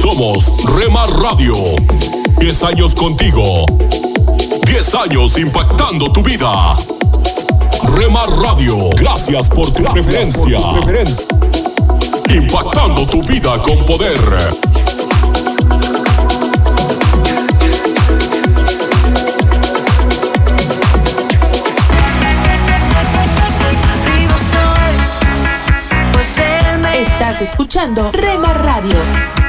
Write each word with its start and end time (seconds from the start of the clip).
Somos 0.00 0.54
Rema 0.76 1.04
Radio. 1.04 1.54
10 2.38 2.62
años 2.62 2.94
contigo. 2.94 3.66
10 4.66 4.94
años 4.94 5.38
impactando 5.38 6.10
tu 6.10 6.22
vida. 6.22 6.74
Rema 7.96 8.24
Radio, 8.42 8.88
gracias 8.96 9.50
por 9.50 9.70
tu 9.74 9.84
preferencia. 9.84 10.58
Impactando 12.34 13.06
tu 13.06 13.22
vida 13.24 13.60
con 13.60 13.76
poder. 13.84 14.18
Estás 26.94 27.42
escuchando 27.42 28.10
Rema 28.12 28.52
Radio. 28.54 29.39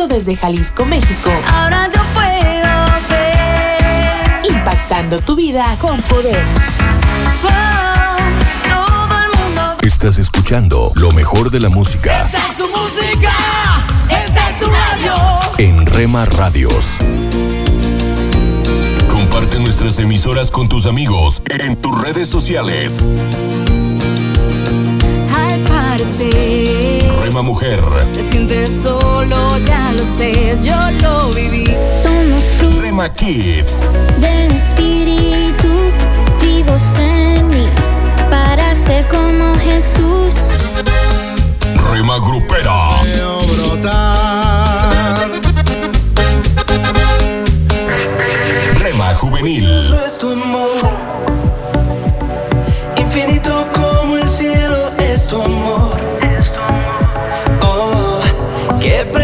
Transmitiendo 0.00 0.06
desde 0.08 0.36
Jalisco, 0.36 0.86
México. 0.86 1.30
Ahora 1.52 1.88
yo 1.94 2.00
puedo 2.14 2.84
ver. 3.10 4.40
Impactando 4.48 5.20
tu 5.20 5.36
vida 5.36 5.76
con 5.78 5.96
poder. 6.02 6.42
Wow, 7.42 7.50
todo 8.68 9.18
el 9.18 9.38
mundo. 9.38 9.76
Estás 9.82 10.18
escuchando 10.18 10.92
lo 10.94 11.12
mejor 11.12 11.50
de 11.50 11.60
la 11.60 11.68
música 11.68 12.22
Esta 12.22 12.38
es 12.38 12.56
tu 12.56 12.68
música, 12.68 13.32
esta 14.08 14.50
es 14.50 14.58
tu 14.58 14.66
radio. 14.66 15.14
en 15.58 15.86
Rema 15.86 16.24
Radios. 16.24 16.96
Comparte 19.08 19.58
nuestras 19.58 19.98
emisoras 19.98 20.50
con 20.50 20.68
tus 20.68 20.86
amigos 20.86 21.42
en 21.46 21.76
tus 21.76 22.00
redes 22.00 22.28
sociales. 22.28 22.96
Al 25.34 25.60
parecer. 25.60 26.89
Rema 27.30 27.42
Mujer, 27.42 27.80
Te 28.12 28.28
sientes 28.28 28.68
solo, 28.82 29.56
ya 29.58 29.92
lo 29.92 30.04
sé, 30.04 30.58
yo 30.64 30.74
lo 31.00 31.28
viví. 31.32 31.64
Somos 31.92 32.42
frutos 32.58 32.82
Rema 32.82 33.08
Kids, 33.12 33.82
del 34.18 34.50
espíritu 34.50 35.68
vivos 36.40 36.82
en 36.98 37.48
mí 37.50 37.68
para 38.28 38.74
ser 38.74 39.06
como 39.06 39.54
Jesús. 39.60 40.50
Rema 41.92 42.18
Grupera, 42.18 43.00
Rema 48.74 49.14
Juvenil, 49.14 49.94
es 50.04 50.18
tu 50.18 50.32
amor. 50.32 50.68
Infinito 52.96 53.68
como 53.72 54.16
el 54.16 54.28
cielo 54.28 54.88
es 54.98 55.28
tu 55.28 55.40
amor. 55.40 56.19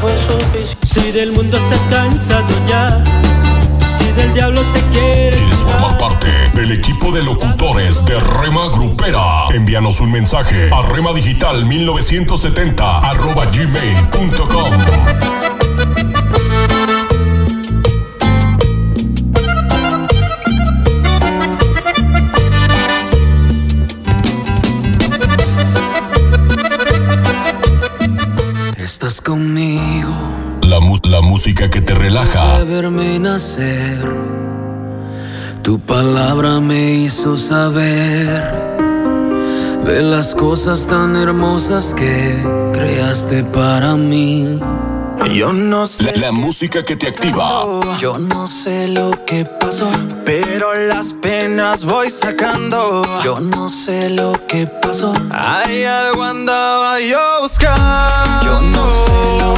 Fue 0.00 0.16
suficiente. 0.16 0.86
Si 0.86 1.12
del 1.12 1.32
mundo 1.32 1.56
estás 1.56 1.80
cansado 1.90 2.46
ya, 2.68 3.02
si 3.98 4.04
del 4.12 4.32
diablo 4.32 4.60
te 4.72 4.80
quieres 4.92 5.40
¿Quieres 5.40 5.58
formar 5.58 5.98
parte 5.98 6.28
del 6.54 6.72
equipo 6.72 7.12
de 7.12 7.22
locutores 7.22 8.04
de 8.04 8.18
Rema 8.18 8.68
Grupera? 8.68 9.48
Envíanos 9.50 10.00
un 10.00 10.10
mensaje 10.12 10.70
a 10.72 10.82
remadigital 10.82 11.64
1970 11.64 12.98
arroba 12.98 13.44
gmail.com. 13.46 14.67
música 31.48 31.70
que 31.70 31.80
te 31.80 31.94
relaja. 31.94 32.62
nacer. 33.20 34.04
Tu 35.62 35.78
palabra 35.80 36.60
me 36.60 36.92
hizo 36.92 37.38
saber 37.38 38.42
de 39.86 40.02
las 40.02 40.34
cosas 40.34 40.86
tan 40.86 41.16
hermosas 41.16 41.94
que 41.94 42.36
creaste 42.74 43.44
para 43.44 43.96
mí. 43.96 44.60
Yo 45.32 45.52
no 45.54 45.86
La, 46.04 46.20
la 46.20 46.32
música 46.32 46.82
que 46.82 46.96
te 46.96 47.08
activa. 47.08 47.64
Yo 47.98 48.18
no 48.18 48.46
sé 48.46 48.88
lo 48.88 49.10
que 49.24 49.44
pasó, 49.44 49.88
pero 50.26 50.74
las 50.74 51.14
penas 51.14 51.84
voy 51.84 52.10
sacando. 52.10 53.02
Yo 53.24 53.40
no 53.40 53.70
sé 53.70 54.10
lo 54.10 54.32
que 54.46 54.66
pasó. 54.66 55.12
Hay 55.30 55.84
algo 55.84 56.24
andaba 56.24 57.00
yo 57.00 57.40
buscando. 57.40 58.44
Yo 58.44 58.60
no 58.60 58.90
sé 58.90 59.44
lo 59.44 59.54
que 59.54 59.57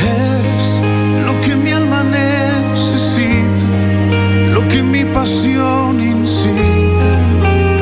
Que 4.71 4.81
mi 4.81 5.03
pasión 5.05 5.99
incita, 5.99 7.11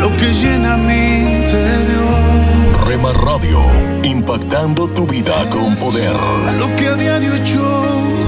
lo 0.01 0.09
que 0.17 0.33
llena 0.33 0.75
mi 0.77 1.21
interior. 1.37 2.87
Rema 2.87 3.13
Radio, 3.13 3.59
impactando 4.03 4.87
tu 4.89 5.05
vida 5.05 5.35
con 5.51 5.75
poder. 5.75 6.15
Lo 6.57 6.75
que 6.75 6.87
a 6.87 6.95
diario 6.95 7.35
echo 7.35 7.63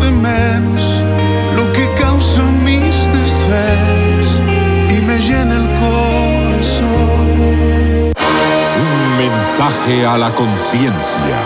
de 0.03 0.11
menos, 0.11 0.83
lo 1.55 1.71
que 1.73 1.91
causa 1.95 2.43
mis 2.63 2.95
desvelos 3.17 4.41
y 4.89 5.01
me 5.01 5.17
llena 5.19 5.55
el 5.57 5.67
corazón 5.79 7.01
mensaje 9.17 10.05
a 10.05 10.17
la 10.17 10.33
conciencia. 10.33 11.37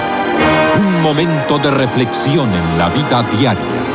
Un 0.79 1.01
momento 1.01 1.57
de 1.59 1.71
reflexión 1.71 2.53
en 2.53 2.77
la 2.77 2.89
vida 2.89 3.23
diaria. 3.23 3.94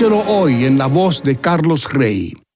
Hoy 0.00 0.64
en 0.64 0.78
la 0.78 0.86
voz 0.86 1.24
de 1.24 1.34
Carlos 1.34 1.92
Rey. 1.92 2.47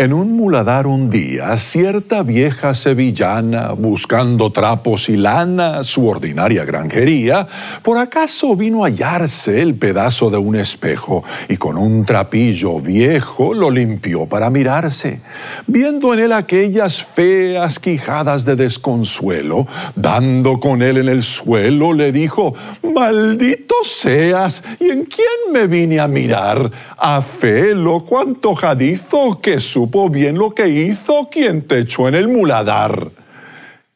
En 0.00 0.14
un 0.14 0.34
muladar 0.34 0.86
un 0.86 1.10
día, 1.10 1.54
cierta 1.58 2.22
vieja 2.22 2.72
sevillana, 2.72 3.72
buscando 3.72 4.50
trapos 4.50 5.10
y 5.10 5.16
lana, 5.18 5.84
su 5.84 6.08
ordinaria 6.08 6.64
granjería, 6.64 7.46
por 7.82 7.98
acaso 7.98 8.56
vino 8.56 8.82
a 8.82 8.86
hallarse 8.86 9.60
el 9.60 9.74
pedazo 9.74 10.30
de 10.30 10.38
un 10.38 10.56
espejo 10.56 11.22
y 11.50 11.58
con 11.58 11.76
un 11.76 12.06
trapillo 12.06 12.80
viejo 12.80 13.52
lo 13.52 13.70
limpió 13.70 14.24
para 14.24 14.48
mirarse. 14.48 15.20
Viendo 15.66 16.14
en 16.14 16.20
él 16.20 16.32
aquellas 16.32 17.04
feas 17.04 17.78
quijadas 17.78 18.46
de 18.46 18.56
desconsuelo, 18.56 19.66
dando 19.96 20.60
con 20.60 20.80
él 20.80 20.96
en 20.96 21.10
el 21.10 21.22
suelo, 21.22 21.92
le 21.92 22.10
dijo, 22.10 22.54
maldito 22.82 23.74
seas, 23.82 24.64
¿y 24.80 24.88
en 24.88 25.04
quién 25.04 25.52
me 25.52 25.66
vine 25.66 26.00
a 26.00 26.08
mirar? 26.08 26.70
A 26.96 27.20
Felo, 27.20 28.04
cuánto 28.08 28.54
jadizo 28.54 29.40
que 29.40 29.60
su 29.60 29.89
bien 30.10 30.38
lo 30.38 30.50
que 30.52 30.68
hizo 30.68 31.28
quien 31.30 31.62
te 31.62 31.80
echó 31.80 32.08
en 32.08 32.14
el 32.14 32.28
muladar. 32.28 33.10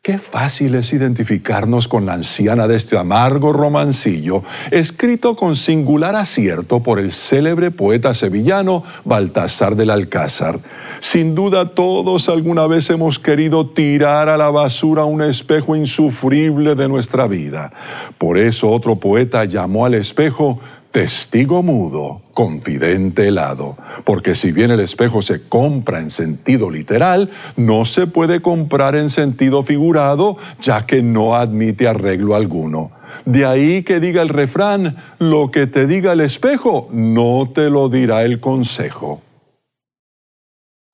Qué 0.03 0.19
fácil 0.19 0.75
es 0.75 0.93
identificarnos 0.93 1.89
con 1.89 2.05
la 2.05 2.13
anciana 2.13 2.69
de 2.69 2.77
este 2.77 2.99
amargo 2.99 3.55
romancillo, 3.55 4.43
escrito 4.71 5.35
con 5.35 5.57
singular 5.57 6.15
acierto 6.15 6.83
por 6.83 6.99
el 6.99 7.11
célebre 7.11 7.71
poeta 7.71 8.13
sevillano 8.13 8.85
Baltasar 9.07 9.77
del 9.77 9.89
Alcázar. 9.89 10.59
Sin 11.01 11.35
duda 11.35 11.71
todos 11.71 12.29
alguna 12.29 12.67
vez 12.67 12.91
hemos 12.91 13.19
querido 13.19 13.71
tirar 13.71 14.29
a 14.29 14.37
la 14.37 14.51
basura 14.51 15.07
un 15.07 15.23
espejo 15.23 15.75
insufrible 15.75 16.75
de 16.75 16.87
nuestra 16.87 17.27
vida. 17.27 17.73
Por 18.19 18.37
eso 18.37 18.71
otro 18.71 18.97
poeta 18.97 19.47
llamó 19.47 19.87
al 19.87 19.95
espejo 19.95 20.61
testigo 20.95 21.65
mudo, 21.65 22.23
confidente 22.35 23.27
helado, 23.27 23.77
porque 24.05 24.37
si 24.37 24.53
bien 24.53 24.71
el 24.71 24.79
espejo 24.79 25.23
se 25.23 25.49
compra 25.49 25.99
en 25.99 26.13
sentido 26.13 26.71
literal, 26.71 27.33
no 27.57 27.85
se 27.85 28.07
puede 28.07 28.41
comprar 28.41 28.95
en 28.95 29.11
sentido 29.11 29.65
figurado, 29.65 30.37
ya 30.63 30.87
que 30.87 31.03
no 31.03 31.35
admite 31.35 31.89
arreglo 31.89 32.37
alguno. 32.37 32.93
De 33.25 33.45
ahí 33.45 33.83
que 33.83 33.99
diga 33.99 34.23
el 34.23 34.29
refrán, 34.29 35.17
lo 35.19 35.51
que 35.51 35.67
te 35.67 35.89
diga 35.89 36.13
el 36.13 36.21
espejo, 36.21 36.89
no 36.93 37.51
te 37.53 37.71
lo 37.71 37.89
dirá 37.89 38.23
el 38.23 38.39
consejo. 38.39 39.21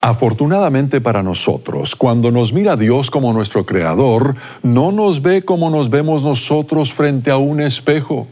Afortunadamente 0.00 1.02
para 1.02 1.22
nosotros, 1.22 1.94
cuando 1.94 2.30
nos 2.30 2.54
mira 2.54 2.78
Dios 2.78 3.10
como 3.10 3.34
nuestro 3.34 3.66
Creador, 3.66 4.34
no 4.62 4.92
nos 4.92 5.20
ve 5.20 5.42
como 5.42 5.68
nos 5.68 5.90
vemos 5.90 6.22
nosotros 6.22 6.90
frente 6.90 7.30
a 7.30 7.36
un 7.36 7.60
espejo. 7.60 8.26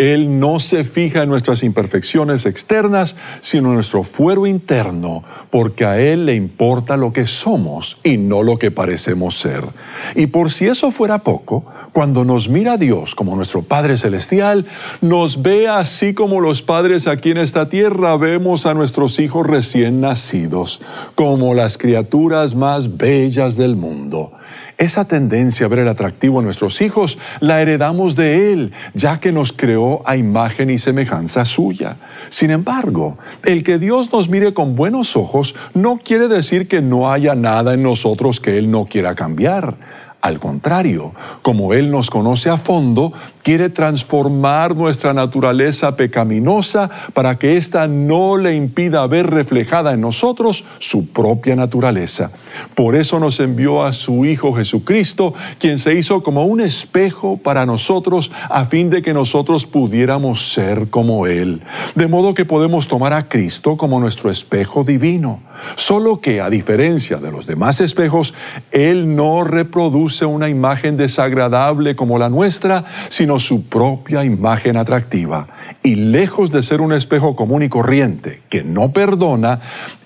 Él 0.00 0.40
no 0.40 0.60
se 0.60 0.82
fija 0.84 1.24
en 1.24 1.28
nuestras 1.28 1.62
imperfecciones 1.62 2.46
externas, 2.46 3.16
sino 3.42 3.68
en 3.68 3.74
nuestro 3.74 4.02
fuero 4.02 4.46
interno, 4.46 5.22
porque 5.50 5.84
a 5.84 6.00
Él 6.00 6.24
le 6.24 6.34
importa 6.34 6.96
lo 6.96 7.12
que 7.12 7.26
somos 7.26 7.98
y 8.02 8.16
no 8.16 8.42
lo 8.42 8.58
que 8.58 8.70
parecemos 8.70 9.38
ser. 9.38 9.62
Y 10.14 10.28
por 10.28 10.50
si 10.50 10.68
eso 10.68 10.90
fuera 10.90 11.18
poco, 11.18 11.66
cuando 11.92 12.24
nos 12.24 12.48
mira 12.48 12.78
Dios 12.78 13.14
como 13.14 13.36
nuestro 13.36 13.60
Padre 13.60 13.98
Celestial, 13.98 14.64
nos 15.02 15.42
ve 15.42 15.68
así 15.68 16.14
como 16.14 16.40
los 16.40 16.62
padres 16.62 17.06
aquí 17.06 17.32
en 17.32 17.36
esta 17.36 17.68
tierra 17.68 18.16
vemos 18.16 18.64
a 18.64 18.72
nuestros 18.72 19.18
hijos 19.18 19.46
recién 19.46 20.00
nacidos, 20.00 20.80
como 21.14 21.52
las 21.52 21.76
criaturas 21.76 22.54
más 22.54 22.96
bellas 22.96 23.58
del 23.58 23.76
mundo. 23.76 24.32
Esa 24.80 25.04
tendencia 25.04 25.66
a 25.66 25.68
ver 25.68 25.80
el 25.80 25.88
atractivo 25.88 26.38
en 26.38 26.46
nuestros 26.46 26.80
hijos 26.80 27.18
la 27.40 27.60
heredamos 27.60 28.16
de 28.16 28.50
Él, 28.50 28.72
ya 28.94 29.20
que 29.20 29.30
nos 29.30 29.52
creó 29.52 30.00
a 30.06 30.16
imagen 30.16 30.70
y 30.70 30.78
semejanza 30.78 31.44
suya. 31.44 31.96
Sin 32.30 32.50
embargo, 32.50 33.18
el 33.42 33.62
que 33.62 33.78
Dios 33.78 34.10
nos 34.10 34.30
mire 34.30 34.54
con 34.54 34.76
buenos 34.76 35.18
ojos 35.18 35.54
no 35.74 35.98
quiere 36.02 36.28
decir 36.28 36.66
que 36.66 36.80
no 36.80 37.12
haya 37.12 37.34
nada 37.34 37.74
en 37.74 37.82
nosotros 37.82 38.40
que 38.40 38.56
Él 38.56 38.70
no 38.70 38.86
quiera 38.86 39.14
cambiar. 39.14 39.76
Al 40.20 40.38
contrario, 40.38 41.12
como 41.40 41.72
Él 41.72 41.90
nos 41.90 42.10
conoce 42.10 42.50
a 42.50 42.58
fondo, 42.58 43.14
quiere 43.42 43.70
transformar 43.70 44.76
nuestra 44.76 45.14
naturaleza 45.14 45.96
pecaminosa 45.96 46.90
para 47.14 47.38
que 47.38 47.56
ésta 47.56 47.86
no 47.86 48.36
le 48.36 48.54
impida 48.54 49.06
ver 49.06 49.30
reflejada 49.30 49.94
en 49.94 50.02
nosotros 50.02 50.64
su 50.78 51.08
propia 51.08 51.56
naturaleza. 51.56 52.32
Por 52.74 52.96
eso 52.96 53.18
nos 53.18 53.40
envió 53.40 53.82
a 53.82 53.92
su 53.92 54.26
Hijo 54.26 54.52
Jesucristo, 54.52 55.32
quien 55.58 55.78
se 55.78 55.94
hizo 55.94 56.22
como 56.22 56.44
un 56.44 56.60
espejo 56.60 57.38
para 57.38 57.64
nosotros 57.64 58.30
a 58.50 58.66
fin 58.66 58.90
de 58.90 59.00
que 59.00 59.14
nosotros 59.14 59.64
pudiéramos 59.64 60.52
ser 60.52 60.90
como 60.90 61.26
Él. 61.26 61.62
De 61.94 62.08
modo 62.08 62.34
que 62.34 62.44
podemos 62.44 62.88
tomar 62.88 63.14
a 63.14 63.28
Cristo 63.28 63.78
como 63.78 64.00
nuestro 64.00 64.30
espejo 64.30 64.84
divino. 64.84 65.40
Solo 65.76 66.20
que, 66.20 66.40
a 66.40 66.48
diferencia 66.48 67.18
de 67.18 67.30
los 67.30 67.46
demás 67.46 67.80
espejos, 67.80 68.34
Él 68.70 69.14
no 69.14 69.44
reproduce 69.44 70.09
una 70.28 70.48
imagen 70.48 70.96
desagradable 70.96 71.96
como 71.96 72.18
la 72.18 72.28
nuestra, 72.28 72.84
sino 73.08 73.38
su 73.38 73.68
propia 73.68 74.24
imagen 74.24 74.76
atractiva. 74.76 75.46
Y 75.82 75.94
lejos 75.94 76.50
de 76.50 76.62
ser 76.62 76.80
un 76.80 76.92
espejo 76.92 77.36
común 77.36 77.62
y 77.62 77.68
corriente 77.68 78.42
que 78.48 78.62
no 78.62 78.92
perdona, 78.92 79.60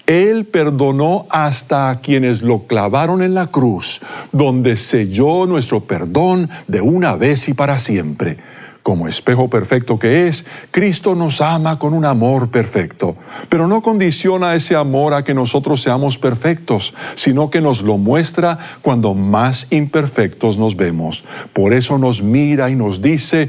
Él 0.07 0.45
perdonó 0.45 1.27
hasta 1.31 1.91
a 1.91 2.01
quienes 2.01 2.43
lo 2.43 2.67
clavaron 2.67 3.23
en 3.23 3.35
la 3.35 3.49
cruz, 3.49 4.01
donde 4.33 4.77
selló 4.77 5.47
nuestro 5.47 5.81
perdón 5.81 6.51
de 6.69 6.81
una 6.81 7.17
vez 7.17 7.49
y 7.49 7.55
para 7.55 7.79
siempre. 7.79 8.37
Como 8.85 9.09
espejo 9.09 9.49
perfecto 9.49 9.99
que 9.99 10.29
es, 10.29 10.45
Cristo 10.71 11.15
nos 11.15 11.41
ama 11.41 11.79
con 11.79 11.95
un 11.95 12.05
amor 12.05 12.51
perfecto, 12.51 13.17
pero 13.49 13.67
no 13.67 13.81
condiciona 13.81 14.55
ese 14.55 14.77
amor 14.77 15.15
a 15.15 15.25
que 15.25 15.33
nosotros 15.33 15.81
seamos 15.81 16.19
perfectos, 16.19 16.93
sino 17.15 17.49
que 17.49 17.63
nos 17.63 17.81
lo 17.81 17.97
muestra 17.97 18.59
cuando 18.83 19.15
más 19.15 19.69
imperfectos 19.71 20.59
nos 20.59 20.77
vemos. 20.77 21.25
Por 21.55 21.73
eso 21.73 21.97
nos 21.97 22.23
mira 22.23 22.69
y 22.69 22.75
nos 22.75 23.01
dice, 23.01 23.49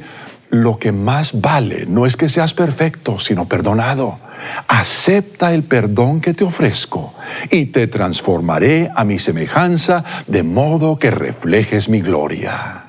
lo 0.51 0.79
que 0.79 0.93
más 0.93 1.41
vale 1.41 1.85
no 1.85 2.05
es 2.05 2.15
que 2.15 2.29
seas 2.29 2.53
perfecto, 2.53 3.19
sino 3.19 3.45
perdonado. 3.45 4.19
Acepta 4.69 5.53
el 5.53 5.63
perdón 5.63 6.21
que 6.21 6.33
te 6.33 6.45
ofrezco 6.45 7.13
y 7.51 7.65
te 7.65 7.87
transformaré 7.87 8.89
a 8.95 9.03
mi 9.03 9.19
semejanza 9.19 10.05
de 10.27 10.43
modo 10.43 10.97
que 10.97 11.11
reflejes 11.11 11.89
mi 11.89 11.99
gloria. 11.99 12.84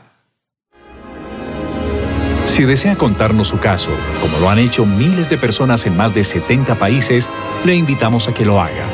Si 2.46 2.64
desea 2.64 2.96
contarnos 2.96 3.48
su 3.48 3.58
caso, 3.58 3.90
como 4.20 4.38
lo 4.38 4.48
han 4.48 4.58
hecho 4.58 4.86
miles 4.86 5.28
de 5.28 5.36
personas 5.36 5.84
en 5.84 5.96
más 5.96 6.14
de 6.14 6.24
70 6.24 6.76
países, 6.76 7.28
le 7.64 7.74
invitamos 7.74 8.28
a 8.28 8.34
que 8.34 8.46
lo 8.46 8.60
haga. 8.60 8.86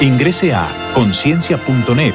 Ingrese 0.00 0.52
a 0.52 0.68
conciencia.net, 0.94 2.14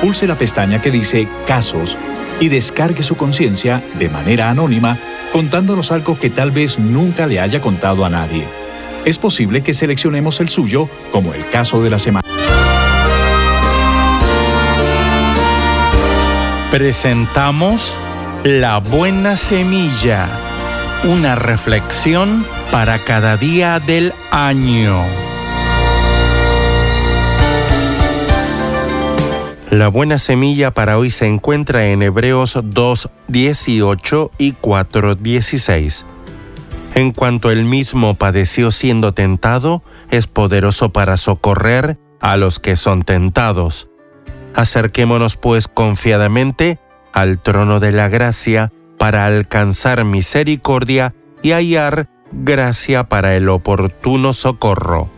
pulse 0.00 0.26
la 0.26 0.38
pestaña 0.38 0.80
que 0.80 0.90
dice 0.90 1.28
Casos 1.46 1.98
y 2.40 2.48
descargue 2.48 3.02
su 3.02 3.16
conciencia 3.16 3.82
de 3.98 4.08
manera 4.08 4.48
anónima 4.48 4.98
contándonos 5.32 5.92
algo 5.92 6.18
que 6.18 6.30
tal 6.30 6.50
vez 6.50 6.78
nunca 6.78 7.26
le 7.26 7.40
haya 7.40 7.60
contado 7.60 8.04
a 8.04 8.08
nadie. 8.08 8.46
Es 9.04 9.18
posible 9.18 9.62
que 9.62 9.74
seleccionemos 9.74 10.40
el 10.40 10.48
suyo 10.48 10.88
como 11.10 11.34
el 11.34 11.48
caso 11.50 11.82
de 11.82 11.90
la 11.90 11.98
semana. 11.98 12.26
Presentamos 16.70 17.96
La 18.44 18.78
buena 18.78 19.36
semilla, 19.36 20.26
una 21.04 21.36
reflexión 21.36 22.44
para 22.72 22.98
cada 22.98 23.36
día 23.36 23.78
del 23.78 24.12
año. 24.32 25.00
La 29.70 29.86
buena 29.86 30.18
semilla 30.18 30.74
para 30.74 30.98
hoy 30.98 31.12
se 31.12 31.26
encuentra 31.26 31.86
en 31.86 32.02
Hebreos 32.02 32.58
2, 32.64 33.10
18 33.28 34.32
y 34.38 34.52
4, 34.54 35.14
16. 35.14 36.04
En 36.96 37.12
cuanto 37.12 37.52
él 37.52 37.64
mismo 37.64 38.14
padeció 38.14 38.72
siendo 38.72 39.14
tentado, 39.14 39.84
es 40.10 40.26
poderoso 40.26 40.92
para 40.92 41.16
socorrer 41.16 41.96
a 42.20 42.36
los 42.36 42.58
que 42.58 42.76
son 42.76 43.04
tentados. 43.04 43.88
Acerquémonos 44.56 45.36
pues 45.36 45.68
confiadamente 45.68 46.80
al 47.12 47.38
trono 47.38 47.80
de 47.80 47.92
la 47.92 48.08
gracia 48.08 48.72
para 48.98 49.26
alcanzar 49.26 50.04
misericordia 50.04 51.14
y 51.42 51.52
hallar 51.52 52.08
gracia 52.32 53.04
para 53.04 53.36
el 53.36 53.48
oportuno 53.48 54.32
socorro. 54.32 55.10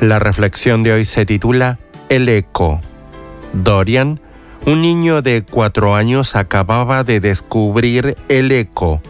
La 0.00 0.18
reflexión 0.18 0.82
de 0.82 0.92
hoy 0.92 1.04
se 1.04 1.26
titula 1.26 1.78
El 2.08 2.28
eco. 2.28 2.80
Dorian, 3.52 4.20
un 4.66 4.82
niño 4.82 5.22
de 5.22 5.44
cuatro 5.48 5.94
años, 5.94 6.36
acababa 6.36 7.04
de 7.04 7.20
descubrir 7.20 8.16
el 8.28 8.52
eco 8.52 9.00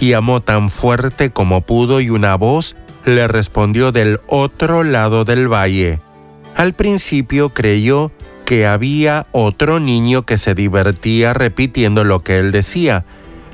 y 0.00 0.14
amó 0.14 0.40
tan 0.40 0.70
fuerte 0.70 1.30
como 1.30 1.60
pudo 1.60 2.00
y 2.00 2.10
una 2.10 2.34
voz 2.34 2.76
le 3.04 3.28
respondió 3.28 3.92
del 3.92 4.20
otro 4.26 4.82
lado 4.82 5.24
del 5.24 5.52
valle. 5.52 6.00
Al 6.56 6.74
principio 6.74 7.50
creyó 7.50 8.10
que 8.50 8.66
había 8.66 9.28
otro 9.30 9.78
niño 9.78 10.22
que 10.22 10.36
se 10.36 10.56
divertía 10.56 11.32
repitiendo 11.32 12.02
lo 12.02 12.24
que 12.24 12.40
él 12.40 12.50
decía, 12.50 13.04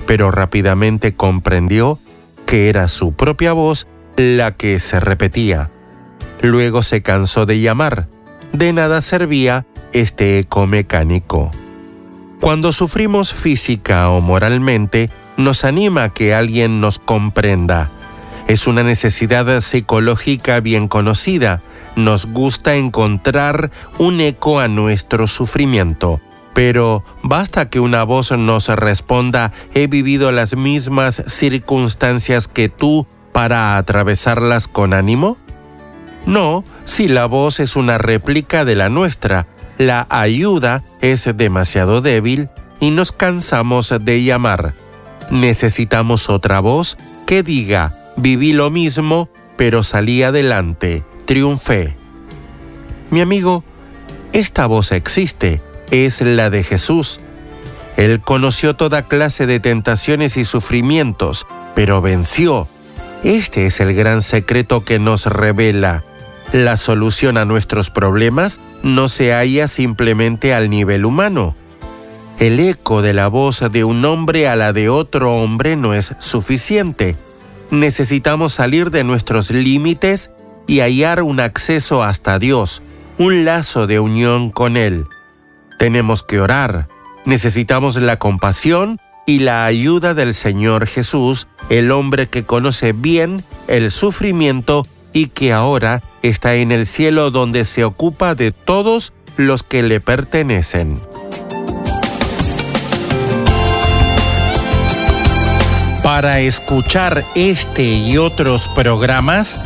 pero 0.07 0.31
rápidamente 0.31 1.15
comprendió 1.15 1.99
que 2.47 2.71
era 2.71 2.89
su 2.89 3.13
propia 3.13 3.53
voz 3.53 3.87
la 4.17 4.57
que 4.57 4.81
se 4.81 4.99
repetía. 4.99 5.71
Luego 6.41 6.83
se 6.83 7.03
cansó 7.03 7.45
de 7.45 7.61
llamar. 7.61 8.09
De 8.55 8.73
nada 8.73 9.03
servía 9.03 9.67
este 9.93 10.39
eco 10.39 10.65
mecánico. 10.67 11.51
Cuando 12.41 12.73
sufrimos 12.73 13.35
física 13.35 14.09
o 14.09 14.23
moralmente, 14.23 15.11
nos 15.37 15.65
anima 15.65 16.09
que 16.09 16.33
alguien 16.33 16.81
nos 16.81 16.99
comprenda. 16.99 17.91
Es 18.49 18.67
una 18.67 18.83
necesidad 18.83 19.61
psicológica 19.61 20.61
bien 20.61 20.89
conocida, 20.89 21.61
nos 21.97 22.27
gusta 22.27 22.77
encontrar 22.77 23.71
un 23.99 24.21
eco 24.21 24.61
a 24.61 24.69
nuestro 24.69 25.27
sufrimiento. 25.27 26.21
Pero 26.55 27.05
basta 27.23 27.69
que 27.69 27.81
una 27.81 28.05
voz 28.05 28.31
nos 28.31 28.69
responda, 28.69 29.53
he 29.75 29.89
vivido 29.89 30.31
las 30.33 30.57
mismas 30.57 31.23
circunstancias 31.27 32.49
que 32.49 32.69
tú 32.69 33.07
para 33.33 33.77
atravesarlas 33.77 34.69
con 34.69 34.95
ánimo? 34.95 35.37
No, 36.25 36.65
si 36.85 37.09
la 37.09 37.27
voz 37.27 37.61
es 37.61 37.77
una 37.77 37.99
réplica 37.99 38.65
de 38.65 38.75
la 38.75 38.89
nuestra, 38.89 39.47
la 39.77 40.07
ayuda 40.09 40.83
es 41.03 41.29
demasiado 41.37 42.01
débil 42.01 42.49
y 42.81 42.91
nos 42.91 43.13
cansamos 43.13 43.95
de 44.01 44.25
llamar. 44.25 44.73
Necesitamos 45.31 46.31
otra 46.31 46.61
voz 46.61 46.97
que 47.27 47.43
diga, 47.43 47.93
viví 48.17 48.55
lo 48.55 48.71
mismo, 48.71 49.29
pero 49.57 49.83
salí 49.83 50.23
adelante 50.23 51.05
triunfé. 51.27 51.95
Mi 53.11 53.21
amigo, 53.21 53.63
esta 54.33 54.67
voz 54.67 54.93
existe, 54.93 55.61
es 55.91 56.23
la 56.23 56.49
de 56.49 56.63
Jesús. 56.63 57.21
Él 57.97 58.21
conoció 58.21 58.75
toda 58.75 59.03
clase 59.03 59.47
de 59.47 59.61
tentaciones 59.61 60.37
y 60.37 60.45
sufrimientos, 60.45 61.47
pero 61.75 62.01
venció. 62.01 62.69
Este 63.25 63.67
es 63.67 63.81
el 63.81 63.95
gran 63.95 64.23
secreto 64.23 64.85
que 64.85 64.99
nos 64.99 65.27
revela. 65.27 66.05
La 66.53 66.77
solución 66.77 67.39
a 67.39 67.45
nuestros 67.45 67.91
problemas 67.91 68.61
no 68.83 69.09
se 69.09 69.33
halla 69.33 69.69
simplemente 69.69 70.55
al 70.55 70.71
nivel 70.71 71.05
humano. 71.05 71.57
El 72.39 72.61
eco 72.61 73.03
de 73.03 73.15
la 73.15 73.29
voz 73.29 73.65
de 73.73 73.85
un 73.85 74.05
hombre 74.05 74.47
a 74.47 74.57
la 74.57 74.73
de 74.73 74.91
otro 74.91 75.35
hombre 75.35 75.75
no 75.75 75.95
es 75.95 76.15
suficiente. 76.19 77.17
Necesitamos 77.71 78.53
salir 78.53 78.91
de 78.91 79.05
nuestros 79.05 79.51
límites 79.51 80.31
y 80.67 80.81
hallar 80.81 81.23
un 81.23 81.41
acceso 81.41 82.03
hasta 82.03 82.39
Dios, 82.39 82.83
un 83.19 83.45
lazo 83.45 83.87
de 83.87 84.01
unión 84.01 84.51
con 84.51 84.77
Él. 84.77 85.07
Tenemos 85.79 86.23
que 86.23 86.41
orar, 86.41 86.89
necesitamos 87.25 87.97
la 87.97 88.19
compasión 88.19 88.99
y 89.27 89.41
la 89.41 89.67
ayuda 89.67 90.15
del 90.15 90.35
Señor 90.35 90.87
Jesús, 90.87 91.49
el 91.69 91.91
hombre 91.91 92.29
que 92.29 92.45
conoce 92.45 92.93
bien 92.93 93.43
el 93.69 93.91
sufrimiento 93.91 94.87
y 95.13 95.29
que 95.29 95.53
ahora 95.53 96.03
está 96.23 96.55
en 96.55 96.73
el 96.73 96.87
cielo 96.87 97.31
donde 97.31 97.65
se 97.65 97.85
ocupa 97.85 98.35
de 98.35 98.53
todos 98.53 99.13
los 99.37 99.63
que 99.63 99.83
le 99.83 100.01
pertenecen. 100.01 101.01
Para 106.03 106.41
escuchar 106.41 107.25
este 107.35 107.83
y 107.83 108.17
otros 108.17 108.69
programas, 108.69 109.59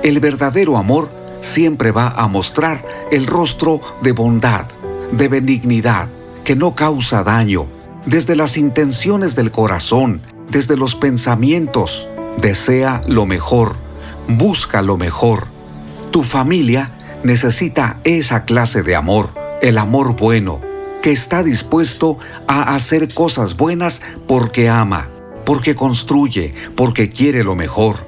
El 0.03 0.19
verdadero 0.19 0.77
amor 0.77 1.09
siempre 1.41 1.91
va 1.91 2.09
a 2.09 2.27
mostrar 2.27 2.85
el 3.09 3.25
rostro 3.25 3.81
de 4.03 4.11
bondad, 4.11 4.67
de 5.11 5.29
benignidad, 5.29 6.09
que 6.49 6.55
no 6.55 6.73
causa 6.73 7.23
daño, 7.23 7.67
desde 8.07 8.35
las 8.35 8.57
intenciones 8.57 9.35
del 9.35 9.51
corazón, 9.51 10.19
desde 10.49 10.77
los 10.77 10.95
pensamientos. 10.95 12.07
Desea 12.41 13.01
lo 13.05 13.27
mejor, 13.27 13.75
busca 14.27 14.81
lo 14.81 14.97
mejor. 14.97 15.45
Tu 16.09 16.23
familia 16.23 16.89
necesita 17.21 17.99
esa 18.03 18.45
clase 18.45 18.81
de 18.81 18.95
amor, 18.95 19.29
el 19.61 19.77
amor 19.77 20.15
bueno, 20.15 20.59
que 21.03 21.11
está 21.11 21.43
dispuesto 21.43 22.17
a 22.47 22.73
hacer 22.73 23.13
cosas 23.13 23.55
buenas 23.55 24.01
porque 24.27 24.69
ama, 24.69 25.07
porque 25.45 25.75
construye, 25.75 26.55
porque 26.75 27.11
quiere 27.11 27.43
lo 27.43 27.55
mejor. 27.55 28.07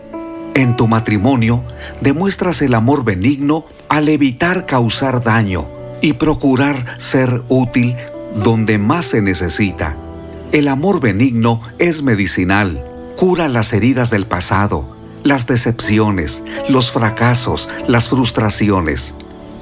En 0.55 0.75
tu 0.75 0.87
matrimonio 0.87 1.63
demuestras 2.01 2.63
el 2.63 2.73
amor 2.73 3.03
benigno 3.03 3.65
al 3.87 4.09
evitar 4.09 4.65
causar 4.65 5.21
daño 5.21 5.67
y 6.01 6.13
procurar 6.13 6.99
ser 6.99 7.43
útil 7.47 7.95
donde 8.35 8.77
más 8.77 9.05
se 9.05 9.21
necesita. 9.21 9.95
El 10.51 10.67
amor 10.67 10.99
benigno 10.99 11.61
es 11.79 12.03
medicinal, 12.03 12.83
cura 13.15 13.47
las 13.47 13.73
heridas 13.73 14.09
del 14.09 14.27
pasado, 14.27 14.95
las 15.23 15.47
decepciones, 15.47 16.43
los 16.67 16.91
fracasos, 16.91 17.69
las 17.87 18.09
frustraciones. 18.09 19.15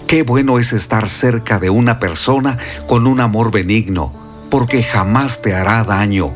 Qué 0.08 0.24
bueno 0.24 0.58
es 0.58 0.74
estar 0.74 1.08
cerca 1.08 1.60
de 1.60 1.70
una 1.70 2.00
persona 2.00 2.58
con 2.88 3.06
un 3.06 3.20
amor 3.20 3.52
benigno, 3.52 4.12
porque 4.50 4.82
jamás 4.82 5.42
te 5.42 5.54
hará 5.54 5.84
daño. 5.84 6.34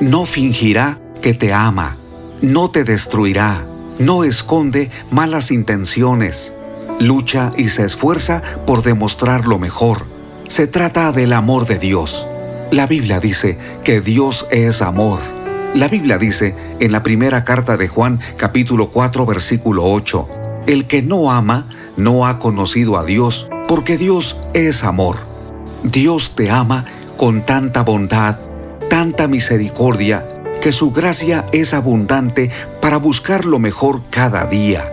No 0.00 0.26
fingirá 0.26 0.98
que 1.22 1.32
te 1.32 1.54
ama, 1.54 1.96
no 2.42 2.68
te 2.68 2.84
destruirá, 2.84 3.64
no 3.98 4.24
esconde 4.24 4.90
malas 5.10 5.50
intenciones. 5.50 6.52
Lucha 7.00 7.50
y 7.56 7.68
se 7.68 7.84
esfuerza 7.84 8.42
por 8.66 8.82
demostrar 8.82 9.46
lo 9.46 9.58
mejor. 9.58 10.13
Se 10.48 10.66
trata 10.66 11.10
del 11.10 11.32
amor 11.32 11.66
de 11.66 11.78
Dios. 11.78 12.26
La 12.70 12.86
Biblia 12.86 13.18
dice 13.18 13.56
que 13.82 14.02
Dios 14.02 14.46
es 14.50 14.82
amor. 14.82 15.20
La 15.74 15.88
Biblia 15.88 16.18
dice 16.18 16.54
en 16.80 16.92
la 16.92 17.02
primera 17.02 17.44
carta 17.44 17.78
de 17.78 17.88
Juan 17.88 18.20
capítulo 18.36 18.90
4 18.90 19.24
versículo 19.24 19.84
8, 19.84 20.28
el 20.66 20.86
que 20.86 21.02
no 21.02 21.32
ama 21.32 21.68
no 21.96 22.26
ha 22.26 22.38
conocido 22.38 22.98
a 22.98 23.04
Dios, 23.04 23.48
porque 23.66 23.96
Dios 23.96 24.36
es 24.52 24.84
amor. 24.84 25.16
Dios 25.82 26.34
te 26.36 26.50
ama 26.50 26.84
con 27.16 27.42
tanta 27.42 27.82
bondad, 27.82 28.38
tanta 28.90 29.28
misericordia, 29.28 30.28
que 30.60 30.72
su 30.72 30.92
gracia 30.92 31.46
es 31.52 31.72
abundante 31.72 32.50
para 32.82 32.98
buscar 32.98 33.46
lo 33.46 33.58
mejor 33.58 34.02
cada 34.10 34.46
día. 34.46 34.84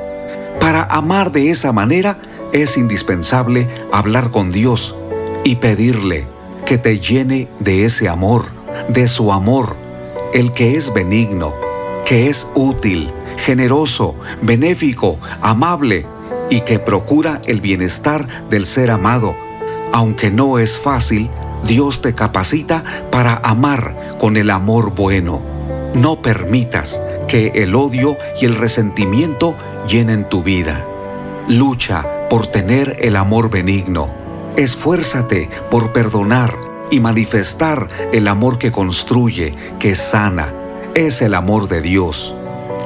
Para 0.61 0.83
amar 0.83 1.33
de 1.33 1.49
esa 1.49 1.73
manera 1.73 2.19
es 2.53 2.77
indispensable 2.77 3.67
hablar 3.91 4.31
con 4.31 4.51
Dios 4.51 4.95
y 5.43 5.55
pedirle 5.55 6.27
que 6.65 6.77
te 6.77 6.99
llene 6.99 7.47
de 7.59 7.85
ese 7.85 8.07
amor, 8.07 8.45
de 8.87 9.07
su 9.07 9.31
amor, 9.31 9.75
el 10.33 10.51
que 10.51 10.75
es 10.75 10.93
benigno, 10.93 11.53
que 12.05 12.29
es 12.29 12.47
útil, 12.55 13.11
generoso, 13.37 14.15
benéfico, 14.41 15.17
amable 15.41 16.05
y 16.49 16.61
que 16.61 16.79
procura 16.79 17.41
el 17.45 17.61
bienestar 17.61 18.27
del 18.49 18.65
ser 18.65 18.91
amado. 18.91 19.35
Aunque 19.93 20.29
no 20.29 20.59
es 20.59 20.79
fácil, 20.79 21.29
Dios 21.67 22.01
te 22.01 22.13
capacita 22.13 22.83
para 23.11 23.35
amar 23.43 24.17
con 24.19 24.37
el 24.37 24.49
amor 24.49 24.93
bueno. 24.95 25.41
No 25.93 26.21
permitas 26.21 27.01
que 27.27 27.51
el 27.55 27.75
odio 27.75 28.17
y 28.39 28.45
el 28.45 28.55
resentimiento 28.55 29.55
llenen 29.87 30.27
tu 30.27 30.43
vida. 30.43 30.85
Lucha 31.47 32.05
por 32.29 32.47
tener 32.47 32.97
el 32.99 33.15
amor 33.15 33.49
benigno. 33.49 34.20
Esfuérzate 34.57 35.49
por 35.69 35.93
perdonar 35.93 36.55
y 36.89 36.99
manifestar 36.99 37.87
el 38.11 38.27
amor 38.27 38.57
que 38.57 38.71
construye, 38.71 39.55
que 39.79 39.95
sana. 39.95 40.53
Es 40.93 41.21
el 41.21 41.33
amor 41.33 41.69
de 41.69 41.81
Dios. 41.81 42.35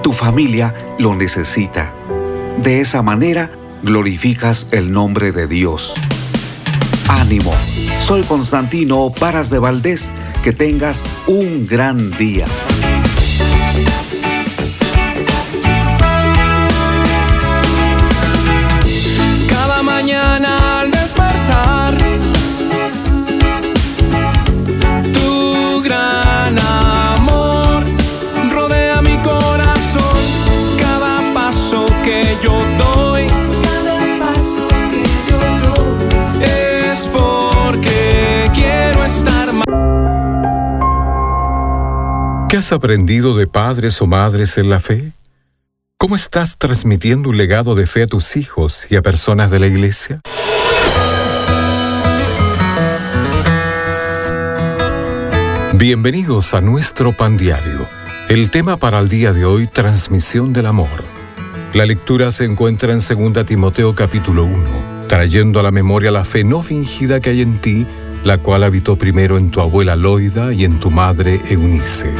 Tu 0.03 0.13
familia 0.13 0.75
lo 0.99 1.15
necesita. 1.15 1.91
De 2.61 2.81
esa 2.81 3.01
manera 3.01 3.49
glorificas 3.81 4.67
el 4.71 4.91
nombre 4.91 5.31
de 5.31 5.47
Dios. 5.47 5.95
Ánimo. 7.07 7.53
Soy 7.99 8.21
Constantino 8.23 9.11
Paras 9.11 9.49
de 9.49 9.59
Valdés. 9.59 10.11
Que 10.43 10.53
tengas 10.53 11.03
un 11.25 11.65
gran 11.65 12.11
día. 12.17 12.45
¿Qué 42.55 42.59
has 42.59 42.71
aprendido 42.71 43.35
de 43.35 43.47
padres 43.47 44.01
o 44.01 44.07
madres 44.07 44.57
en 44.57 44.69
la 44.69 44.79
fe? 44.79 45.11
¿Cómo 45.97 46.15
estás 46.15 46.55
transmitiendo 46.57 47.27
un 47.27 47.35
legado 47.35 47.75
de 47.75 47.85
fe 47.85 48.03
a 48.03 48.07
tus 48.07 48.37
hijos 48.37 48.87
y 48.89 48.95
a 48.95 49.01
personas 49.01 49.51
de 49.51 49.59
la 49.59 49.67
iglesia? 49.67 50.21
Bienvenidos 55.73 56.53
a 56.53 56.61
nuestro 56.61 57.11
pan 57.11 57.35
diario. 57.35 57.89
El 58.29 58.49
tema 58.51 58.77
para 58.77 58.99
el 58.99 59.09
día 59.09 59.33
de 59.33 59.43
hoy, 59.43 59.67
transmisión 59.67 60.53
del 60.53 60.67
amor. 60.67 61.03
La 61.73 61.85
lectura 61.85 62.31
se 62.31 62.45
encuentra 62.45 62.93
en 62.93 62.99
2 62.99 63.45
Timoteo 63.45 63.93
capítulo 63.95 64.45
1, 64.45 65.07
trayendo 65.09 65.59
a 65.59 65.63
la 65.63 65.71
memoria 65.71 66.09
la 66.09 66.23
fe 66.23 66.45
no 66.45 66.63
fingida 66.63 67.19
que 67.19 67.31
hay 67.31 67.41
en 67.41 67.57
ti 67.59 67.85
la 68.25 68.39
cual 68.39 68.63
habitó 68.63 68.95
primero 68.97 69.37
en 69.37 69.51
tu 69.51 69.61
abuela 69.61 69.95
Loida 69.95 70.51
y 70.51 70.65
en 70.65 70.79
tu 70.79 70.89
madre 70.89 71.39
Eunice. 71.47 72.11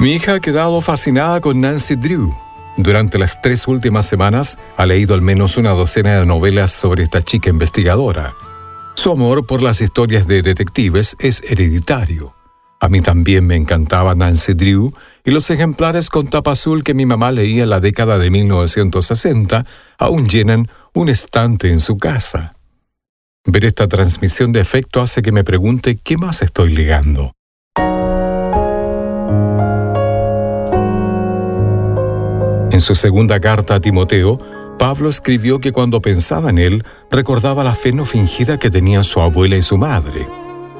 Mi 0.00 0.14
hija 0.14 0.34
ha 0.34 0.40
quedado 0.40 0.80
fascinada 0.80 1.40
con 1.40 1.60
Nancy 1.60 1.94
Drew. 1.94 2.34
Durante 2.76 3.18
las 3.18 3.40
tres 3.40 3.68
últimas 3.68 4.06
semanas 4.06 4.58
ha 4.76 4.84
leído 4.84 5.14
al 5.14 5.22
menos 5.22 5.56
una 5.56 5.70
docena 5.70 6.18
de 6.18 6.26
novelas 6.26 6.72
sobre 6.72 7.04
esta 7.04 7.22
chica 7.22 7.50
investigadora. 7.50 8.34
Su 8.94 9.12
amor 9.12 9.46
por 9.46 9.62
las 9.62 9.80
historias 9.80 10.26
de 10.26 10.42
detectives 10.42 11.16
es 11.20 11.40
hereditario. 11.48 12.34
A 12.80 12.88
mí 12.88 13.02
también 13.02 13.46
me 13.46 13.56
encantaba 13.56 14.14
Nancy 14.14 14.54
Drew 14.54 14.92
y 15.22 15.30
los 15.30 15.50
ejemplares 15.50 16.08
con 16.08 16.28
tapa 16.28 16.52
azul 16.52 16.82
que 16.82 16.94
mi 16.94 17.04
mamá 17.04 17.30
leía 17.30 17.62
en 17.62 17.70
la 17.70 17.78
década 17.78 18.18
de 18.18 18.30
1960 18.30 19.66
aún 19.98 20.28
llenan 20.28 20.68
un 20.94 21.08
estante 21.08 21.70
en 21.70 21.80
su 21.80 21.98
casa. 21.98 22.54
Ver 23.44 23.64
esta 23.64 23.88
transmisión 23.88 24.52
de 24.52 24.60
efecto 24.60 25.00
hace 25.00 25.22
que 25.22 25.32
me 25.32 25.44
pregunte 25.44 25.96
qué 25.96 26.16
más 26.16 26.42
estoy 26.42 26.70
ligando. 26.70 27.32
En 32.72 32.80
su 32.80 32.94
segunda 32.94 33.40
carta 33.40 33.76
a 33.76 33.80
Timoteo, 33.80 34.38
Pablo 34.78 35.10
escribió 35.10 35.60
que 35.60 35.72
cuando 35.72 36.00
pensaba 36.00 36.50
en 36.50 36.58
él, 36.58 36.84
recordaba 37.10 37.64
la 37.64 37.74
fe 37.74 37.92
no 37.92 38.04
fingida 38.04 38.58
que 38.58 38.70
tenían 38.70 39.04
su 39.04 39.20
abuela 39.20 39.56
y 39.56 39.62
su 39.62 39.76
madre. 39.76 40.26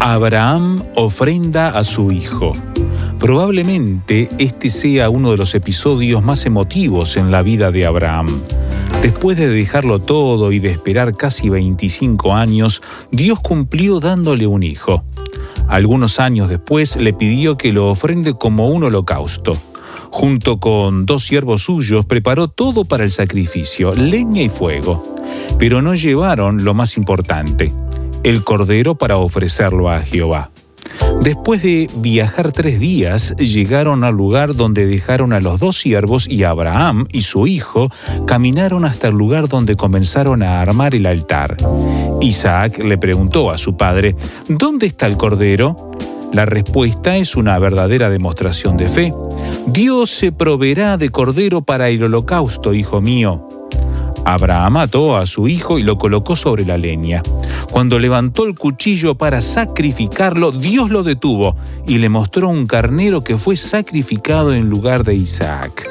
Abraham 0.00 0.82
ofrenda 0.96 1.78
a 1.78 1.84
su 1.84 2.10
hijo. 2.10 2.52
Probablemente 3.20 4.30
este 4.38 4.70
sea 4.70 5.10
uno 5.10 5.30
de 5.30 5.36
los 5.36 5.54
episodios 5.54 6.22
más 6.22 6.46
emotivos 6.46 7.18
en 7.18 7.30
la 7.30 7.42
vida 7.42 7.70
de 7.70 7.84
Abraham. 7.84 8.28
Después 9.02 9.36
de 9.36 9.48
dejarlo 9.48 9.98
todo 9.98 10.52
y 10.52 10.58
de 10.58 10.70
esperar 10.70 11.14
casi 11.14 11.50
25 11.50 12.34
años, 12.34 12.80
Dios 13.10 13.38
cumplió 13.40 14.00
dándole 14.00 14.46
un 14.46 14.62
hijo. 14.62 15.04
Algunos 15.68 16.18
años 16.18 16.48
después 16.48 16.96
le 16.96 17.12
pidió 17.12 17.58
que 17.58 17.72
lo 17.72 17.90
ofrende 17.90 18.32
como 18.32 18.70
un 18.70 18.84
holocausto. 18.84 19.52
Junto 20.10 20.58
con 20.58 21.04
dos 21.04 21.24
siervos 21.24 21.64
suyos 21.64 22.06
preparó 22.06 22.48
todo 22.48 22.86
para 22.86 23.04
el 23.04 23.10
sacrificio, 23.10 23.94
leña 23.94 24.40
y 24.40 24.48
fuego. 24.48 25.14
Pero 25.58 25.82
no 25.82 25.94
llevaron 25.94 26.64
lo 26.64 26.72
más 26.72 26.96
importante, 26.96 27.70
el 28.22 28.42
cordero 28.44 28.94
para 28.94 29.18
ofrecerlo 29.18 29.90
a 29.90 30.00
Jehová. 30.00 30.50
Después 31.22 31.62
de 31.62 31.86
viajar 31.96 32.52
tres 32.52 32.80
días, 32.80 33.36
llegaron 33.36 34.04
al 34.04 34.14
lugar 34.14 34.54
donde 34.54 34.86
dejaron 34.86 35.32
a 35.32 35.40
los 35.40 35.60
dos 35.60 35.78
siervos 35.78 36.26
y 36.26 36.44
Abraham 36.44 37.06
y 37.12 37.22
su 37.22 37.46
hijo 37.46 37.90
caminaron 38.26 38.84
hasta 38.84 39.08
el 39.08 39.14
lugar 39.14 39.48
donde 39.48 39.76
comenzaron 39.76 40.42
a 40.42 40.60
armar 40.60 40.94
el 40.94 41.06
altar. 41.06 41.56
Isaac 42.22 42.78
le 42.78 42.96
preguntó 42.96 43.50
a 43.50 43.58
su 43.58 43.76
padre, 43.76 44.16
¿dónde 44.48 44.86
está 44.86 45.06
el 45.06 45.16
cordero? 45.16 45.90
La 46.32 46.46
respuesta 46.46 47.16
es 47.16 47.36
una 47.36 47.58
verdadera 47.58 48.08
demostración 48.08 48.76
de 48.76 48.88
fe. 48.88 49.14
Dios 49.66 50.10
se 50.10 50.32
proveerá 50.32 50.96
de 50.96 51.10
cordero 51.10 51.62
para 51.62 51.88
el 51.88 52.04
holocausto, 52.04 52.72
hijo 52.72 53.00
mío. 53.00 53.49
Abraham 54.24 54.74
mató 54.74 55.16
a 55.16 55.26
su 55.26 55.48
hijo 55.48 55.78
y 55.78 55.82
lo 55.82 55.98
colocó 55.98 56.36
sobre 56.36 56.64
la 56.64 56.76
leña. 56.76 57.22
Cuando 57.70 57.98
levantó 57.98 58.44
el 58.44 58.54
cuchillo 58.54 59.14
para 59.14 59.40
sacrificarlo, 59.40 60.52
Dios 60.52 60.90
lo 60.90 61.02
detuvo 61.02 61.56
y 61.86 61.98
le 61.98 62.08
mostró 62.08 62.48
un 62.48 62.66
carnero 62.66 63.22
que 63.22 63.38
fue 63.38 63.56
sacrificado 63.56 64.52
en 64.52 64.68
lugar 64.68 65.04
de 65.04 65.14
Isaac. 65.14 65.88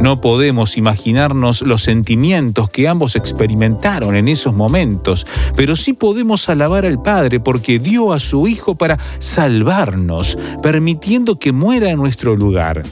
No 0.00 0.20
podemos 0.20 0.76
imaginarnos 0.76 1.62
los 1.62 1.82
sentimientos 1.82 2.70
que 2.70 2.88
ambos 2.88 3.14
experimentaron 3.14 4.16
en 4.16 4.28
esos 4.28 4.54
momentos, 4.54 5.26
pero 5.54 5.76
sí 5.76 5.92
podemos 5.92 6.48
alabar 6.48 6.86
al 6.86 7.00
Padre 7.00 7.38
porque 7.38 7.78
dio 7.78 8.12
a 8.12 8.18
su 8.18 8.48
Hijo 8.48 8.74
para 8.74 8.98
salvarnos, 9.18 10.36
permitiendo 10.62 11.38
que 11.38 11.52
muera 11.52 11.90
en 11.90 11.98
nuestro 11.98 12.34
lugar. 12.34 12.82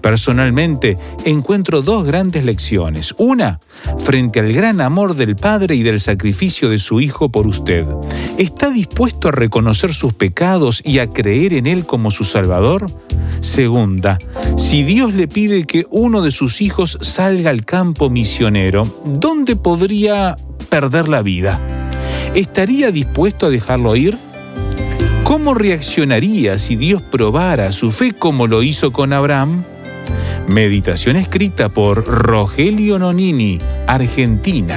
Personalmente 0.00 0.96
encuentro 1.24 1.82
dos 1.82 2.04
grandes 2.04 2.44
lecciones. 2.44 3.14
Una, 3.18 3.60
frente 4.04 4.40
al 4.40 4.52
gran 4.52 4.80
amor 4.80 5.14
del 5.14 5.36
Padre 5.36 5.74
y 5.74 5.82
del 5.82 6.00
sacrificio 6.00 6.68
de 6.70 6.78
su 6.78 7.00
Hijo 7.00 7.28
por 7.28 7.46
usted. 7.46 7.86
¿Está 8.38 8.70
dispuesto 8.70 9.28
a 9.28 9.32
reconocer 9.32 9.94
sus 9.94 10.14
pecados 10.14 10.82
y 10.84 10.98
a 10.98 11.10
creer 11.10 11.52
en 11.52 11.66
Él 11.66 11.86
como 11.86 12.10
su 12.10 12.24
Salvador? 12.24 12.86
Segunda, 13.40 14.18
si 14.56 14.82
Dios 14.82 15.14
le 15.14 15.26
pide 15.26 15.64
que 15.64 15.86
uno 15.90 16.22
de 16.22 16.30
sus 16.30 16.60
hijos 16.60 16.98
salga 17.00 17.50
al 17.50 17.64
campo 17.64 18.10
misionero, 18.10 18.82
¿dónde 19.04 19.56
podría 19.56 20.36
perder 20.68 21.08
la 21.08 21.22
vida? 21.22 21.60
¿Estaría 22.34 22.90
dispuesto 22.90 23.46
a 23.46 23.50
dejarlo 23.50 23.96
ir? 23.96 24.16
¿Cómo 25.24 25.54
reaccionaría 25.54 26.58
si 26.58 26.76
Dios 26.76 27.02
probara 27.02 27.72
su 27.72 27.90
fe 27.90 28.12
como 28.12 28.46
lo 28.46 28.62
hizo 28.62 28.92
con 28.92 29.12
Abraham? 29.12 29.64
Meditación 30.48 31.16
escrita 31.16 31.68
por 31.68 32.04
Rogelio 32.04 32.98
Nonini, 32.98 33.58
Argentina. 33.86 34.76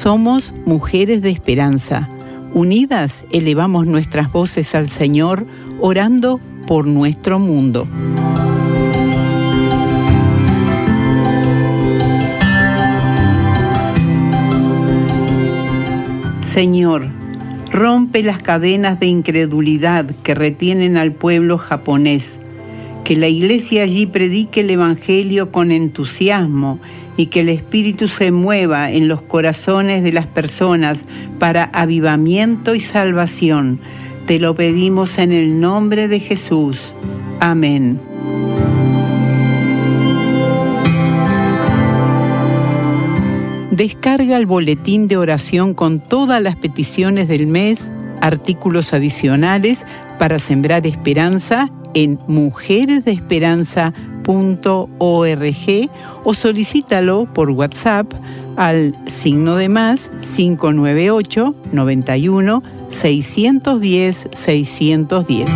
Somos 0.00 0.54
mujeres 0.64 1.20
de 1.20 1.28
esperanza. 1.28 2.08
Unidas 2.54 3.22
elevamos 3.32 3.86
nuestras 3.86 4.32
voces 4.32 4.74
al 4.74 4.88
Señor, 4.88 5.46
orando 5.78 6.40
por 6.66 6.86
nuestro 6.86 7.38
mundo. 7.38 7.86
Señor, 16.46 17.08
rompe 17.70 18.22
las 18.22 18.42
cadenas 18.42 19.00
de 19.00 19.06
incredulidad 19.06 20.06
que 20.22 20.34
retienen 20.34 20.96
al 20.96 21.12
pueblo 21.12 21.58
japonés. 21.58 22.39
Que 23.04 23.16
la 23.16 23.28
iglesia 23.28 23.82
allí 23.82 24.06
predique 24.06 24.60
el 24.60 24.70
Evangelio 24.70 25.50
con 25.50 25.72
entusiasmo 25.72 26.78
y 27.16 27.26
que 27.26 27.40
el 27.40 27.48
Espíritu 27.48 28.08
se 28.08 28.30
mueva 28.30 28.90
en 28.90 29.08
los 29.08 29.20
corazones 29.22 30.02
de 30.02 30.12
las 30.12 30.26
personas 30.26 31.04
para 31.38 31.64
avivamiento 31.64 32.74
y 32.74 32.80
salvación. 32.80 33.80
Te 34.26 34.38
lo 34.38 34.54
pedimos 34.54 35.18
en 35.18 35.32
el 35.32 35.60
nombre 35.60 36.08
de 36.08 36.20
Jesús. 36.20 36.94
Amén. 37.40 38.00
Descarga 43.70 44.36
el 44.36 44.46
boletín 44.46 45.08
de 45.08 45.16
oración 45.16 45.74
con 45.74 46.00
todas 46.00 46.42
las 46.42 46.54
peticiones 46.56 47.28
del 47.28 47.46
mes, 47.46 47.78
artículos 48.20 48.92
adicionales 48.92 49.86
para 50.18 50.38
sembrar 50.38 50.86
esperanza 50.86 51.72
en 51.94 52.18
mujeresdeesperanza.com 52.26 54.10
.org 54.26 55.90
o 56.24 56.34
solicítalo 56.34 57.26
por 57.32 57.50
WhatsApp 57.50 58.12
al 58.56 58.96
signo 59.06 59.56
de 59.56 59.68
más 59.68 60.10
598 60.36 61.54
91 61.72 62.62
610 62.88 64.28
610. 64.36 65.48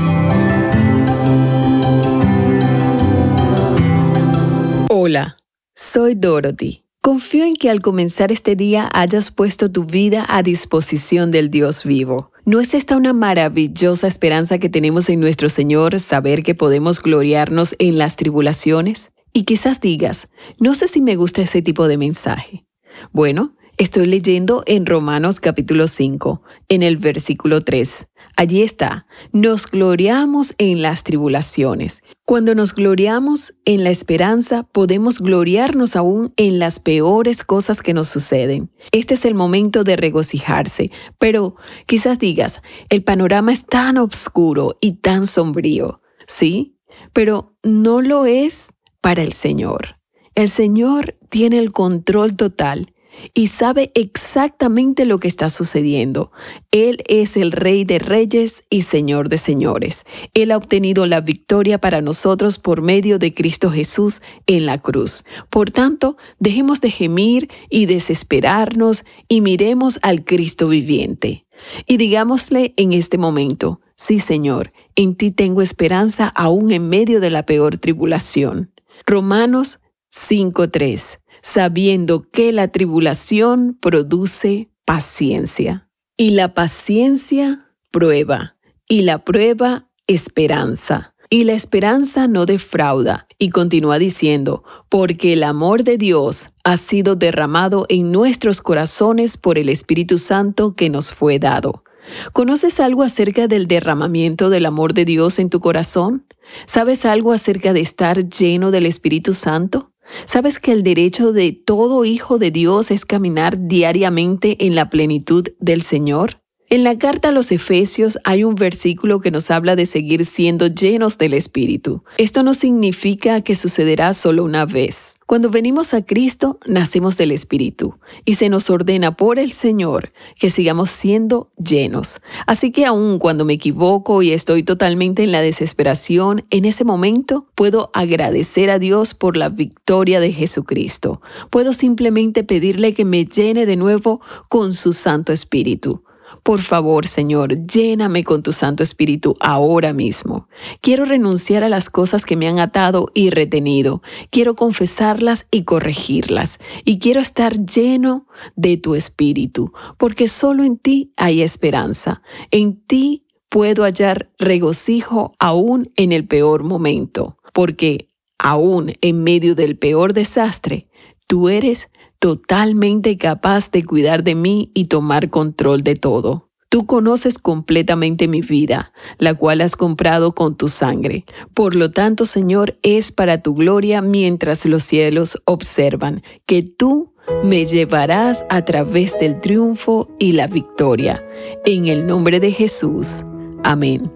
Hola, 4.89 5.37
soy 5.75 6.15
Dorothy. 6.15 6.84
Confío 7.05 7.45
en 7.45 7.55
que 7.55 7.69
al 7.69 7.83
comenzar 7.83 8.33
este 8.33 8.57
día 8.57 8.89
hayas 8.95 9.31
puesto 9.31 9.71
tu 9.71 9.85
vida 9.85 10.25
a 10.27 10.43
disposición 10.43 11.31
del 11.31 11.51
Dios 11.51 11.85
vivo. 11.85 12.33
¿No 12.47 12.61
es 12.61 12.73
esta 12.73 12.97
una 12.97 13.13
maravillosa 13.13 14.07
esperanza 14.07 14.57
que 14.57 14.71
tenemos 14.71 15.11
en 15.11 15.21
nuestro 15.21 15.51
Señor 15.51 16.01
saber 16.01 16.43
que 16.43 16.55
podemos 16.55 17.03
gloriarnos 17.03 17.77
en 17.79 17.99
las 17.99 18.17
tribulaciones? 18.17 19.13
Y 19.35 19.43
quizás 19.43 19.83
digas, 19.83 20.29
no 20.59 20.73
sé 20.73 20.87
si 20.87 21.03
me 21.03 21.17
gusta 21.17 21.43
ese 21.43 21.61
tipo 21.61 21.89
de 21.89 21.99
mensaje. 21.99 22.65
Bueno, 23.13 23.53
estoy 23.77 24.07
leyendo 24.07 24.63
en 24.65 24.87
Romanos 24.87 25.41
capítulo 25.41 25.89
5, 25.89 26.41
en 26.71 26.83
el 26.83 26.97
versículo 26.97 27.61
3. 27.61 28.07
Allí 28.37 28.63
está, 28.63 29.07
nos 29.33 29.69
gloriamos 29.69 30.55
en 30.59 30.83
las 30.83 31.05
tribulaciones. 31.05 32.03
Cuando 32.25 32.57
nos 32.57 32.75
gloriamos 32.75 33.55
en 33.65 33.85
la 33.85 33.91
esperanza, 33.91 34.65
podemos 34.65 35.21
gloriarnos 35.21 35.95
aún 35.95 36.33
en 36.37 36.59
las 36.59 36.81
peores 36.81 37.45
cosas 37.45 37.81
que 37.81 37.95
nos 37.95 38.09
suceden. 38.09 38.73
Este 38.91 39.15
es 39.15 39.25
el 39.25 39.35
momento 39.35 39.85
de 39.85 39.97
regocijarse, 39.97 40.91
pero 41.19 41.55
quizás 41.87 42.19
digas, 42.19 42.61
el 42.89 43.05
panorama 43.05 43.53
es 43.53 43.67
tan 43.67 43.99
oscuro 43.99 44.79
y 44.81 44.95
tan 44.95 45.29
sombrío, 45.29 46.01
¿sí? 46.27 46.77
Pero 47.13 47.57
no 47.63 48.01
lo 48.01 48.27
es 48.27 48.71
para 49.01 49.23
el 49.23 49.33
Señor. 49.33 50.01
El 50.35 50.49
Señor 50.49 51.15
tiene 51.29 51.59
el 51.59 51.73
control 51.73 52.35
total 52.35 52.94
y 53.33 53.49
sabe 53.49 53.93
exactamente 53.95 55.05
lo 55.05 55.19
que 55.19 55.29
está 55.29 55.51
sucediendo. 55.51 56.31
Él 56.71 57.03
es 57.09 57.37
el 57.37 57.53
Rey 57.53 57.85
de 57.85 57.99
Reyes 57.99 58.65
y 58.71 58.83
Señor 58.83 59.29
de 59.29 59.39
Señores. 59.39 60.05
Él 60.35 60.51
ha 60.53 60.57
obtenido 60.57 61.07
la 61.07 61.21
victoria 61.21 61.79
para 61.79 62.01
nosotros 62.01 62.59
por 62.59 62.83
medio 62.83 63.19
de 63.19 63.33
Cristo 63.33 63.71
Jesús 63.71 64.23
en 64.47 64.67
la 64.67 64.79
cruz. 64.79 65.25
Por 65.51 65.71
tanto, 65.71 66.17
dejemos 66.39 66.81
de 66.81 66.91
gemir 66.91 67.49
y 67.71 67.87
desesperarnos 67.87 69.05
y 69.29 69.41
miremos 69.41 69.99
al 70.03 70.25
Cristo 70.25 70.69
viviente. 70.69 71.47
Y 71.87 71.97
digámosle 71.97 72.75
en 72.77 72.93
este 72.93 73.19
momento, 73.19 73.81
sí 73.97 74.19
Señor, 74.19 74.73
en 74.97 75.15
ti 75.15 75.31
tengo 75.31 75.63
esperanza 75.63 76.29
aún 76.29 76.73
en 76.73 76.89
medio 76.89 77.21
de 77.21 77.31
la 77.31 77.47
peor 77.47 77.79
tribulación. 77.79 78.73
Romanos 79.07 79.81
5.3 80.13 81.19
sabiendo 81.45 82.23
que 82.31 82.53
la 82.53 82.69
tribulación 82.69 83.77
produce 83.79 84.71
paciencia. 84.87 85.91
Y 86.17 86.31
la 86.31 86.55
paciencia 86.55 87.59
prueba, 87.91 88.57
y 88.89 89.03
la 89.03 89.25
prueba 89.25 89.91
esperanza. 90.07 91.15
Y 91.29 91.45
la 91.45 91.53
esperanza 91.53 92.29
no 92.29 92.47
defrauda. 92.47 93.27
Y 93.39 93.51
continúa 93.51 93.99
diciendo, 93.99 94.65
porque 94.89 95.35
el 95.35 95.43
amor 95.43 95.85
de 95.85 95.99
Dios 95.99 96.49
ha 96.65 96.79
sido 96.79 97.15
derramado 97.15 97.85
en 97.91 98.11
nuestros 98.11 98.63
corazones 98.63 99.37
por 99.37 99.59
el 99.59 99.69
Espíritu 99.69 100.17
Santo 100.17 100.75
que 100.75 100.89
nos 100.89 101.13
fue 101.13 101.39
dado. 101.39 101.85
¿Conoces 102.33 102.81
algo 102.81 103.03
acerca 103.03 103.49
del 103.49 103.67
derramamiento 103.67 104.49
del 104.49 104.65
amor 104.65 104.95
de 104.95 105.05
Dios 105.05 105.39
en 105.39 105.51
tu 105.51 105.61
corazón? 105.61 106.27
¿Sabes 106.67 107.05
algo 107.05 107.33
acerca 107.33 107.75
de 107.75 107.81
estar 107.81 108.29
lleno 108.29 108.71
del 108.71 108.87
Espíritu 108.87 109.35
Santo? 109.35 109.94
¿Sabes 110.27 110.59
que 110.59 110.73
el 110.73 110.83
derecho 110.83 111.33
de 111.33 111.53
todo 111.53 112.05
hijo 112.05 112.39
de 112.39 112.51
Dios 112.51 112.91
es 112.91 113.05
caminar 113.05 113.67
diariamente 113.67 114.67
en 114.67 114.75
la 114.75 114.91
plenitud 114.91 115.49
del 115.59 115.83
Señor? 115.83 116.44
En 116.71 116.83
la 116.83 116.97
carta 116.97 117.29
a 117.29 117.31
los 117.31 117.53
Efesios 117.53 118.19
hay 118.25 118.43
un 118.43 118.55
versículo 118.55 119.21
que 119.21 119.31
nos 119.31 119.51
habla 119.51 119.77
de 119.77 119.85
seguir 119.85 120.25
siendo 120.25 120.67
llenos 120.67 121.19
del 121.19 121.35
Espíritu. 121.35 122.03
Esto 122.17 122.43
no 122.43 122.55
significa 122.55 123.43
que 123.43 123.55
sucederá 123.55 124.15
solo 124.15 124.45
una 124.45 124.65
vez. 124.65 125.17
Cuando 125.27 125.51
venimos 125.51 125.93
a 125.93 126.03
Cristo, 126.03 126.59
nacemos 126.67 127.19
del 127.19 127.33
Espíritu 127.33 127.99
y 128.25 128.35
se 128.35 128.49
nos 128.49 128.71
ordena 128.71 129.15
por 129.15 129.39
el 129.39 129.53
Señor 129.53 130.13
que 130.41 130.49
sigamos 130.49 130.89
siendo 130.89 131.49
llenos. 131.59 132.21
Así 132.47 132.73
que 132.73 132.87
aun 132.87 133.19
cuando 133.19 133.45
me 133.45 133.53
equivoco 133.53 134.23
y 134.23 134.33
estoy 134.33 134.63
totalmente 134.63 135.23
en 135.23 135.33
la 135.33 135.43
desesperación, 135.43 136.47
en 136.49 136.65
ese 136.65 136.85
momento 136.85 137.47
puedo 137.55 137.91
agradecer 137.93 138.71
a 138.71 138.79
Dios 138.79 139.13
por 139.13 139.37
la 139.37 139.51
victoria 139.51 140.19
de 140.19 140.33
Jesucristo. 140.33 141.21
Puedo 141.51 141.75
simplemente 141.75 142.43
pedirle 142.43 142.95
que 142.95 143.05
me 143.05 143.27
llene 143.27 143.67
de 143.67 143.77
nuevo 143.77 144.23
con 144.49 144.73
su 144.73 144.95
Santo 144.95 145.31
Espíritu. 145.31 146.03
Por 146.45 146.61
favor, 146.61 147.07
Señor, 147.07 147.67
lléname 147.67 148.23
con 148.23 148.43
tu 148.43 148.53
Santo 148.53 148.83
Espíritu 148.83 149.35
ahora 149.41 149.95
mismo. 149.95 150.47
Quiero 150.83 151.07
renunciar 151.07 151.65
a 151.65 151.71
las 151.71 151.89
cosas 151.89 152.27
que 152.27 152.37
me 152.37 152.47
han 152.47 152.59
atado 152.59 153.09
y 153.15 153.31
retenido. 153.31 154.03
Quiero 154.29 154.55
confesarlas 154.55 155.47
y 155.51 155.65
corregirlas. 155.65 156.59
Y 156.85 156.99
quiero 156.99 157.21
estar 157.21 157.65
lleno 157.65 158.27
de 158.57 158.77
tu 158.77 158.95
Espíritu, 158.95 159.73
porque 159.97 160.29
solo 160.29 160.65
en 160.65 160.77
ti 160.77 161.15
hay 161.17 161.41
esperanza. 161.41 162.21
En 162.51 162.77
ti 162.77 163.25
puedo 163.49 163.85
hallar 163.85 164.31
regocijo 164.39 165.33
aún 165.39 165.93
en 165.97 166.13
el 166.13 166.27
peor 166.27 166.63
momento, 166.63 167.39
porque 167.55 168.11
aún 168.39 168.93
en 169.01 169.25
medio 169.25 169.55
del 169.55 169.79
peor 169.79 170.13
desastre, 170.13 170.89
tú 171.27 171.49
eres 171.49 171.91
totalmente 172.25 173.19
capaz 173.19 173.71
de 173.71 173.85
cuidar 173.85 174.25
de 174.25 174.35
mí 174.35 174.71
y 174.73 174.87
tomar 174.87 175.29
control 175.29 175.83
de 175.83 175.95
todo. 175.95 176.49
Tú 176.71 176.87
conoces 176.87 177.39
completamente 177.39 178.29
mi 178.29 178.41
vida, 178.41 178.95
la 179.19 179.35
cual 179.35 179.61
has 179.61 179.77
comprado 179.77 180.35
con 180.35 180.57
tu 180.57 180.69
sangre. 180.69 181.27
Por 181.53 181.77
lo 181.77 181.91
tanto, 181.91 182.25
Señor, 182.25 182.79
es 182.83 183.13
para 183.13 183.43
tu 183.43 183.53
gloria 183.53 184.01
mientras 184.01 184.65
los 184.65 184.85
cielos 184.85 185.43
observan 185.45 186.23
que 186.47 186.63
tú 186.63 187.13
me 187.43 187.67
llevarás 187.67 188.47
a 188.49 188.65
través 188.65 189.19
del 189.19 189.43
triunfo 189.43 190.09
y 190.19 190.33
la 190.33 190.47
victoria. 190.47 191.23
En 191.67 191.89
el 191.89 192.07
nombre 192.07 192.41
de 192.41 192.53
Jesús. 192.53 193.23
Amén. 193.65 194.11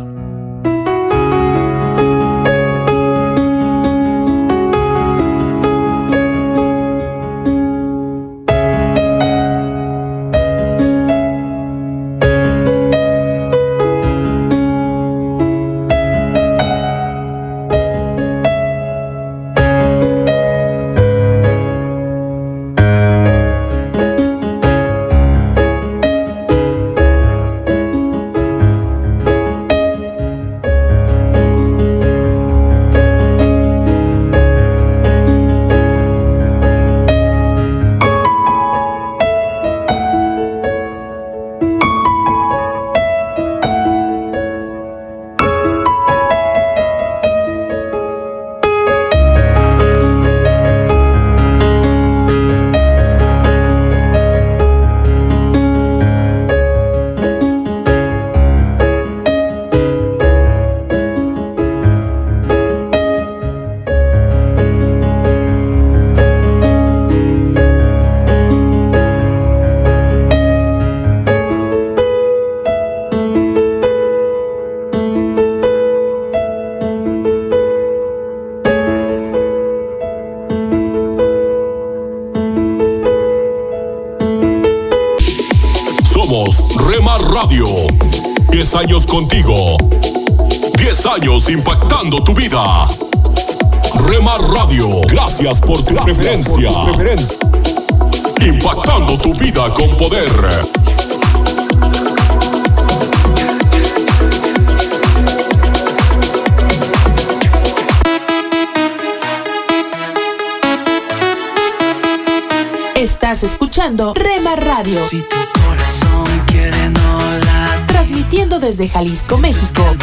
Jalisco, 119.00 119.38
México. 119.38 119.96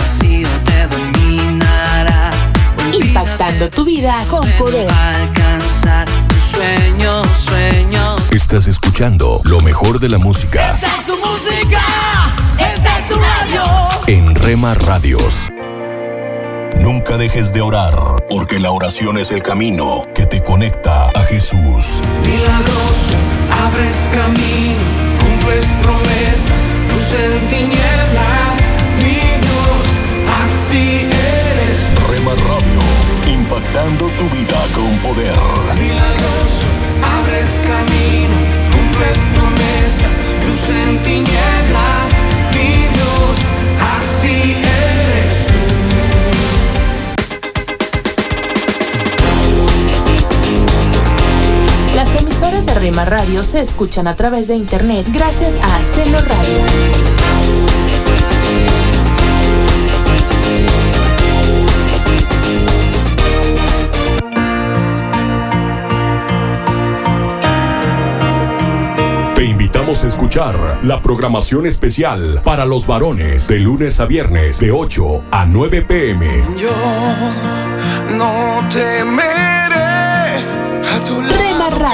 Impactando 2.94 3.68
tu 3.68 3.84
vida 3.84 4.24
con 4.26 4.48
poder. 4.52 4.90
Alcanzar 4.90 6.08
tus 6.28 6.40
sueños, 6.40 7.26
sueños. 7.36 8.22
Estás 8.30 8.68
escuchando 8.68 9.42
lo 9.44 9.60
mejor 9.60 10.00
de 10.00 10.08
la 10.08 10.16
música. 10.16 10.70
Esta 10.70 10.86
es 10.86 11.04
tu 11.04 11.16
música, 11.18 11.82
esta 12.58 12.98
es 12.98 13.08
tu 13.08 13.16
radio. 13.16 13.64
en 14.06 14.34
Rema 14.34 14.72
Radios. 14.72 15.52
Nunca 16.80 17.18
dejes 17.18 17.52
de 17.52 17.60
orar, 17.60 18.24
porque 18.30 18.58
la 18.58 18.70
oración 18.70 19.18
es 19.18 19.30
el 19.30 19.42
camino 19.42 20.04
que 20.14 20.24
te 20.24 20.42
conecta 20.42 21.10
a 21.14 21.20
Jesús. 21.24 22.00
Milagroso, 22.24 23.14
abres 23.62 24.08
camino, 24.14 24.80
cumples 25.20 25.66
promesas, 25.82 26.62
luz 26.90 27.20
en 27.20 27.48
tinieblas, 27.48 28.05
se 53.56 53.62
escuchan 53.62 54.06
a 54.06 54.14
través 54.14 54.48
de 54.48 54.54
internet 54.54 55.06
gracias 55.14 55.58
a 55.62 55.80
Celo 55.80 56.18
Radio. 56.18 56.58
Te 69.34 69.44
invitamos 69.44 70.04
a 70.04 70.08
escuchar 70.08 70.80
la 70.82 71.00
programación 71.00 71.64
especial 71.64 72.42
para 72.44 72.66
los 72.66 72.86
varones 72.86 73.48
de 73.48 73.60
lunes 73.60 74.00
a 74.00 74.04
viernes 74.04 74.60
de 74.60 74.70
8 74.70 75.22
a 75.30 75.46
9 75.46 75.80
pm. 75.80 76.44
Yo 76.60 76.68
no 78.18 78.68
temeré 78.68 79.65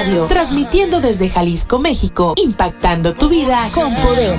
Radio, 0.02 0.26
transmitiendo 0.26 1.00
desde 1.00 1.28
Jalisco, 1.28 1.78
México, 1.78 2.34
impactando 2.36 3.14
tu 3.14 3.28
vida 3.28 3.68
con 3.72 3.94
poder. 3.96 4.36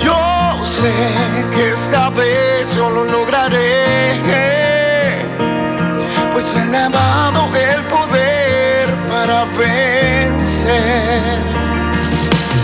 Yo 0.00 0.64
sé 0.64 0.90
que 1.54 1.72
esta 1.72 2.08
vez 2.08 2.74
yo 2.74 2.88
lo 2.88 3.04
lograré. 3.04 4.14
Pues 6.32 6.54
he 6.54 6.90
dado 6.90 7.54
el 7.54 7.82
poder 7.84 8.94
para 9.10 9.44
vencer. 9.44 11.38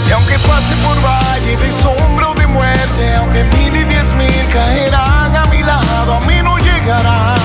Y 0.09 0.13
aunque 0.13 0.39
pase 0.39 0.75
por 0.77 0.97
valle 1.05 1.57
de 1.59 1.73
sombra 1.73 2.33
de 2.37 2.47
muerte, 2.47 3.15
aunque 3.17 3.45
mil 3.57 3.77
y 3.77 3.85
diez 3.85 4.15
mil 4.15 4.47
caerán 4.51 5.37
a 5.37 5.45
mi 5.51 5.63
lado, 5.63 6.15
a 6.15 6.21
mí 6.21 6.37
no 6.43 6.57
llegarán. 6.57 7.43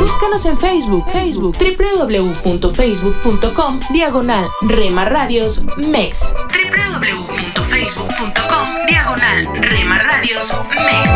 Búscanos 0.00 0.46
en 0.46 0.56
Facebook, 0.56 1.04
Facebook, 1.12 1.56
www.facebook.com, 1.58 3.80
diagonal 3.90 4.48
Rema 4.62 5.04
Radios 5.04 5.66
MEX. 5.76 6.32
www.facebook.com, 6.48 8.86
diagonal 8.88 9.46
Rema 9.60 9.98
Radios 9.98 10.54
MEX. 10.70 11.10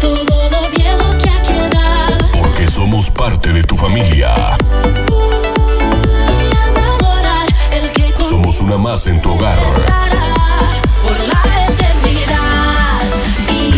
Todo 0.00 0.50
lo 0.50 0.68
viejo 0.70 1.16
que 1.22 1.30
ha 1.30 1.42
quedado. 1.42 2.26
Porque 2.38 2.66
somos 2.68 3.08
parte 3.10 3.52
de 3.54 3.62
tu 3.64 3.74
familia. 3.74 4.34
Adorar 6.76 7.46
el 7.72 7.90
que 7.92 8.12
Somos 8.22 8.60
una 8.60 8.76
más 8.76 9.06
en 9.06 9.22
tu 9.22 9.32
hogar. 9.32 9.56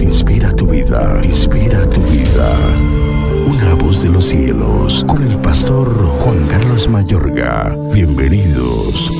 inspira 0.00 0.50
tu 0.50 0.66
vida, 0.66 1.20
inspira 1.22 1.88
tu 1.88 2.00
vida. 2.02 2.56
Una 3.46 3.74
voz 3.74 4.02
de 4.02 4.08
los 4.08 4.24
cielos, 4.24 5.04
con 5.06 5.22
el 5.22 5.36
pastor 5.38 5.88
Juan 6.18 6.46
Carlos 6.48 6.88
Mayorga. 6.88 7.76
Bienvenidos. 7.92 9.10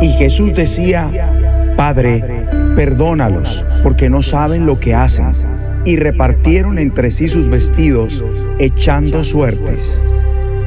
Y 0.00 0.08
Jesús 0.08 0.54
decía, 0.54 1.10
Padre, 1.76 2.46
perdónalos, 2.76 3.66
porque 3.82 4.08
no 4.08 4.22
saben 4.22 4.64
lo 4.64 4.80
que 4.80 4.94
hacen. 4.94 5.32
Y 5.84 5.96
repartieron 5.96 6.78
entre 6.78 7.10
sí 7.10 7.28
sus 7.28 7.48
vestidos, 7.48 8.24
echando 8.58 9.22
suertes. 9.22 10.02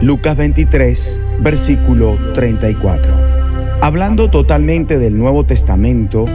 Lucas 0.02 0.38
23, 0.38 1.40
versículo 1.42 2.18
34. 2.34 3.80
Hablando 3.82 4.30
totalmente 4.30 5.00
del 5.00 5.18
Nuevo 5.18 5.46
Testamento, 5.46 6.26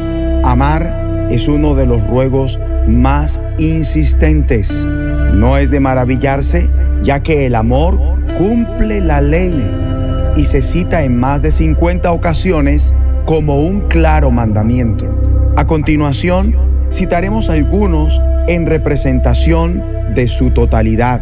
amar 0.42 1.28
es 1.30 1.48
uno 1.48 1.74
de 1.74 1.86
los 1.86 2.06
ruegos 2.06 2.58
más 2.88 3.40
insistentes. 3.58 4.86
No 5.34 5.56
es 5.56 5.70
de 5.70 5.80
maravillarse, 5.80 6.68
ya 7.02 7.22
que 7.22 7.46
el 7.46 7.54
amor 7.54 8.00
cumple 8.36 9.00
la 9.00 9.20
ley 9.20 9.62
y 10.36 10.44
se 10.44 10.62
cita 10.62 11.04
en 11.04 11.18
más 11.18 11.42
de 11.42 11.50
50 11.50 12.10
ocasiones 12.12 12.94
como 13.26 13.60
un 13.60 13.82
claro 13.82 14.30
mandamiento. 14.30 15.52
A 15.56 15.66
continuación, 15.66 16.54
citaremos 16.92 17.48
algunos 17.48 18.20
en 18.48 18.66
representación 18.66 20.14
de 20.14 20.26
su 20.26 20.50
totalidad. 20.50 21.20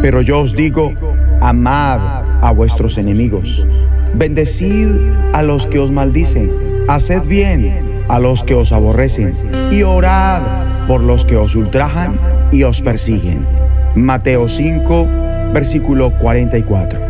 Pero 0.00 0.22
yo 0.22 0.40
os 0.40 0.54
digo, 0.54 0.92
amad 1.40 2.00
a 2.40 2.50
vuestros 2.52 2.96
enemigos. 2.96 3.66
Bendecid 4.14 4.88
a 5.32 5.42
los 5.42 5.66
que 5.66 5.78
os 5.78 5.90
maldicen. 5.90 6.48
Haced 6.88 7.22
bien 7.28 7.91
a 8.12 8.18
los 8.18 8.44
que 8.44 8.54
os 8.54 8.72
aborrecen. 8.72 9.32
Y 9.70 9.82
orad 9.84 10.42
por 10.86 11.00
los 11.00 11.24
que 11.24 11.36
os 11.36 11.54
ultrajan 11.54 12.18
y 12.52 12.62
os 12.64 12.82
persiguen. 12.82 13.46
Mateo 13.94 14.48
5, 14.48 15.08
versículo 15.54 16.12
44. 16.18 17.00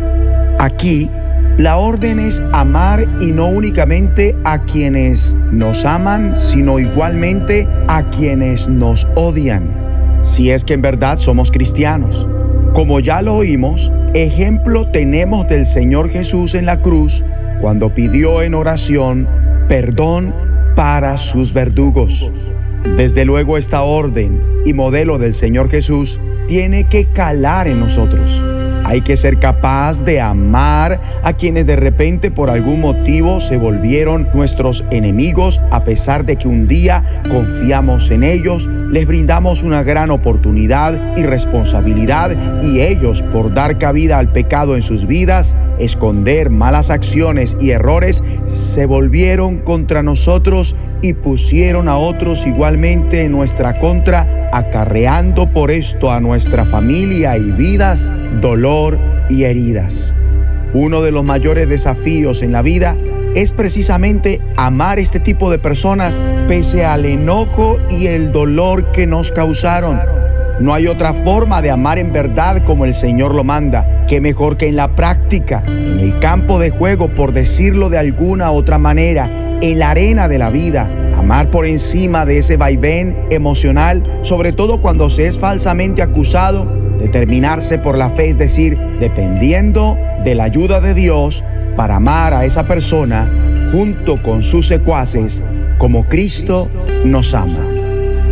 Aquí, 0.59 1.09
la 1.57 1.75
orden 1.75 2.19
es 2.19 2.41
amar 2.53 3.05
y 3.19 3.33
no 3.33 3.47
únicamente 3.47 4.37
a 4.45 4.63
quienes 4.63 5.35
nos 5.51 5.83
aman, 5.83 6.37
sino 6.37 6.79
igualmente 6.79 7.67
a 7.89 8.09
quienes 8.09 8.69
nos 8.69 9.05
odian. 9.15 10.21
Si 10.21 10.51
es 10.51 10.63
que 10.63 10.73
en 10.73 10.81
verdad 10.81 11.17
somos 11.17 11.51
cristianos. 11.51 12.29
Como 12.73 13.01
ya 13.01 13.21
lo 13.21 13.35
oímos, 13.35 13.91
ejemplo 14.13 14.87
tenemos 14.87 15.49
del 15.49 15.65
Señor 15.65 16.09
Jesús 16.09 16.55
en 16.55 16.65
la 16.65 16.79
cruz 16.79 17.25
cuando 17.59 17.93
pidió 17.93 18.41
en 18.41 18.53
oración 18.55 19.27
perdón 19.67 20.52
para 20.75 21.17
sus 21.17 21.53
verdugos. 21.53 22.31
Desde 22.97 23.25
luego 23.25 23.57
esta 23.57 23.81
orden 23.83 24.41
y 24.65 24.73
modelo 24.73 25.17
del 25.17 25.33
Señor 25.33 25.69
Jesús 25.69 26.19
tiene 26.47 26.87
que 26.89 27.05
calar 27.11 27.67
en 27.67 27.79
nosotros. 27.79 28.43
Hay 28.85 29.01
que 29.01 29.15
ser 29.15 29.39
capaz 29.39 30.03
de 30.03 30.19
amar 30.19 30.99
a 31.23 31.33
quienes 31.33 31.65
de 31.65 31.75
repente 31.75 32.31
por 32.31 32.49
algún 32.49 32.81
motivo 32.81 33.39
se 33.39 33.57
volvieron 33.57 34.27
nuestros 34.33 34.83
enemigos 34.91 35.61
a 35.71 35.83
pesar 35.83 36.25
de 36.25 36.35
que 36.35 36.47
un 36.47 36.67
día 36.67 37.03
confiamos 37.29 38.11
en 38.11 38.23
ellos, 38.23 38.69
les 38.91 39.07
brindamos 39.07 39.63
una 39.63 39.83
gran 39.83 40.11
oportunidad 40.11 41.17
y 41.17 41.23
responsabilidad 41.23 42.61
y 42.61 42.81
ellos 42.81 43.23
por 43.31 43.53
dar 43.53 43.77
cabida 43.77 44.17
al 44.17 44.31
pecado 44.31 44.75
en 44.75 44.81
sus 44.81 45.07
vidas, 45.07 45.57
esconder 45.79 46.49
malas 46.49 46.89
acciones 46.89 47.55
y 47.59 47.71
errores, 47.71 48.23
se 48.47 48.85
volvieron 48.85 49.59
contra 49.59 50.03
nosotros 50.03 50.75
y 51.03 51.13
pusieron 51.13 51.89
a 51.89 51.97
otros 51.97 52.47
igualmente 52.47 53.21
en 53.23 53.33
nuestra 53.33 53.77
contra, 53.77 54.49
acarreando 54.53 55.51
por 55.51 55.69
esto 55.69 56.09
a 56.09 56.21
nuestra 56.21 56.63
familia 56.63 57.37
y 57.37 57.51
vidas 57.51 58.11
dolor 58.41 58.97
y 59.29 59.43
heridas. 59.43 60.13
Uno 60.73 61.01
de 61.01 61.11
los 61.11 61.25
mayores 61.25 61.67
desafíos 61.67 62.41
en 62.41 62.53
la 62.53 62.61
vida 62.61 62.97
es 63.35 63.51
precisamente 63.51 64.39
amar 64.55 64.97
este 64.97 65.19
tipo 65.19 65.51
de 65.51 65.59
personas 65.59 66.23
pese 66.47 66.85
al 66.85 67.03
enojo 67.05 67.79
y 67.89 68.07
el 68.07 68.31
dolor 68.31 68.91
que 68.93 69.05
nos 69.05 69.31
causaron. 69.33 70.22
No 70.59 70.73
hay 70.73 70.87
otra 70.87 71.13
forma 71.13 71.61
de 71.61 71.71
amar 71.71 71.97
en 71.97 72.13
verdad 72.13 72.63
como 72.63 72.85
el 72.85 72.93
Señor 72.93 73.33
lo 73.33 73.43
manda. 73.43 74.05
que 74.07 74.19
mejor 74.19 74.57
que 74.57 74.67
en 74.67 74.75
la 74.75 74.95
práctica, 74.95 75.63
en 75.65 75.99
el 75.99 76.19
campo 76.19 76.59
de 76.59 76.69
juego, 76.69 77.07
por 77.15 77.31
decirlo 77.31 77.89
de 77.89 77.97
alguna 77.97 78.51
otra 78.51 78.77
manera, 78.77 79.57
en 79.61 79.79
la 79.79 79.91
arena 79.91 80.27
de 80.27 80.37
la 80.37 80.49
vida. 80.49 80.89
Amar 81.17 81.49
por 81.49 81.65
encima 81.65 82.25
de 82.25 82.37
ese 82.37 82.57
vaivén 82.57 83.17
emocional, 83.29 84.03
sobre 84.21 84.51
todo 84.51 84.81
cuando 84.81 85.09
se 85.09 85.27
es 85.27 85.39
falsamente 85.39 86.01
acusado. 86.01 86.65
Determinarse 86.99 87.79
por 87.79 87.97
la 87.97 88.09
fe, 88.09 88.29
es 88.29 88.37
decir, 88.37 88.77
dependiendo 88.99 89.97
de 90.23 90.35
la 90.35 90.43
ayuda 90.43 90.81
de 90.81 90.93
Dios 90.93 91.43
para 91.75 91.95
amar 91.95 92.33
a 92.33 92.45
esa 92.45 92.67
persona 92.67 93.31
junto 93.71 94.21
con 94.21 94.43
sus 94.43 94.67
secuaces 94.67 95.43
como 95.77 96.07
Cristo 96.07 96.69
nos 97.05 97.33
ama. 97.33 97.67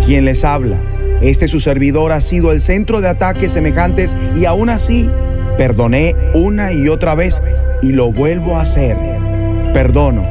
¿Quién 0.06 0.26
les 0.26 0.44
habla? 0.44 0.91
Este 1.22 1.48
su 1.48 1.60
servidor 1.60 2.12
ha 2.12 2.20
sido 2.20 2.52
el 2.52 2.60
centro 2.60 3.00
de 3.00 3.08
ataques 3.08 3.52
semejantes 3.52 4.16
y 4.36 4.46
aún 4.46 4.70
así 4.70 5.08
perdoné 5.58 6.16
una 6.34 6.74
y 6.74 6.88
otra 6.88 7.14
vez 7.14 7.42
y 7.84 7.92
lo 7.92 8.12
vuelvo 8.12 8.58
a 8.58 8.62
hacer. 8.62 8.98
Perdono. 9.74 10.26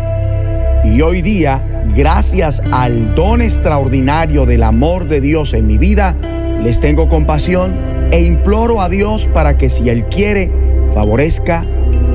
Y 0.84 1.00
hoy 1.02 1.22
día, 1.22 1.62
gracias 1.94 2.60
al 2.72 3.14
don 3.14 3.40
extraordinario 3.40 4.46
del 4.46 4.64
amor 4.64 5.06
de 5.06 5.20
Dios 5.20 5.54
en 5.54 5.68
mi 5.68 5.78
vida, 5.78 6.16
les 6.60 6.80
tengo 6.80 7.08
compasión 7.08 7.76
e 8.10 8.22
imploro 8.22 8.80
a 8.80 8.88
Dios 8.88 9.28
para 9.32 9.56
que 9.56 9.70
si 9.70 9.88
Él 9.90 10.06
quiere, 10.06 10.50
favorezca, 10.92 11.64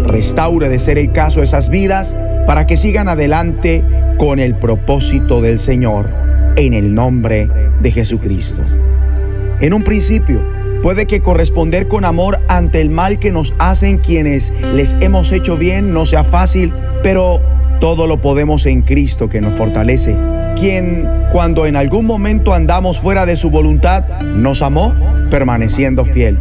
restaure 0.04 0.68
de 0.68 0.80
ser 0.80 0.98
el 0.98 1.14
caso 1.14 1.42
esas 1.42 1.70
vidas 1.70 2.16
para 2.46 2.68
que 2.68 2.76
sigan 2.76 3.08
adelante 3.08 3.84
con 4.18 4.40
el 4.40 4.56
propósito 4.56 5.42
del 5.42 5.60
Señor 5.60 6.10
en 6.58 6.74
el 6.74 6.94
nombre 6.94 7.48
de 7.48 7.65
Jesucristo. 7.84 8.62
En 9.62 9.74
un 9.74 9.84
principio, 9.84 10.44
puede 10.82 11.06
que 11.06 11.22
corresponder 11.22 11.88
con 11.88 12.06
amor 12.06 12.42
ante 12.48 12.82
el 12.82 12.90
mal 12.90 13.20
que 13.20 13.32
nos 13.32 13.54
hacen 13.58 13.98
quienes 13.98 14.54
les 14.74 14.96
hemos 15.00 15.32
hecho 15.32 15.58
bien 15.58 15.94
no 15.94 16.06
sea 16.06 16.24
fácil, 16.24 16.74
pero 17.04 17.42
todo 17.80 18.08
lo 18.08 18.22
podemos 18.22 18.66
en 18.66 18.82
Cristo 18.82 19.30
que 19.30 19.42
nos 19.42 19.56
fortalece, 19.56 20.18
quien 20.58 21.08
cuando 21.32 21.66
en 21.66 21.76
algún 21.76 22.06
momento 22.06 22.54
andamos 22.54 23.00
fuera 23.00 23.26
de 23.26 23.36
su 23.36 23.50
voluntad, 23.50 24.22
nos 24.22 24.62
amó 24.62 24.96
permaneciendo 25.30 26.06
fiel. 26.06 26.40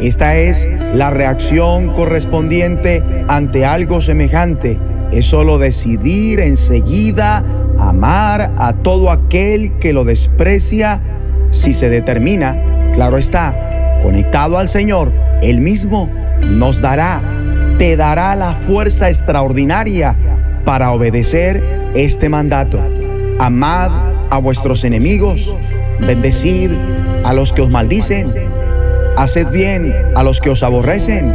Esta 0.00 0.36
es 0.36 0.68
la 0.94 1.10
reacción 1.10 1.88
correspondiente 1.94 3.02
ante 3.28 3.64
algo 3.64 4.00
semejante 4.00 4.78
es 5.12 5.26
solo 5.26 5.58
decidir 5.58 6.40
enseguida 6.40 7.44
amar 7.96 8.52
a 8.58 8.74
todo 8.74 9.10
aquel 9.10 9.78
que 9.78 9.94
lo 9.94 10.04
desprecia 10.04 11.00
si 11.50 11.72
se 11.72 11.88
determina, 11.88 12.92
claro 12.92 13.16
está, 13.16 14.00
conectado 14.02 14.58
al 14.58 14.68
Señor, 14.68 15.14
Él 15.40 15.62
mismo 15.62 16.10
nos 16.42 16.82
dará, 16.82 17.22
te 17.78 17.96
dará 17.96 18.36
la 18.36 18.52
fuerza 18.52 19.08
extraordinaria 19.08 20.14
para 20.66 20.92
obedecer 20.92 21.62
este 21.94 22.28
mandato. 22.28 22.78
Amad 23.38 23.90
a 24.28 24.36
vuestros 24.38 24.84
enemigos, 24.84 25.56
bendecid 25.98 26.72
a 27.24 27.32
los 27.32 27.54
que 27.54 27.62
os 27.62 27.70
maldicen, 27.70 28.26
haced 29.16 29.48
bien 29.50 29.90
a 30.14 30.22
los 30.22 30.42
que 30.42 30.50
os 30.50 30.62
aborrecen 30.62 31.32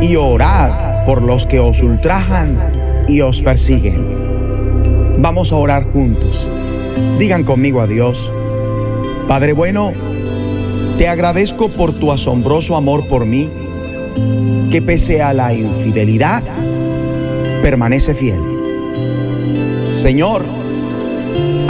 y 0.00 0.16
orad 0.16 1.04
por 1.04 1.20
los 1.20 1.46
que 1.46 1.60
os 1.60 1.82
ultrajan 1.82 2.56
y 3.06 3.20
os 3.20 3.42
persiguen. 3.42 4.33
Vamos 5.24 5.52
a 5.52 5.56
orar 5.56 5.90
juntos. 5.90 6.50
Digan 7.18 7.44
conmigo 7.44 7.80
a 7.80 7.86
Dios, 7.86 8.30
Padre 9.26 9.54
bueno, 9.54 9.94
te 10.98 11.08
agradezco 11.08 11.70
por 11.70 11.98
tu 11.98 12.12
asombroso 12.12 12.76
amor 12.76 13.08
por 13.08 13.24
mí, 13.24 13.50
que 14.70 14.82
pese 14.82 15.22
a 15.22 15.32
la 15.32 15.54
infidelidad, 15.54 16.42
permanece 17.62 18.14
fiel. 18.14 18.38
Señor, 19.92 20.44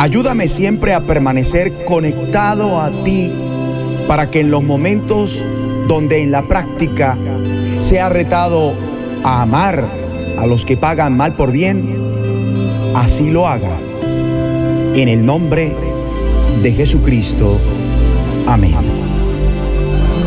ayúdame 0.00 0.48
siempre 0.48 0.92
a 0.92 1.02
permanecer 1.02 1.84
conectado 1.84 2.80
a 2.80 3.05
ti 3.05 3.30
para 4.09 4.32
que 4.32 4.40
en 4.40 4.50
los 4.50 4.64
momentos 4.64 5.46
donde 5.86 6.24
en 6.24 6.32
la 6.32 6.42
práctica 6.48 7.16
sea 7.78 8.09
retado 8.09 8.74
a 9.22 9.42
amar 9.42 9.88
a 10.40 10.44
los 10.44 10.66
que 10.66 10.76
pagan 10.76 11.16
mal 11.16 11.36
por 11.36 11.52
bien, 11.52 12.13
así 12.95 13.30
lo 13.30 13.47
haga. 13.47 13.78
En 14.03 15.09
el 15.09 15.24
nombre 15.24 15.76
de 16.62 16.72
Jesucristo. 16.72 17.61
Amén. 18.47 18.74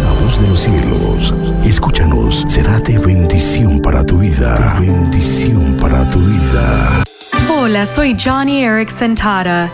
La 0.03 0.11
voz 0.24 0.41
de 0.41 0.47
los 0.47 0.59
cielos, 0.61 1.34
escúchanos, 1.63 2.45
será 2.47 2.80
de 2.80 2.97
bendición 2.97 3.80
para 3.80 4.05
tu 4.05 4.20
vida. 4.20 4.78
bendición 4.80 5.78
para 5.80 6.07
tu 6.09 6.20
vida. 6.20 7.03
Hola, 7.49 7.86
soy 7.86 8.18
Johnny 8.20 8.63
Erickson 8.63 9.15
Tara. 9.15 9.72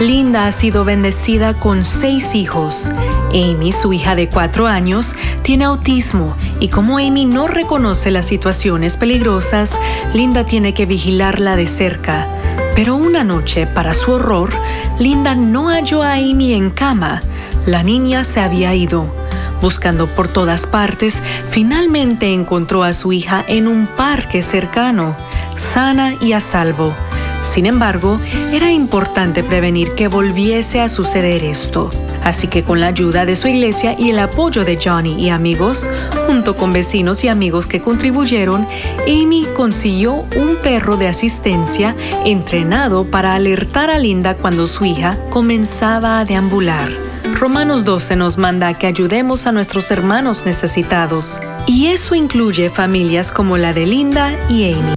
Linda 0.00 0.46
ha 0.46 0.52
sido 0.52 0.84
bendecida 0.84 1.54
con 1.54 1.84
seis 1.84 2.34
hijos. 2.34 2.90
Amy, 3.30 3.72
su 3.72 3.92
hija 3.92 4.14
de 4.14 4.28
cuatro 4.28 4.66
años, 4.66 5.14
tiene 5.42 5.64
autismo 5.64 6.36
y 6.60 6.68
como 6.68 6.98
Amy 6.98 7.24
no 7.24 7.46
reconoce 7.46 8.10
las 8.10 8.26
situaciones 8.26 8.96
peligrosas, 8.96 9.78
Linda 10.12 10.44
tiene 10.44 10.74
que 10.74 10.86
vigilarla 10.86 11.56
de 11.56 11.66
cerca. 11.66 12.26
Pero 12.74 12.96
una 12.96 13.22
noche, 13.22 13.66
para 13.66 13.92
su 13.92 14.12
horror, 14.12 14.50
Linda 14.98 15.34
no 15.34 15.68
halló 15.68 16.02
a 16.02 16.14
Amy 16.14 16.54
en 16.54 16.70
cama. 16.70 17.22
La 17.66 17.82
niña 17.82 18.24
se 18.24 18.40
había 18.40 18.74
ido. 18.74 19.06
Buscando 19.60 20.06
por 20.06 20.26
todas 20.26 20.66
partes, 20.66 21.22
finalmente 21.50 22.32
encontró 22.32 22.82
a 22.82 22.92
su 22.92 23.12
hija 23.12 23.44
en 23.46 23.68
un 23.68 23.86
parque 23.86 24.42
cercano, 24.42 25.14
sana 25.56 26.14
y 26.20 26.32
a 26.32 26.40
salvo. 26.40 26.92
Sin 27.44 27.66
embargo, 27.66 28.18
era 28.52 28.72
importante 28.72 29.44
prevenir 29.44 29.94
que 29.94 30.08
volviese 30.08 30.80
a 30.80 30.88
suceder 30.88 31.44
esto. 31.44 31.90
Así 32.24 32.46
que 32.48 32.62
con 32.62 32.80
la 32.80 32.88
ayuda 32.88 33.26
de 33.26 33.36
su 33.36 33.48
iglesia 33.48 33.94
y 33.98 34.10
el 34.10 34.18
apoyo 34.18 34.64
de 34.64 34.78
Johnny 34.82 35.14
y 35.14 35.30
amigos, 35.30 35.88
junto 36.26 36.56
con 36.56 36.72
vecinos 36.72 37.24
y 37.24 37.28
amigos 37.28 37.66
que 37.66 37.80
contribuyeron, 37.80 38.66
Amy 39.06 39.46
consiguió 39.56 40.24
un 40.36 40.56
perro 40.62 40.96
de 40.96 41.08
asistencia 41.08 41.96
entrenado 42.24 43.04
para 43.04 43.34
alertar 43.34 43.90
a 43.90 43.98
Linda 43.98 44.34
cuando 44.34 44.66
su 44.66 44.84
hija 44.84 45.16
comenzaba 45.30 46.20
a 46.20 46.24
deambular. 46.24 46.88
Romanos 47.38 47.84
12 47.84 48.14
nos 48.14 48.38
manda 48.38 48.72
que 48.74 48.86
ayudemos 48.86 49.48
a 49.48 49.52
nuestros 49.52 49.90
hermanos 49.90 50.46
necesitados, 50.46 51.40
y 51.66 51.88
eso 51.88 52.14
incluye 52.14 52.70
familias 52.70 53.32
como 53.32 53.56
la 53.56 53.72
de 53.72 53.86
Linda 53.86 54.30
y 54.48 54.74
Amy. 54.74 54.94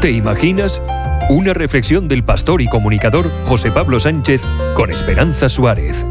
¿Te 0.00 0.12
imaginas? 0.12 0.80
Una 1.32 1.54
reflexión 1.54 2.08
del 2.08 2.24
pastor 2.24 2.60
y 2.60 2.68
comunicador 2.68 3.32
José 3.46 3.70
Pablo 3.70 3.98
Sánchez 3.98 4.46
con 4.74 4.90
Esperanza 4.90 5.48
Suárez. 5.48 6.04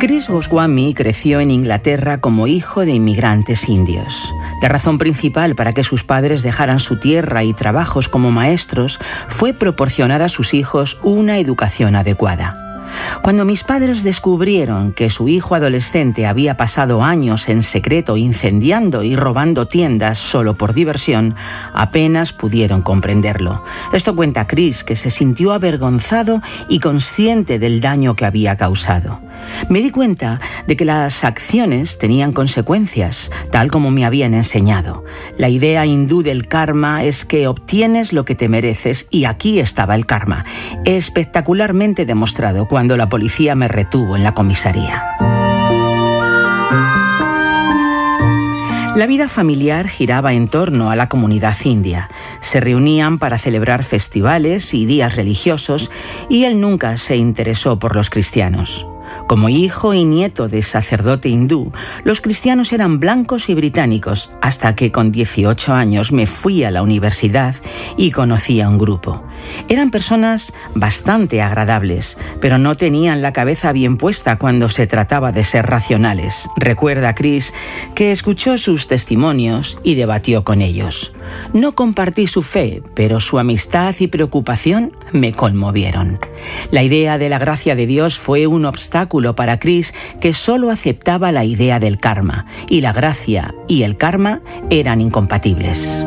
Chris 0.00 0.28
Goswami 0.28 0.92
creció 0.92 1.40
en 1.40 1.50
Inglaterra 1.50 2.20
como 2.20 2.46
hijo 2.46 2.84
de 2.84 2.90
inmigrantes 2.92 3.70
indios. 3.70 4.30
La 4.60 4.68
razón 4.68 4.98
principal 4.98 5.54
para 5.54 5.72
que 5.72 5.82
sus 5.82 6.04
padres 6.04 6.42
dejaran 6.42 6.80
su 6.80 7.00
tierra 7.00 7.42
y 7.42 7.54
trabajos 7.54 8.10
como 8.10 8.30
maestros 8.30 8.98
fue 9.28 9.54
proporcionar 9.54 10.20
a 10.20 10.28
sus 10.28 10.52
hijos 10.52 10.98
una 11.02 11.38
educación 11.38 11.96
adecuada. 11.96 12.65
Cuando 13.22 13.44
mis 13.44 13.64
padres 13.64 14.02
descubrieron 14.02 14.92
que 14.92 15.10
su 15.10 15.28
hijo 15.28 15.54
adolescente 15.54 16.26
había 16.26 16.56
pasado 16.56 17.02
años 17.02 17.48
en 17.48 17.62
secreto 17.62 18.16
incendiando 18.16 19.02
y 19.02 19.16
robando 19.16 19.66
tiendas 19.66 20.18
solo 20.18 20.56
por 20.56 20.74
diversión, 20.74 21.34
apenas 21.72 22.32
pudieron 22.32 22.82
comprenderlo. 22.82 23.64
Esto 23.92 24.14
cuenta 24.14 24.46
Chris, 24.46 24.84
que 24.84 24.96
se 24.96 25.10
sintió 25.10 25.52
avergonzado 25.52 26.42
y 26.68 26.80
consciente 26.80 27.58
del 27.58 27.80
daño 27.80 28.14
que 28.16 28.26
había 28.26 28.56
causado. 28.56 29.20
Me 29.68 29.80
di 29.80 29.90
cuenta 29.90 30.40
de 30.66 30.76
que 30.76 30.84
las 30.84 31.24
acciones 31.24 31.98
tenían 31.98 32.32
consecuencias, 32.32 33.30
tal 33.50 33.70
como 33.70 33.90
me 33.90 34.04
habían 34.04 34.34
enseñado. 34.34 35.04
La 35.38 35.48
idea 35.48 35.86
hindú 35.86 36.22
del 36.22 36.46
karma 36.46 37.04
es 37.04 37.24
que 37.24 37.48
obtienes 37.48 38.12
lo 38.12 38.24
que 38.24 38.34
te 38.34 38.48
mereces 38.48 39.08
y 39.10 39.24
aquí 39.24 39.58
estaba 39.58 39.94
el 39.94 40.06
karma, 40.06 40.44
espectacularmente 40.84 42.06
demostrado 42.06 42.68
cuando 42.68 42.96
la 42.96 43.08
policía 43.08 43.54
me 43.54 43.68
retuvo 43.68 44.16
en 44.16 44.24
la 44.24 44.34
comisaría. 44.34 45.02
La 48.96 49.06
vida 49.06 49.28
familiar 49.28 49.88
giraba 49.88 50.32
en 50.32 50.48
torno 50.48 50.90
a 50.90 50.96
la 50.96 51.10
comunidad 51.10 51.54
india. 51.64 52.08
Se 52.40 52.60
reunían 52.60 53.18
para 53.18 53.36
celebrar 53.36 53.84
festivales 53.84 54.72
y 54.72 54.86
días 54.86 55.16
religiosos 55.16 55.90
y 56.30 56.44
él 56.44 56.62
nunca 56.62 56.96
se 56.96 57.16
interesó 57.16 57.78
por 57.78 57.94
los 57.94 58.08
cristianos. 58.08 58.86
Como 59.26 59.48
hijo 59.48 59.94
y 59.94 60.04
nieto 60.04 60.48
de 60.48 60.62
sacerdote 60.62 61.28
hindú, 61.28 61.72
los 62.04 62.20
cristianos 62.20 62.72
eran 62.72 63.00
blancos 63.00 63.48
y 63.48 63.54
británicos, 63.54 64.30
hasta 64.40 64.74
que 64.74 64.92
con 64.92 65.12
18 65.12 65.74
años 65.74 66.12
me 66.12 66.26
fui 66.26 66.64
a 66.64 66.70
la 66.70 66.82
universidad 66.82 67.54
y 67.96 68.10
conocí 68.10 68.60
a 68.60 68.68
un 68.68 68.78
grupo. 68.78 69.22
Eran 69.68 69.90
personas 69.90 70.52
bastante 70.74 71.42
agradables, 71.42 72.18
pero 72.40 72.58
no 72.58 72.76
tenían 72.76 73.22
la 73.22 73.32
cabeza 73.32 73.72
bien 73.72 73.96
puesta 73.96 74.36
cuando 74.38 74.68
se 74.68 74.86
trataba 74.86 75.32
de 75.32 75.44
ser 75.44 75.66
racionales. 75.66 76.48
Recuerda 76.56 77.14
Chris 77.14 77.52
que 77.94 78.12
escuchó 78.12 78.58
sus 78.58 78.88
testimonios 78.88 79.78
y 79.82 79.94
debatió 79.94 80.44
con 80.44 80.62
ellos. 80.62 81.12
No 81.52 81.74
compartí 81.74 82.26
su 82.26 82.42
fe, 82.42 82.82
pero 82.94 83.20
su 83.20 83.38
amistad 83.38 83.94
y 83.98 84.06
preocupación 84.06 84.92
me 85.12 85.32
conmovieron. 85.32 86.18
La 86.70 86.82
idea 86.82 87.18
de 87.18 87.28
la 87.28 87.38
gracia 87.38 87.74
de 87.74 87.86
Dios 87.86 88.18
fue 88.18 88.46
un 88.46 88.64
obstáculo 88.64 89.34
para 89.34 89.58
Chris 89.58 89.94
que 90.20 90.34
solo 90.34 90.70
aceptaba 90.70 91.32
la 91.32 91.44
idea 91.44 91.78
del 91.78 91.98
karma, 91.98 92.46
y 92.68 92.80
la 92.80 92.92
gracia 92.92 93.54
y 93.68 93.82
el 93.82 93.96
karma 93.96 94.40
eran 94.70 95.00
incompatibles. 95.00 96.04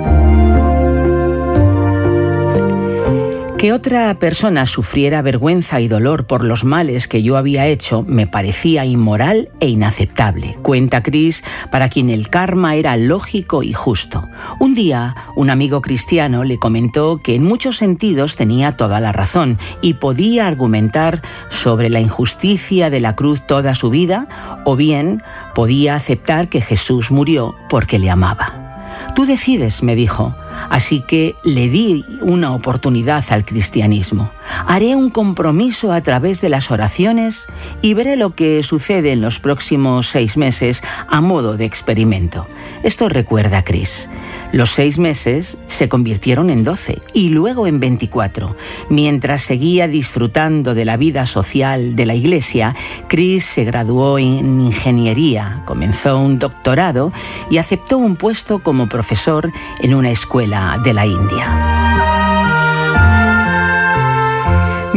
Que 3.60 3.74
otra 3.74 4.18
persona 4.20 4.66
sufriera 4.66 5.22
vergüenza 5.22 5.82
y 5.82 5.90
dolor 5.90 6.28
por 6.28 6.46
los 6.46 6.64
males 6.64 7.10
que 7.10 7.24
yo 7.24 7.36
había 7.36 7.68
hecho 7.68 8.06
me 8.08 8.26
parecía 8.26 8.86
inmoral 8.86 9.50
e 9.60 9.68
inaceptable. 9.68 10.56
Cuenta 10.62 11.04
Chris, 11.04 11.44
para 11.70 11.90
quien 11.90 12.10
el 12.10 12.30
karma 12.30 12.76
era 12.76 12.96
lógico 12.96 13.62
y 13.62 13.74
justo. 13.74 14.30
Un 14.62 14.76
día, 14.76 15.14
un 15.36 15.50
amigo 15.50 15.82
cristiano 15.82 16.46
le 16.46 16.58
comentó 16.58 17.20
que 17.22 17.36
en 17.36 17.44
muchos 17.44 17.76
sentidos 17.76 18.38
tenía 18.38 18.78
toda 18.78 19.02
la 19.02 19.12
razón 19.12 19.58
y 19.82 19.96
podía 19.96 20.48
argumentar 20.48 21.22
sobre 21.50 21.90
la 21.90 22.00
injusticia 22.00 22.90
de 22.90 23.02
la 23.02 23.18
cruz 23.18 23.46
toda 23.46 23.76
su 23.76 23.90
vida, 23.90 24.62
o 24.64 24.78
bien 24.78 25.22
podía 25.54 25.96
aceptar 25.96 26.48
que 26.48 26.62
Jesús 26.62 27.12
murió 27.12 27.56
porque 27.70 28.00
le 28.00 28.10
amaba. 28.10 29.12
Tú 29.16 29.26
decides, 29.26 29.84
me 29.84 29.96
dijo. 29.96 30.34
Así 30.70 31.02
que 31.02 31.36
le 31.44 31.70
di 31.70 32.06
una 32.22 32.54
oportunidad 32.54 33.24
al 33.30 33.44
cristianismo. 33.44 34.32
Haré 34.68 34.96
un 34.96 35.10
compromiso 35.10 35.92
a 35.92 36.02
través 36.02 36.42
de 36.42 36.50
las 36.50 36.72
oraciones 36.72 37.48
y 37.82 37.94
veré 37.94 38.16
lo 38.16 38.36
que 38.36 38.64
sucede 38.64 39.12
en 39.12 39.22
los 39.22 39.40
próximos 39.40 40.08
seis 40.08 40.38
meses 40.38 40.84
a 41.08 41.22
modo 41.22 41.58
de 41.58 41.66
experimento. 41.66 42.48
Esto 42.84 43.10
recuerda 43.10 43.60
a 43.60 43.64
Chris. 43.64 44.10
Los 44.52 44.72
seis 44.72 44.98
meses 44.98 45.58
se 45.68 45.90
convirtieron 45.90 46.50
en 46.50 46.64
doce 46.64 47.02
y 47.14 47.30
luego 47.30 47.68
en 47.68 47.80
veinticuatro. 47.80 48.56
Mientras 48.90 49.44
seguía 49.44 49.88
disfrutando 49.88 50.74
de 50.74 50.86
la 50.86 50.98
vida 50.98 51.26
social 51.26 51.96
de 51.96 52.06
la 52.06 52.16
iglesia, 52.16 52.76
Chris 53.08 53.46
se 53.46 53.64
graduó 53.64 54.18
en 54.18 54.60
ingeniería, 54.60 55.62
comenzó 55.66 56.18
un 56.18 56.40
doctorado 56.40 57.12
y 57.52 57.58
aceptó 57.58 57.98
un 57.98 58.16
puesto 58.16 58.64
como 58.64 58.90
profesor 58.90 59.52
en 59.82 59.94
una 59.94 60.10
escuela 60.10 60.80
de 60.84 60.94
la 60.94 61.06
India. 61.06 62.09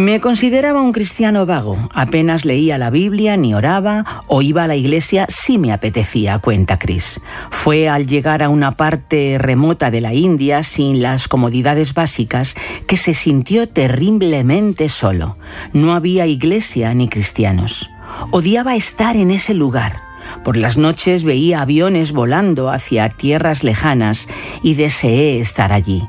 Me 0.02 0.20
consideraba 0.20 0.82
un 0.82 0.90
cristiano 0.90 1.46
vago. 1.46 1.88
Apenas 1.94 2.44
leía 2.44 2.76
la 2.76 2.90
Biblia, 2.90 3.36
ni 3.36 3.54
oraba 3.54 4.04
o 4.26 4.42
iba 4.42 4.64
a 4.64 4.66
la 4.66 4.74
iglesia 4.74 5.26
si 5.28 5.58
me 5.58 5.72
apetecía, 5.72 6.40
cuenta 6.40 6.76
Chris. 6.76 7.20
Fue 7.50 7.88
al 7.88 8.08
llegar 8.08 8.42
a 8.42 8.48
una 8.48 8.76
parte 8.76 9.36
remota 9.38 9.92
de 9.92 10.00
la 10.00 10.12
India 10.12 10.64
sin 10.64 11.02
las 11.02 11.28
comodidades 11.28 11.94
básicas 11.94 12.56
que 12.88 12.96
se 12.96 13.14
sintió 13.14 13.68
terriblemente 13.68 14.88
solo. 14.88 15.36
No 15.72 15.94
había 15.94 16.26
iglesia 16.26 16.92
ni 16.94 17.06
cristianos. 17.06 17.88
Odiaba 18.32 18.74
estar 18.74 19.14
en 19.14 19.30
ese 19.30 19.54
lugar. 19.54 20.02
Por 20.42 20.56
las 20.56 20.78
noches 20.78 21.22
veía 21.22 21.60
aviones 21.60 22.10
volando 22.10 22.70
hacia 22.70 23.08
tierras 23.08 23.62
lejanas 23.62 24.26
y 24.64 24.74
deseé 24.74 25.38
estar 25.38 25.72
allí. 25.72 26.02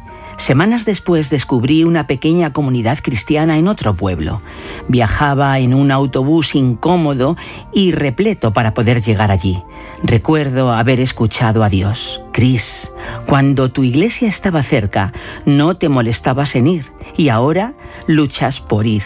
Semanas 0.44 0.84
después 0.84 1.30
descubrí 1.30 1.86
una 1.86 2.06
pequeña 2.06 2.52
comunidad 2.52 3.00
cristiana 3.02 3.58
en 3.58 3.70
otro 3.70 3.94
pueblo. 3.94 4.42
Viajaba 4.90 5.58
en 5.60 5.74
un 5.74 5.90
autobús 5.90 6.54
incómodo 6.54 7.38
y 7.72 7.94
repleto 7.94 8.52
para 8.52 8.74
poder 8.74 9.02
llegar 9.02 9.32
allí. 9.32 9.64
Recuerdo 10.04 10.74
haber 10.74 11.00
escuchado 11.00 11.64
a 11.64 11.70
Dios. 11.70 12.22
Cris, 12.34 12.92
cuando 13.26 13.72
tu 13.72 13.86
iglesia 13.86 14.28
estaba 14.28 14.64
cerca, 14.64 15.14
no 15.46 15.78
te 15.78 15.88
molestabas 15.88 16.58
en 16.58 16.68
ir 16.68 16.92
y 17.16 17.30
ahora 17.30 17.74
luchas 18.08 18.60
por 18.60 18.86
ir. 18.86 19.04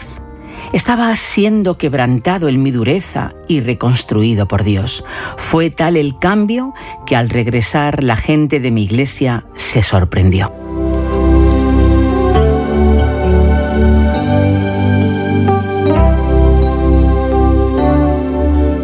Estaba 0.72 1.14
siendo 1.14 1.78
quebrantado 1.78 2.48
en 2.48 2.60
mi 2.64 2.72
dureza 2.72 3.32
y 3.46 3.60
reconstruido 3.60 4.48
por 4.48 4.64
Dios. 4.64 5.04
Fue 5.36 5.70
tal 5.70 5.96
el 5.96 6.18
cambio 6.18 6.74
que 7.06 7.14
al 7.14 7.30
regresar 7.30 8.02
la 8.02 8.16
gente 8.16 8.58
de 8.58 8.72
mi 8.72 8.82
iglesia 8.82 9.44
se 9.54 9.84
sorprendió. 9.84 10.67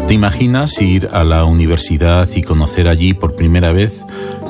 ¿Te 0.07 0.13
imaginas 0.13 0.79
ir 0.81 1.09
a 1.13 1.23
la 1.23 1.45
universidad 1.45 2.29
y 2.35 2.43
conocer 2.43 2.87
allí 2.87 3.15
por 3.15 3.35
primera 3.35 3.71
vez 3.71 3.99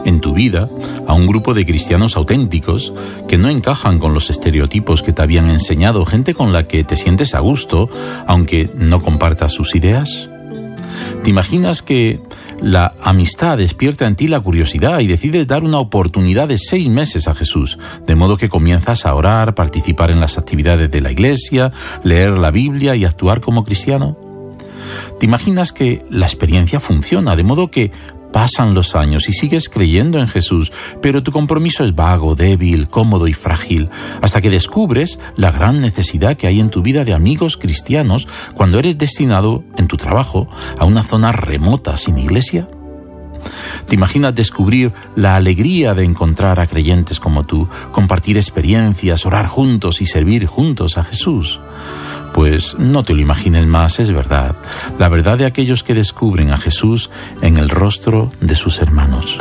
en 0.03 0.20
tu 0.20 0.34
vida 0.34 0.70
a 1.08 1.14
un 1.14 1.28
grupo 1.28 1.53
de 1.53 1.66
cristianos 1.66 2.18
auténticos 2.18 2.91
que 3.30 3.38
no 3.38 3.49
encajan 3.49 3.97
con 3.97 4.14
los 4.14 4.30
estereotipos 4.30 5.01
que 5.01 5.14
te 5.14 5.22
habían 5.22 5.49
enseñado, 5.49 6.06
gente 6.06 6.34
con 6.34 6.51
la 6.51 6.68
que 6.68 6.84
te 6.84 6.97
sientes 6.97 7.36
a 7.36 7.39
gusto, 7.39 7.89
aunque 8.28 8.70
no 8.76 8.99
compartas 8.99 9.53
sus 9.53 9.76
ideas? 9.76 10.30
¿Te 11.24 11.30
imaginas 11.30 11.82
que 11.82 12.20
la 12.62 12.93
amistad 13.01 13.58
despierta 13.58 14.08
en 14.08 14.18
ti 14.18 14.28
la 14.28 14.41
curiosidad 14.41 14.99
y 14.99 15.08
decides 15.08 15.47
dar 15.47 15.64
una 15.64 15.80
oportunidad 15.80 16.49
de 16.49 16.58
seis 16.58 16.89
meses 16.89 17.30
a 17.30 17.34
Jesús, 17.34 17.80
de 18.06 18.16
modo 18.16 18.36
que 18.36 18.49
comienzas 18.49 19.06
a 19.06 19.16
orar, 19.16 19.56
participar 19.56 20.12
en 20.12 20.20
las 20.20 20.38
actividades 20.38 20.91
de 20.91 20.99
la 20.99 21.14
iglesia, 21.14 21.72
leer 22.03 22.32
la 22.32 22.51
Biblia 22.51 22.95
y 22.97 23.06
actuar 23.06 23.39
como 23.39 23.64
cristiano? 23.64 24.24
¿Te 25.20 25.26
imaginas 25.26 25.72
que 25.72 26.06
la 26.10 26.26
experiencia 26.26 26.80
funciona, 26.80 27.36
de 27.36 27.43
modo 27.43 27.72
que 27.72 27.91
pasan 28.36 28.74
los 28.74 28.96
años 28.98 29.30
y 29.30 29.34
sigues 29.34 29.70
creyendo 29.70 30.20
en 30.20 30.28
Jesús, 30.28 30.74
pero 31.02 31.24
tu 31.24 31.32
compromiso 31.32 31.86
es 31.86 31.96
vago, 31.96 32.36
débil, 32.36 32.89
cómodo 32.89 33.30
y 33.30 33.34
frágil, 33.34 33.89
hasta 34.22 34.41
que 34.41 34.50
descubres 34.50 35.20
la 35.38 35.52
gran 35.52 35.80
necesidad 35.80 36.36
que 36.36 36.48
hay 36.48 36.60
en 36.60 36.70
tu 36.70 36.82
vida 36.82 37.06
de 37.06 37.14
amigos 37.14 37.56
cristianos 37.56 38.28
cuando 38.54 38.78
eres 38.78 38.98
destinado 38.98 39.64
en 39.78 39.88
tu 39.88 39.96
trabajo 39.96 40.50
a 40.78 40.84
una 40.84 41.04
zona 41.04 41.32
remota 41.32 41.96
sin 41.96 42.18
iglesia? 42.18 42.68
¿Te 43.88 43.96
imaginas 43.96 44.36
descubrir 44.36 44.91
la 45.16 45.38
alegría 45.38 45.93
de 45.93 46.04
encontrar 46.04 46.60
a 46.60 46.68
creyentes 46.68 47.22
como 47.22 47.46
tú, 47.46 47.70
compartir 47.93 48.36
experiencias, 48.36 49.26
orar 49.26 49.48
juntos 49.48 50.02
y 50.02 50.08
servir 50.08 50.46
juntos 50.46 50.98
a 50.98 51.06
Jesús? 51.06 51.62
Pues 52.36 52.75
no 52.77 53.01
te 53.03 53.13
lo 53.13 53.21
imagines 53.21 53.65
más, 53.65 53.97
es 53.99 54.11
verdad, 54.11 54.57
la 54.99 55.07
verdad 55.07 55.38
de 55.38 55.45
aquellos 55.45 55.83
que 55.83 55.93
descubren 55.93 56.51
a 56.51 56.57
Jesús 56.57 57.09
en 57.41 57.55
el 57.55 57.69
rostro 57.69 58.29
de 58.41 58.57
sus 58.57 58.79
hermanos. 58.79 59.38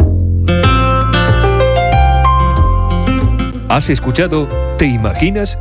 ¿Has 3.68 3.90
escuchado 3.90 4.46
¿Te 4.78 4.86
imaginas? 4.86 5.58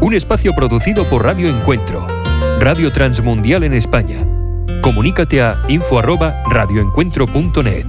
Un 0.00 0.14
espacio 0.14 0.54
producido 0.54 1.08
por 1.08 1.24
Radio 1.24 1.48
Encuentro, 1.48 2.04
Radio 2.58 2.90
Transmundial 2.90 3.62
en 3.62 3.74
España. 3.74 4.26
Comunícate 4.80 5.40
a 5.40 5.62
info@radioencuentro.net. 5.68 7.86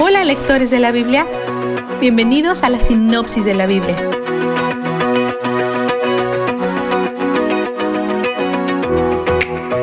Hola 0.00 0.24
lectores 0.24 0.70
de 0.70 0.80
la 0.80 0.92
Biblia. 0.92 1.26
Bienvenidos 2.00 2.62
a 2.62 2.68
la 2.68 2.78
sinopsis 2.78 3.44
de 3.44 3.54
la 3.54 3.66
Biblia. 3.66 3.96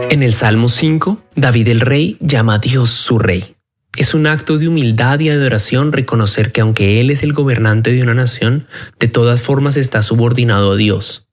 En 0.10 0.24
el 0.24 0.34
Salmo 0.34 0.70
5, 0.70 1.22
David 1.36 1.68
el 1.68 1.82
rey 1.82 2.16
llama 2.22 2.54
a 2.54 2.60
Dios 2.60 2.92
su 2.92 3.20
rey. 3.20 3.58
Es 3.98 4.14
un 4.14 4.28
acto 4.28 4.58
de 4.58 4.70
humildad 4.70 5.20
y 5.20 5.30
adoración 5.30 5.92
reconocer 5.92 6.54
que 6.54 6.62
aunque 6.62 7.02
Él 7.02 7.10
es 7.10 7.22
el 7.22 7.34
gobernante 7.34 7.92
de 7.92 8.02
una 8.02 8.14
nación, 8.14 8.66
de 8.98 9.10
todas 9.10 9.42
formas 9.42 9.76
está 9.76 10.02
subordinado 10.02 10.72
a 10.72 10.76
Dios. 10.78 11.28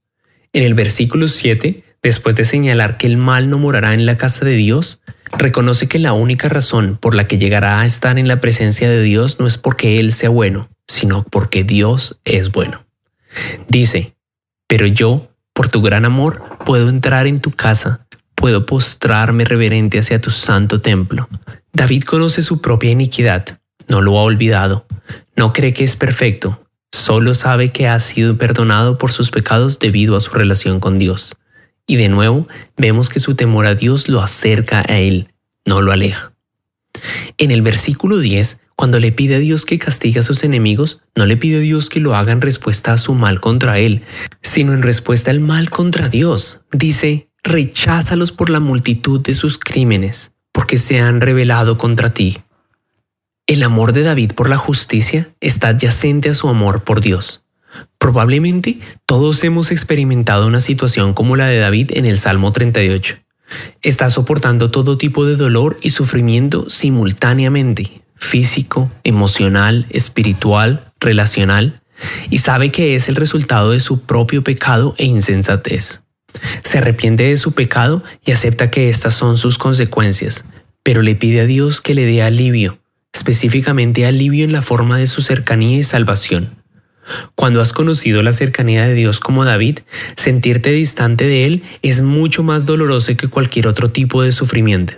En 0.52 0.64
el 0.64 0.74
versículo 0.74 1.28
7, 1.28 1.84
después 2.02 2.34
de 2.34 2.44
señalar 2.44 2.96
que 2.96 3.06
el 3.06 3.18
mal 3.18 3.48
no 3.48 3.58
morará 3.58 3.94
en 3.94 4.04
la 4.04 4.16
casa 4.16 4.44
de 4.44 4.56
Dios, 4.56 5.00
reconoce 5.38 5.86
que 5.86 6.00
la 6.00 6.12
única 6.12 6.48
razón 6.48 6.98
por 7.00 7.14
la 7.14 7.28
que 7.28 7.38
llegará 7.38 7.80
a 7.80 7.86
estar 7.86 8.18
en 8.18 8.26
la 8.26 8.40
presencia 8.40 8.90
de 8.90 9.00
Dios 9.00 9.38
no 9.38 9.46
es 9.46 9.58
porque 9.58 10.00
Él 10.00 10.12
sea 10.12 10.28
bueno, 10.28 10.71
sino 10.92 11.24
porque 11.24 11.64
Dios 11.64 12.20
es 12.24 12.52
bueno. 12.52 12.84
Dice, 13.68 14.14
pero 14.66 14.86
yo, 14.86 15.30
por 15.52 15.68
tu 15.68 15.82
gran 15.82 16.04
amor, 16.04 16.42
puedo 16.64 16.88
entrar 16.88 17.26
en 17.26 17.40
tu 17.40 17.50
casa, 17.50 18.06
puedo 18.34 18.66
postrarme 18.66 19.44
reverente 19.44 19.98
hacia 19.98 20.20
tu 20.20 20.30
santo 20.30 20.80
templo. 20.80 21.28
David 21.72 22.04
conoce 22.04 22.42
su 22.42 22.60
propia 22.60 22.90
iniquidad, 22.90 23.60
no 23.88 24.00
lo 24.00 24.18
ha 24.18 24.22
olvidado, 24.22 24.86
no 25.34 25.52
cree 25.52 25.72
que 25.72 25.84
es 25.84 25.96
perfecto, 25.96 26.62
Solo 26.92 27.32
sabe 27.32 27.72
que 27.72 27.88
ha 27.88 27.98
sido 28.00 28.36
perdonado 28.36 28.98
por 28.98 29.12
sus 29.12 29.30
pecados 29.30 29.78
debido 29.78 30.14
a 30.14 30.20
su 30.20 30.30
relación 30.32 30.78
con 30.78 30.98
Dios. 30.98 31.36
Y 31.86 31.96
de 31.96 32.10
nuevo 32.10 32.46
vemos 32.76 33.08
que 33.08 33.18
su 33.18 33.34
temor 33.34 33.66
a 33.66 33.74
Dios 33.74 34.08
lo 34.08 34.20
acerca 34.20 34.84
a 34.86 34.98
Él, 34.98 35.32
no 35.64 35.80
lo 35.80 35.90
aleja. 35.90 36.32
En 37.38 37.50
el 37.50 37.62
versículo 37.62 38.18
10, 38.18 38.60
cuando 38.76 38.98
le 38.98 39.12
pide 39.12 39.36
a 39.36 39.38
Dios 39.38 39.64
que 39.64 39.78
castigue 39.78 40.20
a 40.20 40.22
sus 40.22 40.44
enemigos, 40.44 41.02
no 41.14 41.26
le 41.26 41.36
pide 41.36 41.58
a 41.58 41.60
Dios 41.60 41.88
que 41.88 42.00
lo 42.00 42.14
haga 42.14 42.32
en 42.32 42.40
respuesta 42.40 42.92
a 42.92 42.98
su 42.98 43.14
mal 43.14 43.40
contra 43.40 43.78
Él, 43.78 44.02
sino 44.42 44.72
en 44.72 44.82
respuesta 44.82 45.30
al 45.30 45.40
mal 45.40 45.70
contra 45.70 46.08
Dios. 46.08 46.62
Dice, 46.72 47.28
recházalos 47.42 48.32
por 48.32 48.50
la 48.50 48.60
multitud 48.60 49.20
de 49.20 49.34
sus 49.34 49.58
crímenes, 49.58 50.32
porque 50.52 50.78
se 50.78 51.00
han 51.00 51.20
rebelado 51.20 51.76
contra 51.78 52.14
ti. 52.14 52.38
El 53.46 53.62
amor 53.62 53.92
de 53.92 54.02
David 54.02 54.32
por 54.32 54.48
la 54.48 54.56
justicia 54.56 55.34
está 55.40 55.68
adyacente 55.68 56.30
a 56.30 56.34
su 56.34 56.48
amor 56.48 56.84
por 56.84 57.00
Dios. 57.00 57.44
Probablemente 57.98 58.78
todos 59.06 59.42
hemos 59.44 59.70
experimentado 59.70 60.46
una 60.46 60.60
situación 60.60 61.14
como 61.14 61.36
la 61.36 61.46
de 61.46 61.58
David 61.58 61.90
en 61.94 62.06
el 62.06 62.18
Salmo 62.18 62.52
38. 62.52 63.16
Está 63.82 64.10
soportando 64.10 64.70
todo 64.70 64.98
tipo 64.98 65.26
de 65.26 65.36
dolor 65.36 65.78
y 65.82 65.90
sufrimiento 65.90 66.70
simultáneamente, 66.70 68.01
físico, 68.22 68.90
emocional, 69.02 69.86
espiritual, 69.90 70.92
relacional, 71.00 71.82
y 72.30 72.38
sabe 72.38 72.70
que 72.70 72.94
es 72.94 73.08
el 73.08 73.16
resultado 73.16 73.72
de 73.72 73.80
su 73.80 74.02
propio 74.02 74.44
pecado 74.44 74.94
e 74.96 75.04
insensatez. 75.04 76.02
Se 76.62 76.78
arrepiente 76.78 77.24
de 77.24 77.36
su 77.36 77.52
pecado 77.52 78.02
y 78.24 78.30
acepta 78.30 78.70
que 78.70 78.88
estas 78.88 79.14
son 79.14 79.36
sus 79.36 79.58
consecuencias, 79.58 80.44
pero 80.82 81.02
le 81.02 81.14
pide 81.14 81.40
a 81.40 81.46
Dios 81.46 81.80
que 81.80 81.94
le 81.94 82.06
dé 82.06 82.22
alivio, 82.22 82.78
específicamente 83.12 84.06
alivio 84.06 84.44
en 84.44 84.52
la 84.52 84.62
forma 84.62 84.98
de 84.98 85.08
su 85.08 85.20
cercanía 85.20 85.78
y 85.78 85.84
salvación. 85.84 86.62
Cuando 87.34 87.60
has 87.60 87.72
conocido 87.72 88.22
la 88.22 88.32
cercanía 88.32 88.86
de 88.86 88.94
Dios 88.94 89.18
como 89.18 89.44
David, 89.44 89.80
sentirte 90.16 90.70
distante 90.70 91.26
de 91.26 91.44
Él 91.46 91.64
es 91.82 92.00
mucho 92.00 92.44
más 92.44 92.66
doloroso 92.66 93.16
que 93.16 93.28
cualquier 93.28 93.66
otro 93.66 93.90
tipo 93.90 94.22
de 94.22 94.30
sufrimiento. 94.30 94.94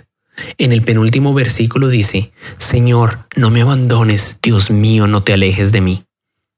En 0.57 0.71
el 0.71 0.81
penúltimo 0.81 1.33
versículo 1.33 1.87
dice, 1.87 2.31
Señor, 2.57 3.19
no 3.35 3.49
me 3.49 3.61
abandones, 3.61 4.39
Dios 4.41 4.71
mío, 4.71 5.07
no 5.07 5.23
te 5.23 5.33
alejes 5.33 5.71
de 5.71 5.81
mí. 5.81 6.03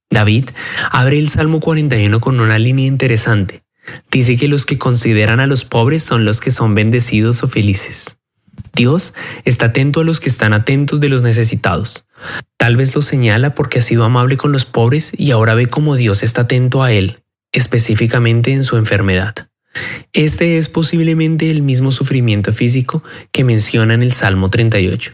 David 0.10 0.50
abre 0.92 1.20
el 1.20 1.30
Salmo 1.30 1.60
41 1.60 2.20
con 2.20 2.40
una 2.40 2.60
línea 2.60 2.88
interesante. 2.88 3.64
Dice 4.12 4.38
que 4.38 4.48
los 4.48 4.66
que 4.66 4.78
consideran 4.78 5.40
a 5.40 5.48
los 5.48 5.66
pobres 5.66 6.04
son 6.04 6.26
los 6.26 6.40
que 6.40 6.52
son 6.52 6.76
bendecidos 6.76 7.44
o 7.44 7.48
felices. 7.48 8.18
Dios 8.74 9.14
está 9.46 9.68
atento 9.68 10.02
a 10.02 10.04
los 10.04 10.20
que 10.20 10.30
están 10.30 10.54
atentos 10.54 11.00
de 11.00 11.10
los 11.10 11.22
necesitados. 11.22 12.06
Tal 12.58 12.76
vez 12.76 12.96
lo 12.96 13.02
señala 13.02 13.54
porque 13.54 13.80
ha 13.80 13.82
sido 13.82 14.04
amable 14.04 14.38
con 14.38 14.52
los 14.52 14.66
pobres 14.66 15.14
y 15.18 15.32
ahora 15.32 15.56
ve 15.56 15.68
cómo 15.68 15.96
Dios 15.96 16.24
está 16.24 16.42
atento 16.44 16.84
a 16.84 16.92
él, 16.92 17.24
específicamente 17.52 18.52
en 18.52 18.64
su 18.64 18.78
enfermedad. 18.78 19.48
Este 20.14 20.58
es 20.58 20.70
posiblemente 20.70 21.50
el 21.50 21.62
mismo 21.62 21.92
sufrimiento 21.92 22.54
físico 22.54 23.04
que 23.32 23.44
menciona 23.44 23.94
en 23.94 24.02
el 24.02 24.14
Salmo 24.14 24.50
38. 24.50 25.14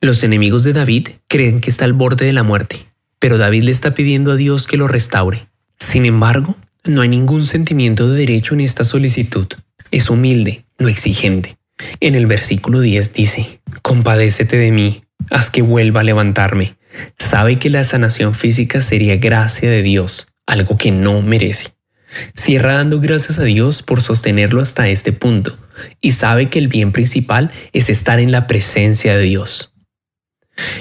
Los 0.00 0.22
enemigos 0.22 0.62
de 0.62 0.72
David 0.72 1.08
creen 1.26 1.60
que 1.60 1.70
está 1.70 1.84
al 1.84 1.92
borde 1.92 2.26
de 2.26 2.32
la 2.32 2.42
muerte, 2.44 2.86
pero 3.18 3.38
David 3.38 3.64
le 3.64 3.70
está 3.70 3.94
pidiendo 3.94 4.32
a 4.32 4.36
Dios 4.36 4.66
que 4.66 4.76
lo 4.76 4.86
restaure. 4.86 5.48
Sin 5.78 6.06
embargo, 6.06 6.56
no 6.84 7.02
hay 7.02 7.08
ningún 7.08 7.44
sentimiento 7.44 8.08
de 8.08 8.18
derecho 8.18 8.54
en 8.54 8.60
esta 8.60 8.84
solicitud. 8.84 9.48
Es 9.90 10.10
humilde, 10.10 10.64
no 10.78 10.88
exigente. 10.88 11.56
En 12.00 12.14
el 12.14 12.26
versículo 12.26 12.80
10 12.80 13.12
dice, 13.12 13.60
Compadécete 13.82 14.56
de 14.56 14.72
mí, 14.72 15.04
haz 15.30 15.50
que 15.50 15.62
vuelva 15.62 16.00
a 16.00 16.04
levantarme. 16.04 16.76
Sabe 17.18 17.58
que 17.58 17.70
la 17.70 17.84
sanación 17.84 18.34
física 18.34 18.80
sería 18.80 19.16
gracia 19.16 19.70
de 19.70 19.82
Dios, 19.82 20.28
algo 20.46 20.76
que 20.76 20.90
no 20.90 21.22
merece. 21.22 21.77
Cierra 22.34 22.74
dando 22.74 23.00
gracias 23.00 23.38
a 23.38 23.44
Dios 23.44 23.82
por 23.82 24.02
sostenerlo 24.02 24.60
hasta 24.60 24.88
este 24.88 25.12
punto 25.12 25.58
y 26.00 26.12
sabe 26.12 26.48
que 26.48 26.58
el 26.58 26.68
bien 26.68 26.92
principal 26.92 27.50
es 27.72 27.90
estar 27.90 28.18
en 28.18 28.32
la 28.32 28.46
presencia 28.46 29.16
de 29.16 29.22
Dios. 29.22 29.74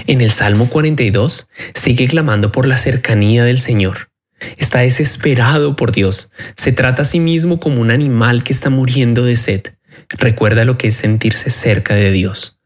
En 0.08 0.22
el 0.22 0.32
Salmo 0.32 0.70
42 0.70 1.48
sigue 1.74 2.08
clamando 2.08 2.52
por 2.52 2.68
la 2.68 2.78
cercanía 2.78 3.44
del 3.44 3.60
Señor. 3.60 4.10
Está 4.58 4.80
desesperado 4.80 5.76
por 5.76 5.92
Dios. 5.92 6.30
Se 6.56 6.72
trata 6.72 7.04
a 7.04 7.06
sí 7.06 7.20
mismo 7.20 7.60
como 7.60 7.82
un 7.82 7.92
animal 7.92 8.44
que 8.44 8.54
está 8.54 8.70
muriendo 8.70 9.24
de 9.24 9.38
sed. 9.38 9.62
Recuerda 10.10 10.66
lo 10.66 10.78
que 10.78 10.90
es 10.90 10.96
sentirse 10.96 11.50
cerca 11.50 11.96
de 11.96 12.12
Dios. 12.12 12.60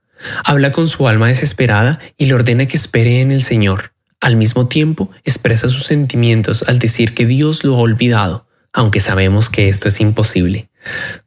Habla 0.43 0.72
con 0.72 0.88
su 0.88 1.07
alma 1.07 1.28
desesperada 1.28 1.99
y 2.18 2.26
le 2.26 2.34
ordena 2.34 2.66
que 2.66 2.78
espere 2.78 3.22
en 3.22 3.32
el 3.32 3.41
Señor. 3.41 3.93
Al 4.20 4.36
mismo 4.36 4.68
tiempo, 4.68 5.09
expresa 5.24 5.68
sus 5.68 5.86
sentimientos 5.86 6.64
al 6.68 6.78
decir 6.78 7.14
que 7.14 7.26
Dios 7.26 7.64
lo 7.64 7.76
ha 7.76 7.80
olvidado, 7.80 8.47
aunque 8.74 8.99
sabemos 8.99 9.49
que 9.49 9.69
esto 9.69 9.88
es 9.88 9.99
imposible. 9.99 10.69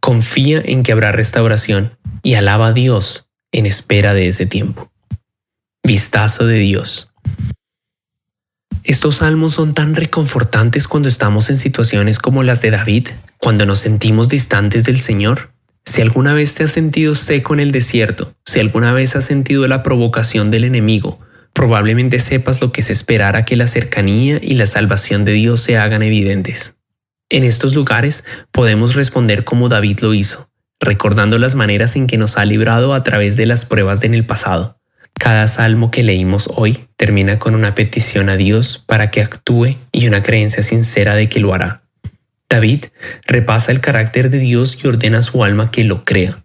Confía 0.00 0.62
en 0.64 0.82
que 0.82 0.92
habrá 0.92 1.12
restauración 1.12 1.96
y 2.22 2.34
alaba 2.34 2.68
a 2.68 2.72
Dios 2.72 3.28
en 3.52 3.66
espera 3.66 4.14
de 4.14 4.28
ese 4.28 4.46
tiempo. 4.46 4.90
Vistazo 5.82 6.46
de 6.46 6.58
Dios. 6.58 7.10
Estos 8.82 9.16
salmos 9.16 9.54
son 9.54 9.72
tan 9.72 9.94
reconfortantes 9.94 10.88
cuando 10.88 11.08
estamos 11.08 11.48
en 11.48 11.56
situaciones 11.56 12.18
como 12.18 12.42
las 12.42 12.60
de 12.60 12.70
David, 12.70 13.08
cuando 13.38 13.64
nos 13.64 13.78
sentimos 13.78 14.28
distantes 14.28 14.84
del 14.84 15.00
Señor. 15.00 15.52
Si 15.86 16.02
alguna 16.02 16.34
vez 16.34 16.54
te 16.54 16.64
has 16.64 16.70
sentido 16.70 17.14
seco 17.14 17.54
en 17.54 17.60
el 17.60 17.72
desierto, 17.72 18.34
si 18.44 18.60
alguna 18.60 18.92
vez 18.92 19.16
has 19.16 19.24
sentido 19.24 19.66
la 19.68 19.82
provocación 19.82 20.50
del 20.50 20.64
enemigo, 20.64 21.18
probablemente 21.52 22.18
sepas 22.18 22.60
lo 22.60 22.72
que 22.72 22.82
es 22.82 22.90
esperar 22.90 23.36
a 23.36 23.44
que 23.44 23.56
la 23.56 23.66
cercanía 23.66 24.38
y 24.42 24.54
la 24.54 24.66
salvación 24.66 25.24
de 25.24 25.32
Dios 25.32 25.60
se 25.60 25.78
hagan 25.78 26.02
evidentes. 26.02 26.73
En 27.34 27.42
estos 27.42 27.74
lugares 27.74 28.22
podemos 28.52 28.94
responder 28.94 29.42
como 29.42 29.68
David 29.68 29.98
lo 30.02 30.14
hizo, 30.14 30.52
recordando 30.78 31.36
las 31.36 31.56
maneras 31.56 31.96
en 31.96 32.06
que 32.06 32.16
nos 32.16 32.38
ha 32.38 32.44
librado 32.44 32.94
a 32.94 33.02
través 33.02 33.34
de 33.34 33.44
las 33.44 33.64
pruebas 33.64 33.98
de 33.98 34.06
en 34.06 34.14
el 34.14 34.24
pasado. 34.24 34.78
Cada 35.14 35.48
salmo 35.48 35.90
que 35.90 36.04
leímos 36.04 36.48
hoy 36.54 36.86
termina 36.96 37.40
con 37.40 37.56
una 37.56 37.74
petición 37.74 38.28
a 38.28 38.36
Dios 38.36 38.84
para 38.86 39.10
que 39.10 39.20
actúe 39.20 39.78
y 39.90 40.06
una 40.06 40.22
creencia 40.22 40.62
sincera 40.62 41.16
de 41.16 41.28
que 41.28 41.40
lo 41.40 41.52
hará. 41.52 41.82
David 42.48 42.84
repasa 43.26 43.72
el 43.72 43.80
carácter 43.80 44.30
de 44.30 44.38
Dios 44.38 44.78
y 44.84 44.86
ordena 44.86 45.18
a 45.18 45.22
su 45.22 45.42
alma 45.42 45.72
que 45.72 45.82
lo 45.82 46.04
crea. 46.04 46.44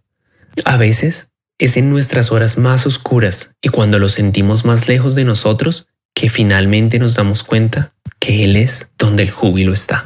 A 0.66 0.78
veces 0.78 1.30
es 1.60 1.78
en 1.78 1.92
nuestras 1.92 2.32
horas 2.32 2.58
más 2.58 2.88
oscuras 2.88 3.52
y 3.62 3.70
cuando 3.70 4.00
lo 4.00 4.10
sentimos 4.10 4.66
más 4.66 4.88
lejos 4.88 5.14
de 5.14 5.24
nosotros 5.24 5.86
que 6.16 6.30
finalmente 6.30 6.98
nos 6.98 7.14
damos 7.14 7.44
cuenta 7.44 7.94
que 8.20 8.44
Él 8.44 8.56
es 8.56 8.88
donde 8.98 9.22
el 9.22 9.30
júbilo 9.30 9.72
está. 9.72 10.06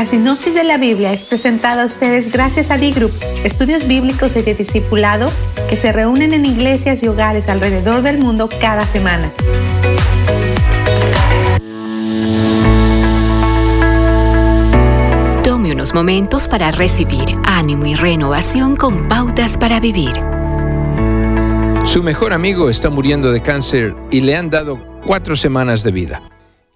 La 0.00 0.06
sinopsis 0.06 0.54
de 0.54 0.64
la 0.64 0.78
Biblia 0.78 1.12
es 1.12 1.26
presentada 1.26 1.82
a 1.82 1.84
ustedes 1.84 2.32
gracias 2.32 2.70
a 2.70 2.78
B-Group, 2.78 3.12
estudios 3.44 3.86
bíblicos 3.86 4.34
y 4.34 4.40
de 4.40 4.54
discipulado 4.54 5.30
que 5.68 5.76
se 5.76 5.92
reúnen 5.92 6.32
en 6.32 6.46
iglesias 6.46 7.02
y 7.02 7.08
hogares 7.08 7.50
alrededor 7.50 8.00
del 8.00 8.16
mundo 8.16 8.48
cada 8.62 8.86
semana. 8.86 9.30
Tome 15.44 15.70
unos 15.70 15.92
momentos 15.92 16.48
para 16.48 16.70
recibir 16.70 17.34
ánimo 17.44 17.84
y 17.84 17.92
renovación 17.92 18.76
con 18.76 19.06
pautas 19.06 19.58
para 19.58 19.80
vivir. 19.80 20.14
Su 21.84 22.02
mejor 22.02 22.32
amigo 22.32 22.70
está 22.70 22.88
muriendo 22.88 23.32
de 23.32 23.42
cáncer 23.42 23.94
y 24.10 24.22
le 24.22 24.34
han 24.34 24.48
dado 24.48 24.80
cuatro 25.04 25.36
semanas 25.36 25.82
de 25.82 25.90
vida. 25.90 26.22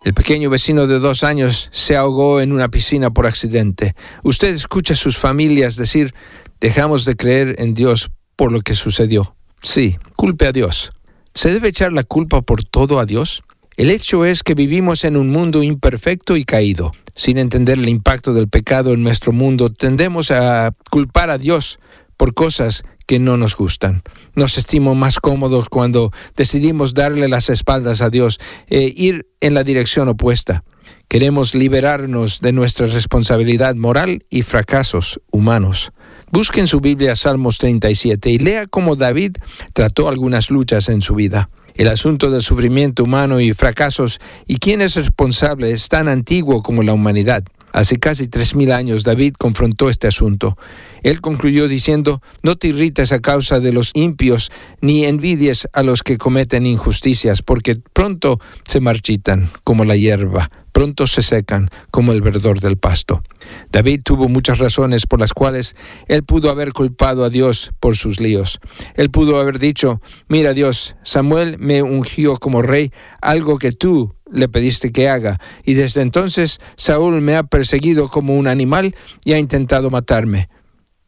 El 0.05 0.13
pequeño 0.13 0.51
vecino 0.51 0.87
de 0.87 0.99
dos 0.99 1.25
años 1.25 1.71
se 1.73 1.97
ahogó 1.97 2.43
en 2.43 2.53
una 2.53 2.69
piscina 2.69 3.11
por 3.11 3.27
accidente. 3.27 3.95
Usted 4.23 4.55
escucha 4.55 4.93
a 4.93 4.99
sus 4.99 5.17
familias 5.17 5.77
decir, 5.77 6.15
dejamos 6.61 7.07
de 7.07 7.17
creer 7.17 7.57
en 7.59 7.73
Dios 7.73 8.11
por 8.37 8.53
lo 8.53 8.61
que 8.61 8.75
sucedió. 8.75 9.35
Sí, 9.63 9.97
culpe 10.15 10.47
a 10.47 10.53
Dios. 10.53 10.93
¿Se 11.35 11.51
debe 11.55 11.69
echar 11.69 11.91
la 11.95 12.05
culpa 12.05 12.43
por 12.43 12.65
todo 12.65 13.01
a 13.01 13.07
Dios? 13.07 13.45
El 13.79 13.89
hecho 13.91 14.27
es 14.27 14.43
que 14.43 14.55
vivimos 14.55 15.05
en 15.05 15.17
un 15.17 15.31
mundo 15.31 15.63
imperfecto 15.63 16.37
y 16.37 16.45
caído. 16.45 16.93
Sin 17.15 17.39
entender 17.39 17.79
el 17.79 17.89
impacto 17.89 18.35
del 18.35 18.49
pecado 18.49 18.93
en 18.93 19.03
nuestro 19.03 19.33
mundo, 19.33 19.71
tendemos 19.71 20.31
a 20.31 20.75
culpar 20.91 21.31
a 21.31 21.39
Dios 21.39 21.79
por 22.19 22.35
cosas 22.35 22.85
que 23.07 23.19
no 23.19 23.37
nos 23.37 23.57
gustan. 23.57 24.03
Nos 24.35 24.53
sentimos 24.53 24.97
más 24.97 25.19
cómodos 25.19 25.69
cuando 25.69 26.13
decidimos 26.37 26.95
darle 26.95 27.29
las 27.29 27.51
espaldas 27.51 28.01
a 28.01 28.11
Dios 28.11 28.39
e 28.69 28.93
ir 28.97 29.29
en 29.41 29.55
la 29.55 29.65
dirección 29.65 30.09
opuesta. 30.09 30.65
Queremos 31.09 31.55
liberarnos 31.55 32.41
de 32.41 32.53
nuestra 32.53 32.87
responsabilidad 32.87 33.75
moral 33.75 34.25
y 34.31 34.43
fracasos 34.43 35.21
humanos. 35.31 35.93
Busque 36.33 36.61
en 36.61 36.67
su 36.67 36.81
Biblia 36.81 37.15
Salmos 37.15 37.59
37 37.59 38.31
y 38.31 38.39
lea 38.39 38.67
cómo 38.67 38.97
David 38.97 39.37
trató 39.73 40.09
algunas 40.09 40.51
luchas 40.51 40.89
en 40.89 41.01
su 41.01 41.15
vida. 41.15 41.51
El 41.75 41.89
asunto 41.89 42.31
del 42.31 42.43
sufrimiento 42.43 43.05
humano 43.05 43.41
y 43.41 43.53
fracasos 43.53 44.21
y 44.47 44.59
quién 44.59 44.81
es 44.81 44.97
responsable 44.97 45.71
es 45.71 45.89
tan 45.89 46.09
antiguo 46.09 46.63
como 46.63 46.83
la 46.83 46.93
humanidad. 46.93 47.45
Hace 47.75 47.97
casi 47.97 48.29
tres 48.29 48.55
mil 48.55 48.71
años 48.71 49.03
David 49.03 49.35
confrontó 49.37 49.91
este 49.91 50.07
asunto. 50.07 50.57
Él 51.03 51.21
concluyó 51.21 51.67
diciendo, 51.67 52.23
no 52.45 52.55
te 52.55 52.69
irrites 52.69 53.11
a 53.11 53.19
causa 53.19 53.59
de 53.59 53.73
los 53.73 53.91
impios, 53.95 54.53
ni 54.81 55.05
envidies 55.05 55.67
a 55.73 55.83
los 55.83 56.05
que 56.05 56.17
cometen 56.17 56.67
injusticias, 56.67 57.43
porque 57.43 57.75
pronto 57.93 58.39
se 58.65 58.79
marchitan 58.79 59.51
como 59.65 59.85
la 59.85 59.97
hierba, 59.97 60.53
pronto 60.71 61.09
se 61.09 61.25
secan 61.25 61.69
como 61.91 62.13
el 62.13 62.23
verdor 62.23 62.61
del 62.61 62.77
pasto. 62.77 63.25
David 63.73 64.03
tuvo 64.05 64.29
muchas 64.29 64.59
razones 64.59 65.07
por 65.09 65.19
las 65.19 65.33
cuales 65.33 65.75
él 66.07 66.23
pudo 66.23 66.51
haber 66.51 66.73
culpado 66.73 67.25
a 67.25 67.29
Dios 67.29 67.73
por 67.81 67.97
sus 67.97 68.21
líos. 68.21 68.61
Él 68.95 69.11
pudo 69.11 69.41
haber 69.41 69.59
dicho, 69.59 70.01
mira 70.29 70.53
Dios, 70.53 70.95
Samuel 71.03 71.57
me 71.59 71.83
ungió 71.83 72.37
como 72.37 72.63
rey, 72.63 72.93
algo 73.21 73.59
que 73.59 73.73
tú 73.73 74.14
le 74.31 74.49
pediste 74.49 74.93
que 74.93 75.09
haga, 75.09 75.41
y 75.65 75.75
desde 75.75 76.03
entonces 76.03 76.61
Saúl 76.77 77.21
me 77.21 77.37
ha 77.37 77.43
perseguido 77.43 78.09
como 78.09 78.37
un 78.37 78.47
animal 78.47 78.95
y 79.25 79.33
ha 79.33 79.39
intentado 79.39 79.91
matarme. 79.91 80.49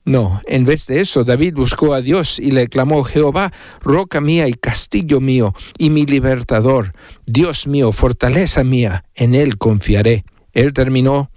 No, 0.05 0.41
en 0.47 0.65
vez 0.65 0.87
de 0.87 1.01
eso, 1.01 1.25
David 1.25 1.55
buscó 1.55 1.93
a 1.93 2.01
Dios 2.01 2.39
y 2.39 2.53
le 2.53 2.69
clamó, 2.69 3.03
Jehová, 3.03 3.53
roca 3.81 4.21
mía 4.21 4.47
y 4.47 4.55
castillo 4.55 5.21
mío, 5.21 5.53
y 5.79 5.91
mi 5.91 6.07
libertador, 6.07 6.93
Dios 7.27 7.67
mío, 7.67 7.91
fortaleza 7.91 8.63
mía, 8.63 9.05
en 9.17 9.35
él 9.35 9.59
confiaré. 9.59 10.25
Él 10.53 10.73
terminó, 10.73 11.31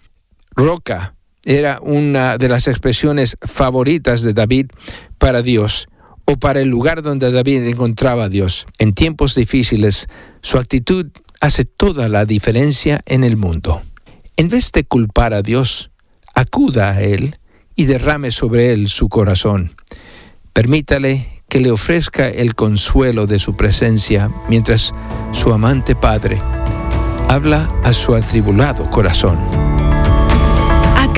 roca, 0.56 1.16
era 1.46 1.80
una 1.82 2.38
de 2.38 2.48
las 2.48 2.68
expresiones 2.68 3.38
favoritas 3.42 4.22
de 4.22 4.34
David 4.34 4.68
para 5.18 5.42
Dios 5.42 5.88
o 6.26 6.38
para 6.38 6.62
el 6.62 6.68
lugar 6.68 7.02
donde 7.02 7.32
David 7.32 7.64
encontraba 7.64 8.26
a 8.26 8.30
Dios. 8.30 8.68
En 8.78 8.94
tiempos 8.94 9.34
difíciles, 9.34 10.06
su 10.44 10.60
actitud 10.60 11.08
hace 11.40 11.66
toda 11.66 12.10
la 12.10 12.26
diferencia 12.26 13.02
en 13.06 13.24
el 13.24 13.38
mundo. 13.38 13.82
En 14.38 14.50
vez 14.50 14.72
de 14.72 14.84
culpar 14.84 15.34
a 15.34 15.42
Dios, 15.42 15.92
acuda 16.36 16.92
a 16.92 17.02
Él 17.02 17.38
y 17.76 17.86
derrame 17.86 18.32
sobre 18.32 18.74
Él 18.74 18.90
su 18.90 19.10
corazón. 19.10 19.76
Permítale 20.54 21.44
que 21.50 21.60
le 21.60 21.72
ofrezca 21.72 22.28
el 22.28 22.56
consuelo 22.56 23.26
de 23.26 23.40
su 23.40 23.56
presencia 23.56 24.30
mientras 24.50 24.94
su 25.32 25.52
amante 25.52 25.96
Padre 25.96 26.40
habla 27.28 27.70
a 27.84 27.94
su 27.94 28.16
atribulado 28.16 28.90
corazón. 28.90 29.79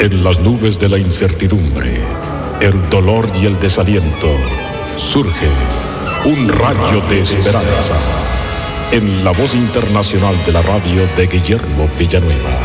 En 0.00 0.22
las 0.22 0.38
nubes 0.38 0.78
de 0.78 0.88
la 0.88 0.96
incertidumbre, 0.96 2.00
el 2.60 2.88
dolor 2.88 3.28
y 3.34 3.46
el 3.46 3.58
desaliento, 3.58 4.28
surge 4.96 5.48
un 6.24 6.48
rayo 6.48 7.00
de 7.08 7.22
esperanza 7.22 7.96
en 8.92 9.24
la 9.24 9.32
voz 9.32 9.54
internacional 9.54 10.36
de 10.46 10.52
la 10.52 10.62
radio 10.62 11.04
de 11.16 11.26
Guillermo 11.26 11.90
Villanueva. 11.98 12.60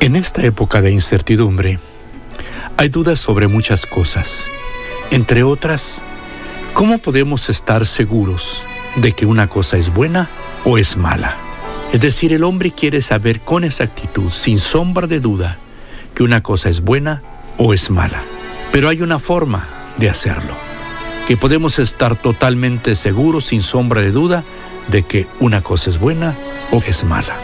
En 0.00 0.16
esta 0.16 0.42
época 0.46 0.80
de 0.80 0.92
incertidumbre, 0.92 1.78
hay 2.78 2.88
dudas 2.88 3.18
sobre 3.18 3.48
muchas 3.48 3.84
cosas. 3.84 4.46
Entre 5.10 5.42
otras, 5.42 6.02
¿cómo 6.72 6.96
podemos 6.96 7.50
estar 7.50 7.84
seguros 7.84 8.64
de 9.00 9.12
que 9.12 9.26
una 9.26 9.46
cosa 9.48 9.76
es 9.76 9.92
buena 9.92 10.28
o 10.64 10.78
es 10.78 10.96
mala? 10.96 11.36
Es 11.92 12.00
decir, 12.00 12.32
el 12.32 12.44
hombre 12.44 12.72
quiere 12.72 13.00
saber 13.00 13.40
con 13.40 13.64
exactitud, 13.64 14.30
sin 14.30 14.58
sombra 14.58 15.06
de 15.06 15.20
duda, 15.20 15.58
que 16.14 16.22
una 16.22 16.42
cosa 16.42 16.68
es 16.68 16.82
buena 16.82 17.22
o 17.56 17.72
es 17.72 17.90
mala. 17.90 18.24
Pero 18.72 18.88
hay 18.88 19.00
una 19.00 19.18
forma 19.18 19.68
de 19.96 20.10
hacerlo, 20.10 20.54
que 21.26 21.36
podemos 21.36 21.78
estar 21.78 22.16
totalmente 22.16 22.94
seguros, 22.96 23.46
sin 23.46 23.62
sombra 23.62 24.02
de 24.02 24.12
duda, 24.12 24.44
de 24.88 25.02
que 25.04 25.26
una 25.40 25.62
cosa 25.62 25.90
es 25.90 25.98
buena 25.98 26.36
o 26.70 26.82
es 26.86 27.04
mala. 27.04 27.36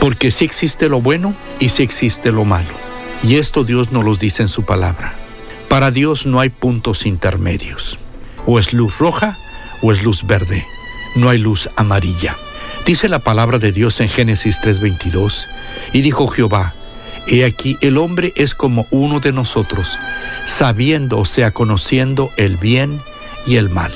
Porque 0.00 0.30
sí 0.30 0.44
existe 0.44 0.88
lo 0.88 1.00
bueno 1.00 1.34
y 1.58 1.68
sí 1.68 1.82
existe 1.82 2.32
lo 2.32 2.44
malo. 2.44 2.74
Y 3.22 3.36
esto 3.36 3.64
Dios 3.64 3.92
nos 3.92 4.04
lo 4.04 4.14
dice 4.16 4.42
en 4.42 4.48
su 4.48 4.64
palabra. 4.64 5.14
Para 5.68 5.90
Dios 5.90 6.26
no 6.26 6.40
hay 6.40 6.48
puntos 6.48 7.06
intermedios. 7.06 7.98
O 8.46 8.58
es 8.58 8.72
luz 8.72 8.98
roja 8.98 9.36
o 9.82 9.92
es 9.92 10.02
luz 10.02 10.26
verde. 10.26 10.66
No 11.16 11.30
hay 11.30 11.38
luz 11.38 11.70
amarilla. 11.76 12.36
Dice 12.84 13.08
la 13.08 13.18
palabra 13.18 13.58
de 13.58 13.72
Dios 13.72 14.00
en 14.00 14.08
Génesis 14.08 14.60
3:22. 14.60 15.46
Y 15.92 16.02
dijo 16.02 16.28
Jehová, 16.28 16.74
He 17.26 17.44
aquí 17.44 17.76
el 17.80 17.96
hombre 17.96 18.32
es 18.36 18.54
como 18.54 18.86
uno 18.90 19.18
de 19.18 19.32
nosotros, 19.32 19.98
sabiendo, 20.46 21.18
o 21.18 21.24
sea, 21.24 21.50
conociendo 21.50 22.30
el 22.36 22.56
bien 22.56 23.00
y 23.46 23.56
el 23.56 23.68
mal. 23.68 23.92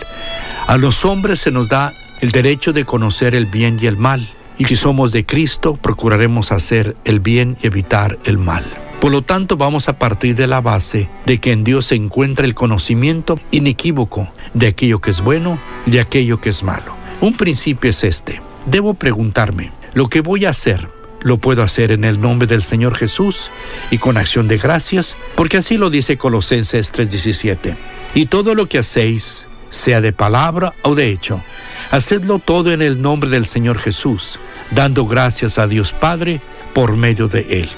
A 0.66 0.78
los 0.78 1.04
hombres 1.04 1.40
se 1.40 1.52
nos 1.52 1.68
da 1.68 1.94
el 2.20 2.32
derecho 2.32 2.72
de 2.72 2.84
conocer 2.84 3.34
el 3.34 3.46
bien 3.46 3.78
y 3.80 3.86
el 3.86 3.96
mal. 3.96 4.26
Y 4.58 4.64
si 4.64 4.74
somos 4.74 5.12
de 5.12 5.24
Cristo, 5.24 5.76
procuraremos 5.76 6.50
hacer 6.50 6.96
el 7.04 7.20
bien 7.20 7.56
y 7.62 7.68
evitar 7.68 8.18
el 8.24 8.38
mal. 8.38 8.64
Por 9.00 9.12
lo 9.12 9.22
tanto, 9.22 9.56
vamos 9.56 9.88
a 9.88 9.98
partir 9.98 10.34
de 10.34 10.46
la 10.46 10.60
base 10.60 11.08
de 11.24 11.38
que 11.38 11.52
en 11.52 11.64
Dios 11.64 11.86
se 11.86 11.94
encuentra 11.94 12.44
el 12.44 12.54
conocimiento 12.54 13.38
inequívoco 13.50 14.28
de 14.52 14.66
aquello 14.66 15.00
que 15.00 15.10
es 15.10 15.22
bueno 15.22 15.58
y 15.86 15.92
de 15.92 16.00
aquello 16.00 16.40
que 16.40 16.50
es 16.50 16.62
malo. 16.62 16.99
Un 17.20 17.36
principio 17.36 17.90
es 17.90 18.04
este. 18.04 18.40
Debo 18.66 18.94
preguntarme, 18.94 19.72
¿lo 19.94 20.08
que 20.08 20.20
voy 20.20 20.44
a 20.44 20.50
hacer 20.50 20.88
lo 21.22 21.38
puedo 21.38 21.62
hacer 21.62 21.92
en 21.92 22.04
el 22.04 22.20
nombre 22.20 22.46
del 22.46 22.62
Señor 22.62 22.96
Jesús 22.96 23.50
y 23.90 23.98
con 23.98 24.16
acción 24.16 24.48
de 24.48 24.58
gracias, 24.58 25.16
porque 25.34 25.58
así 25.58 25.76
lo 25.76 25.90
dice 25.90 26.16
Colosenses 26.16 26.92
3:17. 26.92 27.76
Y 28.14 28.26
todo 28.26 28.54
lo 28.54 28.66
que 28.66 28.78
hacéis, 28.78 29.46
sea 29.68 30.00
de 30.00 30.12
palabra 30.12 30.74
o 30.82 30.94
de 30.94 31.10
hecho, 31.10 31.42
hacedlo 31.90 32.38
todo 32.38 32.72
en 32.72 32.82
el 32.82 33.00
nombre 33.00 33.30
del 33.30 33.46
Señor 33.46 33.78
Jesús, 33.78 34.40
dando 34.70 35.06
gracias 35.06 35.58
a 35.58 35.66
Dios 35.66 35.92
Padre 35.92 36.40
por 36.74 36.96
medio 36.96 37.28
de 37.28 37.60
Él. 37.60 37.68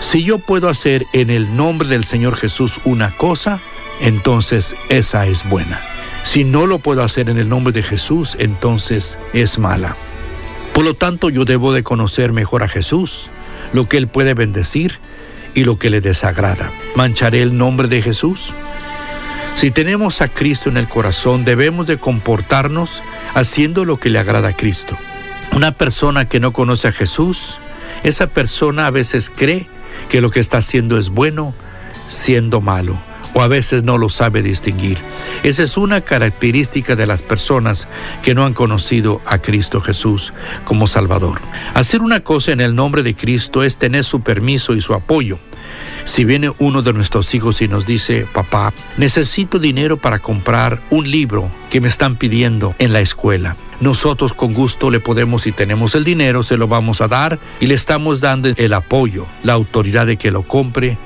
Si 0.00 0.24
yo 0.24 0.38
puedo 0.38 0.68
hacer 0.68 1.04
en 1.12 1.30
el 1.30 1.56
nombre 1.56 1.88
del 1.88 2.04
Señor 2.04 2.36
Jesús 2.36 2.80
una 2.84 3.10
cosa, 3.10 3.58
entonces 4.00 4.76
esa 4.88 5.26
es 5.26 5.48
buena. 5.48 5.95
Si 6.26 6.42
no 6.42 6.66
lo 6.66 6.80
puedo 6.80 7.04
hacer 7.04 7.30
en 7.30 7.38
el 7.38 7.48
nombre 7.48 7.72
de 7.72 7.84
Jesús, 7.84 8.36
entonces 8.40 9.16
es 9.32 9.60
mala. 9.60 9.96
Por 10.74 10.84
lo 10.84 10.94
tanto, 10.94 11.30
yo 11.30 11.44
debo 11.44 11.72
de 11.72 11.84
conocer 11.84 12.32
mejor 12.32 12.64
a 12.64 12.68
Jesús, 12.68 13.30
lo 13.72 13.88
que 13.88 13.96
Él 13.96 14.08
puede 14.08 14.34
bendecir 14.34 14.98
y 15.54 15.62
lo 15.62 15.78
que 15.78 15.88
le 15.88 16.00
desagrada. 16.00 16.72
¿Mancharé 16.96 17.42
el 17.42 17.56
nombre 17.56 17.86
de 17.86 18.02
Jesús? 18.02 18.54
Si 19.54 19.70
tenemos 19.70 20.20
a 20.20 20.26
Cristo 20.26 20.68
en 20.68 20.78
el 20.78 20.88
corazón, 20.88 21.44
debemos 21.44 21.86
de 21.86 21.98
comportarnos 21.98 23.04
haciendo 23.34 23.84
lo 23.84 24.00
que 24.00 24.10
le 24.10 24.18
agrada 24.18 24.48
a 24.48 24.56
Cristo. 24.56 24.98
Una 25.52 25.72
persona 25.72 26.28
que 26.28 26.40
no 26.40 26.52
conoce 26.52 26.88
a 26.88 26.92
Jesús, 26.92 27.58
esa 28.02 28.26
persona 28.26 28.88
a 28.88 28.90
veces 28.90 29.30
cree 29.30 29.68
que 30.08 30.20
lo 30.20 30.30
que 30.30 30.40
está 30.40 30.58
haciendo 30.58 30.98
es 30.98 31.08
bueno, 31.10 31.54
siendo 32.08 32.60
malo 32.60 32.98
o 33.36 33.42
a 33.42 33.48
veces 33.48 33.82
no 33.82 33.98
lo 33.98 34.08
sabe 34.08 34.40
distinguir. 34.40 34.96
Esa 35.42 35.62
es 35.62 35.76
una 35.76 36.00
característica 36.00 36.96
de 36.96 37.06
las 37.06 37.20
personas 37.20 37.86
que 38.22 38.34
no 38.34 38.46
han 38.46 38.54
conocido 38.54 39.20
a 39.26 39.42
Cristo 39.42 39.82
Jesús 39.82 40.32
como 40.64 40.86
Salvador. 40.86 41.42
Hacer 41.74 42.00
una 42.00 42.20
cosa 42.20 42.52
en 42.52 42.62
el 42.62 42.74
nombre 42.74 43.02
de 43.02 43.14
Cristo 43.14 43.62
es 43.62 43.76
tener 43.76 44.04
su 44.04 44.22
permiso 44.22 44.74
y 44.74 44.80
su 44.80 44.94
apoyo. 44.94 45.38
Si 46.06 46.24
viene 46.24 46.50
uno 46.58 46.80
de 46.80 46.94
nuestros 46.94 47.34
hijos 47.34 47.60
y 47.60 47.68
nos 47.68 47.84
dice, 47.84 48.26
papá, 48.32 48.72
necesito 48.96 49.58
dinero 49.58 49.98
para 49.98 50.18
comprar 50.18 50.80
un 50.88 51.10
libro 51.10 51.50
que 51.68 51.82
me 51.82 51.88
están 51.88 52.16
pidiendo 52.16 52.74
en 52.78 52.94
la 52.94 53.00
escuela. 53.00 53.54
Nosotros 53.80 54.32
con 54.32 54.54
gusto 54.54 54.90
le 54.90 55.00
podemos, 55.00 55.42
si 55.42 55.52
tenemos 55.52 55.94
el 55.94 56.04
dinero, 56.04 56.42
se 56.42 56.56
lo 56.56 56.68
vamos 56.68 57.02
a 57.02 57.08
dar 57.08 57.38
y 57.60 57.66
le 57.66 57.74
estamos 57.74 58.22
dando 58.22 58.48
el 58.56 58.72
apoyo, 58.72 59.26
la 59.42 59.52
autoridad 59.52 60.06
de 60.06 60.16
que 60.16 60.30
lo 60.30 60.42
compre 60.42 60.96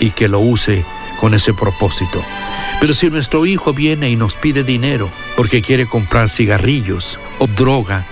y 0.00 0.10
que 0.10 0.28
lo 0.28 0.40
use 0.40 0.84
con 1.20 1.34
ese 1.34 1.54
propósito. 1.54 2.22
Pero 2.80 2.94
si 2.94 3.10
nuestro 3.10 3.44
hijo 3.44 3.72
viene 3.72 4.10
y 4.10 4.16
nos 4.16 4.34
pide 4.34 4.62
dinero 4.62 5.08
porque 5.36 5.62
quiere 5.62 5.86
comprar 5.86 6.30
cigarrillos 6.30 7.18
o 7.38 7.46
droga, 7.46 8.04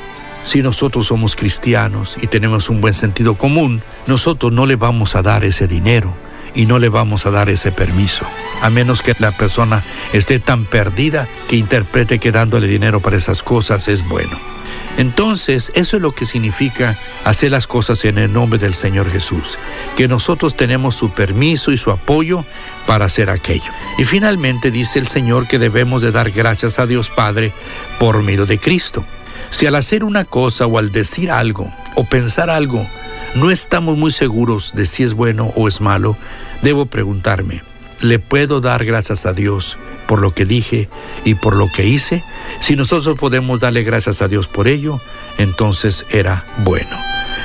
si 0.44 0.62
nosotros 0.62 1.06
somos 1.06 1.36
cristianos 1.36 2.16
y 2.20 2.26
tenemos 2.26 2.68
un 2.68 2.80
buen 2.80 2.94
sentido 2.94 3.36
común, 3.36 3.82
nosotros 4.06 4.52
no 4.52 4.66
le 4.66 4.76
vamos 4.76 5.16
a 5.16 5.22
dar 5.22 5.44
ese 5.44 5.66
dinero 5.66 6.14
y 6.54 6.66
no 6.66 6.78
le 6.78 6.88
vamos 6.88 7.26
a 7.26 7.30
dar 7.30 7.48
ese 7.48 7.70
permiso. 7.70 8.26
a 8.62 8.70
menos 8.70 9.02
que 9.02 9.14
la 9.18 9.32
persona 9.32 9.82
esté 10.12 10.38
tan 10.38 10.64
perdida 10.64 11.28
que 11.46 11.56
interprete 11.56 12.18
que 12.18 12.32
dándole 12.32 12.66
dinero 12.66 13.00
para 13.00 13.16
esas 13.16 13.42
cosas 13.42 13.86
es 13.88 14.08
bueno. 14.08 14.55
Entonces, 14.96 15.70
eso 15.74 15.96
es 15.96 16.02
lo 16.02 16.12
que 16.12 16.26
significa 16.26 16.96
hacer 17.24 17.50
las 17.50 17.66
cosas 17.66 18.04
en 18.04 18.18
el 18.18 18.32
nombre 18.32 18.58
del 18.58 18.74
Señor 18.74 19.10
Jesús, 19.10 19.58
que 19.96 20.08
nosotros 20.08 20.56
tenemos 20.56 20.94
su 20.94 21.10
permiso 21.10 21.72
y 21.72 21.76
su 21.76 21.90
apoyo 21.90 22.44
para 22.86 23.04
hacer 23.04 23.28
aquello. 23.28 23.70
Y 23.98 24.04
finalmente 24.04 24.70
dice 24.70 24.98
el 24.98 25.08
Señor 25.08 25.46
que 25.46 25.58
debemos 25.58 26.02
de 26.02 26.12
dar 26.12 26.30
gracias 26.30 26.78
a 26.78 26.86
Dios 26.86 27.10
Padre 27.10 27.52
por 27.98 28.22
medio 28.22 28.46
de 28.46 28.58
Cristo. 28.58 29.04
Si 29.50 29.66
al 29.66 29.74
hacer 29.74 30.02
una 30.02 30.24
cosa 30.24 30.66
o 30.66 30.78
al 30.78 30.90
decir 30.90 31.30
algo 31.30 31.72
o 31.94 32.04
pensar 32.04 32.50
algo 32.50 32.86
no 33.34 33.50
estamos 33.50 33.98
muy 33.98 34.10
seguros 34.10 34.72
de 34.74 34.86
si 34.86 35.02
es 35.02 35.14
bueno 35.14 35.52
o 35.56 35.68
es 35.68 35.80
malo, 35.80 36.16
debo 36.62 36.86
preguntarme, 36.86 37.62
¿le 38.00 38.18
puedo 38.18 38.60
dar 38.60 38.84
gracias 38.84 39.26
a 39.26 39.32
Dios 39.32 39.78
por 40.06 40.20
lo 40.20 40.32
que 40.32 40.44
dije 40.44 40.88
y 41.24 41.34
por 41.34 41.56
lo 41.56 41.70
que 41.70 41.84
hice? 41.84 42.22
Si 42.60 42.76
nosotros 42.76 43.18
podemos 43.18 43.60
darle 43.60 43.82
gracias 43.82 44.22
a 44.22 44.28
Dios 44.28 44.48
por 44.48 44.68
ello, 44.68 45.00
entonces 45.38 46.06
era 46.10 46.44
bueno. 46.58 46.96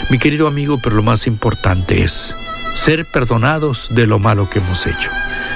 Mi 0.10 0.18
querido 0.18 0.48
amigo, 0.48 0.80
pero 0.82 0.96
lo 0.96 1.04
más 1.04 1.28
importante 1.28 2.04
es 2.04 2.36
ser 2.76 3.06
perdonados 3.06 3.88
de 3.92 4.08
lo 4.08 4.20
malo 4.20 4.50
que 4.50 4.60
hemos 4.60 4.86
hecho. 4.88 5.10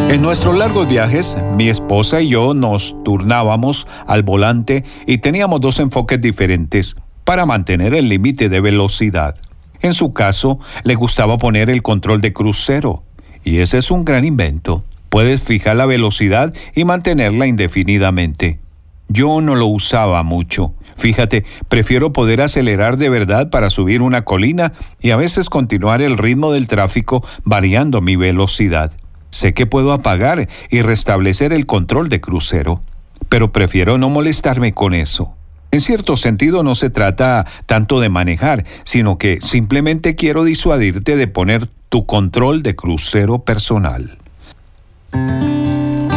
En 0.09 0.23
nuestros 0.23 0.57
largos 0.57 0.89
viajes, 0.89 1.39
mi 1.57 1.69
esposa 1.69 2.21
y 2.21 2.31
yo 2.31 2.53
nos 2.53 3.03
turnábamos 3.05 3.87
al 4.07 4.23
volante 4.23 4.85
y 5.07 5.19
teníamos 5.19 5.61
dos 5.61 5.79
enfoques 5.79 6.21
diferentes 6.21 6.97
para 7.25 7.47
mantener 7.47 7.95
el 7.95 8.09
límite 8.09 8.49
de 8.49 8.61
velocidad. 8.61 9.37
En 9.83 9.95
su 9.95 10.13
caso, 10.13 10.61
le 10.85 10.95
gustaba 10.95 11.39
poner 11.39 11.71
el 11.71 11.83
control 11.83 12.21
de 12.21 12.33
crucero, 12.33 13.03
y 13.45 13.59
ese 13.59 13.79
es 13.79 13.91
un 13.91 14.05
gran 14.05 14.25
invento. 14.25 14.85
Puedes 15.09 15.43
fijar 15.43 15.77
la 15.77 15.87
velocidad 15.87 16.55
y 16.75 16.85
mantenerla 16.85 17.47
indefinidamente. 17.47 18.61
Yo 19.09 19.41
no 19.41 19.57
lo 19.57 19.67
usaba 19.67 20.23
mucho. 20.23 20.75
Fíjate, 20.97 21.45
prefiero 21.69 22.13
poder 22.13 22.43
acelerar 22.43 22.99
de 22.99 23.09
verdad 23.09 23.49
para 23.51 23.71
subir 23.71 24.03
una 24.03 24.23
colina 24.23 24.73
y 25.01 25.11
a 25.11 25.17
veces 25.17 25.49
continuar 25.49 26.03
el 26.03 26.19
ritmo 26.19 26.53
del 26.53 26.67
tráfico 26.67 27.27
variando 27.43 28.03
mi 28.03 28.17
velocidad. 28.17 28.93
Sé 29.31 29.55
que 29.55 29.67
puedo 29.67 29.93
apagar 29.93 30.49
y 30.71 30.83
restablecer 30.83 31.53
el 31.53 31.65
control 31.65 32.09
de 32.09 32.21
crucero, 32.21 32.83
pero 33.29 33.51
prefiero 33.51 33.97
no 33.97 34.11
molestarme 34.11 34.73
con 34.75 34.93
eso. 34.93 35.35
En 35.73 35.81
cierto 35.81 36.17
sentido 36.17 36.63
no 36.63 36.75
se 36.75 36.91
trata 36.91 37.47
tanto 37.67 38.01
de 38.01 38.09
manejar, 38.09 38.65
sino 38.85 39.19
que 39.19 39.41
simplemente 39.41 40.17
quiero 40.17 40.43
disuadirte 40.43 41.17
de 41.17 41.29
poner 41.29 41.69
tu 41.89 42.07
control 42.07 42.63
de 42.63 42.75
crucero 42.75 43.41
personal. 43.41 44.19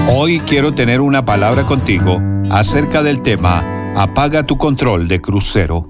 Hoy 0.10 0.40
quiero 0.40 0.74
tener 0.74 1.02
una 1.02 1.26
palabra 1.26 1.66
contigo 1.66 2.22
acerca 2.50 3.04
del 3.04 3.22
tema 3.22 3.64
Apaga 3.96 4.44
tu 4.44 4.58
control 4.58 5.08
de 5.08 5.22
crucero. 5.22 5.88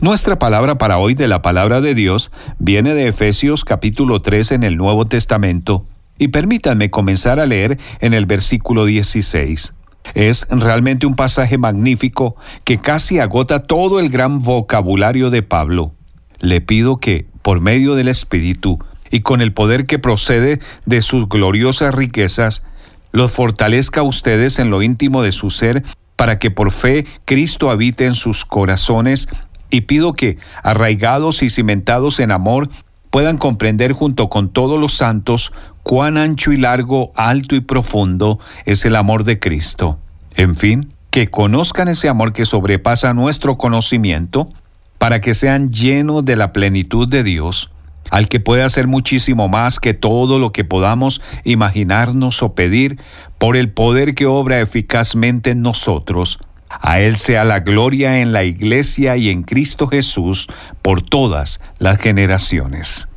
Nuestra 0.00 0.40
palabra 0.40 0.78
para 0.78 0.98
hoy 0.98 1.14
de 1.14 1.28
la 1.28 1.40
palabra 1.40 1.80
de 1.80 1.94
Dios 1.94 2.32
viene 2.58 2.94
de 2.94 3.06
Efesios 3.06 3.64
capítulo 3.64 4.22
3 4.22 4.52
en 4.52 4.62
el 4.64 4.76
Nuevo 4.76 5.04
Testamento 5.04 5.86
y 6.18 6.28
permítanme 6.28 6.90
comenzar 6.90 7.38
a 7.38 7.46
leer 7.46 7.78
en 8.00 8.12
el 8.12 8.26
versículo 8.26 8.86
16. 8.86 9.74
Es 10.14 10.46
realmente 10.50 11.06
un 11.06 11.14
pasaje 11.14 11.58
magnífico 11.58 12.36
que 12.64 12.78
casi 12.78 13.18
agota 13.18 13.66
todo 13.66 14.00
el 14.00 14.08
gran 14.08 14.40
vocabulario 14.40 15.30
de 15.30 15.42
Pablo. 15.42 15.94
Le 16.40 16.60
pido 16.60 16.96
que, 16.96 17.26
por 17.42 17.60
medio 17.60 17.94
del 17.94 18.08
Espíritu 18.08 18.78
y 19.10 19.20
con 19.20 19.40
el 19.40 19.52
poder 19.52 19.86
que 19.86 19.98
procede 19.98 20.60
de 20.86 21.02
sus 21.02 21.28
gloriosas 21.28 21.94
riquezas, 21.94 22.64
los 23.12 23.32
fortalezca 23.32 24.00
a 24.00 24.04
ustedes 24.04 24.58
en 24.58 24.70
lo 24.70 24.82
íntimo 24.82 25.22
de 25.22 25.32
su 25.32 25.50
ser 25.50 25.82
para 26.16 26.38
que 26.38 26.50
por 26.50 26.70
fe 26.70 27.06
Cristo 27.24 27.70
habite 27.70 28.06
en 28.06 28.14
sus 28.14 28.44
corazones 28.44 29.28
y 29.70 29.82
pido 29.82 30.12
que, 30.12 30.38
arraigados 30.62 31.42
y 31.42 31.50
cimentados 31.50 32.20
en 32.20 32.30
amor, 32.30 32.68
puedan 33.12 33.36
comprender 33.36 33.92
junto 33.92 34.30
con 34.30 34.48
todos 34.48 34.80
los 34.80 34.94
santos 34.94 35.52
cuán 35.82 36.16
ancho 36.16 36.50
y 36.50 36.56
largo, 36.56 37.12
alto 37.14 37.54
y 37.54 37.60
profundo 37.60 38.40
es 38.64 38.86
el 38.86 38.96
amor 38.96 39.24
de 39.24 39.38
Cristo. 39.38 39.98
En 40.34 40.56
fin, 40.56 40.94
que 41.10 41.28
conozcan 41.28 41.88
ese 41.88 42.08
amor 42.08 42.32
que 42.32 42.46
sobrepasa 42.46 43.12
nuestro 43.12 43.58
conocimiento, 43.58 44.48
para 44.96 45.20
que 45.20 45.34
sean 45.34 45.70
llenos 45.70 46.24
de 46.24 46.36
la 46.36 46.54
plenitud 46.54 47.06
de 47.06 47.22
Dios, 47.22 47.70
al 48.10 48.30
que 48.30 48.40
puede 48.40 48.62
hacer 48.62 48.86
muchísimo 48.86 49.46
más 49.46 49.78
que 49.78 49.92
todo 49.92 50.38
lo 50.38 50.52
que 50.52 50.64
podamos 50.64 51.20
imaginarnos 51.44 52.42
o 52.42 52.54
pedir, 52.54 52.98
por 53.36 53.58
el 53.58 53.70
poder 53.70 54.14
que 54.14 54.24
obra 54.24 54.60
eficazmente 54.60 55.50
en 55.50 55.60
nosotros 55.60 56.38
a 56.80 57.00
Él 57.00 57.16
sea 57.16 57.44
la 57.44 57.60
gloria 57.60 58.20
en 58.20 58.32
la 58.32 58.44
iglesia 58.44 59.16
y 59.16 59.30
en 59.30 59.42
Cristo 59.42 59.88
Jesús 59.88 60.48
por 60.80 61.02
todas 61.02 61.60
las 61.78 61.98
generaciones. 61.98 63.08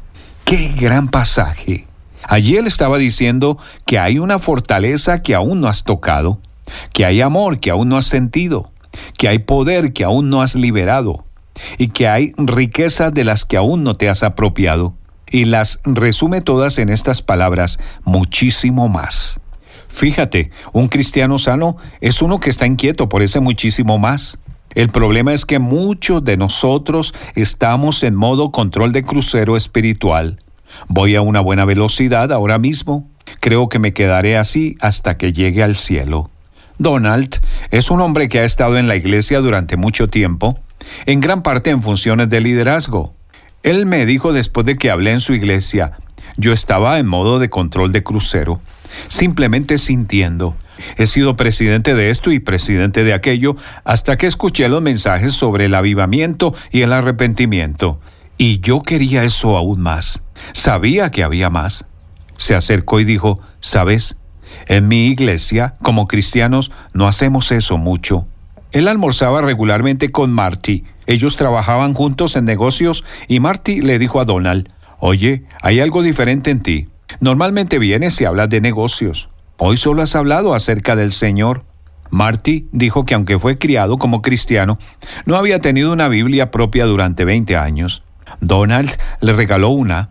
¡Qué 0.43 0.73
gran 0.77 1.07
pasaje! 1.07 1.87
Allí 2.23 2.57
Él 2.57 2.67
estaba 2.67 2.97
diciendo 2.97 3.57
que 3.85 3.99
hay 3.99 4.19
una 4.19 4.39
fortaleza 4.39 5.21
que 5.21 5.35
aún 5.35 5.61
no 5.61 5.67
has 5.67 5.83
tocado, 5.83 6.39
que 6.93 7.05
hay 7.05 7.21
amor 7.21 7.59
que 7.59 7.69
aún 7.69 7.89
no 7.89 7.97
has 7.97 8.07
sentido, 8.07 8.71
que 9.17 9.27
hay 9.27 9.39
poder 9.39 9.93
que 9.93 10.03
aún 10.03 10.29
no 10.29 10.41
has 10.41 10.55
liberado, 10.55 11.25
y 11.77 11.89
que 11.89 12.07
hay 12.07 12.33
riquezas 12.37 13.13
de 13.13 13.23
las 13.23 13.45
que 13.45 13.57
aún 13.57 13.83
no 13.83 13.95
te 13.95 14.09
has 14.09 14.23
apropiado. 14.23 14.95
Y 15.27 15.45
las 15.45 15.79
resume 15.83 16.41
todas 16.41 16.77
en 16.77 16.89
estas 16.89 17.21
palabras, 17.21 17.79
muchísimo 18.03 18.87
más. 18.89 19.39
Fíjate, 19.95 20.51
un 20.73 20.89
cristiano 20.89 21.37
sano 21.37 21.77
es 22.01 22.21
uno 22.21 22.41
que 22.41 22.49
está 22.49 22.65
inquieto 22.65 23.07
por 23.07 23.21
ese 23.21 23.39
muchísimo 23.39 23.97
más. 23.97 24.37
El 24.73 24.89
problema 24.89 25.31
es 25.31 25.45
que 25.45 25.57
muchos 25.57 26.21
de 26.21 26.35
nosotros 26.35 27.13
estamos 27.33 28.03
en 28.03 28.13
modo 28.13 28.51
control 28.51 28.91
de 28.91 29.03
crucero 29.03 29.55
espiritual. 29.55 30.37
Voy 30.89 31.15
a 31.15 31.21
una 31.21 31.39
buena 31.39 31.63
velocidad 31.63 32.33
ahora 32.33 32.57
mismo. 32.57 33.09
Creo 33.39 33.69
que 33.69 33.79
me 33.79 33.93
quedaré 33.93 34.35
así 34.35 34.75
hasta 34.81 35.15
que 35.15 35.31
llegue 35.31 35.63
al 35.63 35.77
cielo. 35.77 36.29
Donald 36.77 37.39
es 37.71 37.89
un 37.89 38.01
hombre 38.01 38.27
que 38.27 38.39
ha 38.39 38.43
estado 38.43 38.77
en 38.77 38.89
la 38.89 38.97
iglesia 38.97 39.39
durante 39.39 39.77
mucho 39.77 40.07
tiempo, 40.07 40.59
en 41.05 41.21
gran 41.21 41.41
parte 41.41 41.69
en 41.69 41.81
funciones 41.81 42.29
de 42.29 42.41
liderazgo. 42.41 43.15
Él 43.63 43.85
me 43.85 44.05
dijo 44.05 44.33
después 44.33 44.65
de 44.65 44.75
que 44.75 44.91
hablé 44.91 45.11
en 45.11 45.21
su 45.21 45.33
iglesia, 45.33 45.93
yo 46.35 46.51
estaba 46.51 46.99
en 46.99 47.07
modo 47.07 47.39
de 47.39 47.49
control 47.49 47.93
de 47.93 48.03
crucero 48.03 48.59
simplemente 49.07 49.77
sintiendo. 49.77 50.55
He 50.97 51.05
sido 51.05 51.35
presidente 51.35 51.93
de 51.93 52.09
esto 52.09 52.31
y 52.31 52.39
presidente 52.39 53.03
de 53.03 53.13
aquello 53.13 53.55
hasta 53.83 54.17
que 54.17 54.27
escuché 54.27 54.67
los 54.67 54.81
mensajes 54.81 55.33
sobre 55.33 55.65
el 55.65 55.75
avivamiento 55.75 56.53
y 56.71 56.81
el 56.81 56.93
arrepentimiento. 56.93 57.99
Y 58.37 58.59
yo 58.59 58.81
quería 58.81 59.23
eso 59.23 59.55
aún 59.57 59.81
más. 59.81 60.23
Sabía 60.51 61.11
que 61.11 61.23
había 61.23 61.49
más. 61.49 61.85
Se 62.37 62.55
acercó 62.55 62.99
y 62.99 63.05
dijo, 63.05 63.39
¿sabes? 63.61 64.17
En 64.67 64.87
mi 64.87 65.07
iglesia, 65.07 65.75
como 65.81 66.07
cristianos, 66.07 66.71
no 66.93 67.07
hacemos 67.07 67.51
eso 67.51 67.77
mucho. 67.77 68.27
Él 68.71 68.89
almorzaba 68.89 69.41
regularmente 69.41 70.11
con 70.11 70.33
Marty. 70.33 70.83
Ellos 71.07 71.37
trabajaban 71.37 71.93
juntos 71.93 72.35
en 72.35 72.45
negocios 72.45 73.05
y 73.27 73.39
Marty 73.39 73.79
le 73.79 73.99
dijo 73.99 74.19
a 74.19 74.25
Donald, 74.25 74.69
Oye, 74.99 75.43
hay 75.61 75.79
algo 75.79 76.01
diferente 76.01 76.51
en 76.51 76.61
ti. 76.61 76.87
Normalmente 77.19 77.79
vienes 77.79 78.19
y 78.21 78.25
hablas 78.25 78.49
de 78.49 78.61
negocios. 78.61 79.29
Hoy 79.57 79.77
solo 79.77 80.01
has 80.01 80.15
hablado 80.15 80.53
acerca 80.53 80.95
del 80.95 81.11
Señor. 81.11 81.63
Marty 82.09 82.67
dijo 82.71 83.05
que 83.05 83.13
aunque 83.13 83.39
fue 83.39 83.57
criado 83.57 83.97
como 83.97 84.21
cristiano, 84.21 84.77
no 85.25 85.35
había 85.35 85.59
tenido 85.59 85.91
una 85.91 86.07
Biblia 86.07 86.51
propia 86.51 86.85
durante 86.85 87.25
20 87.25 87.55
años. 87.55 88.03
Donald 88.41 88.91
le 89.21 89.33
regaló 89.33 89.69
una. 89.69 90.09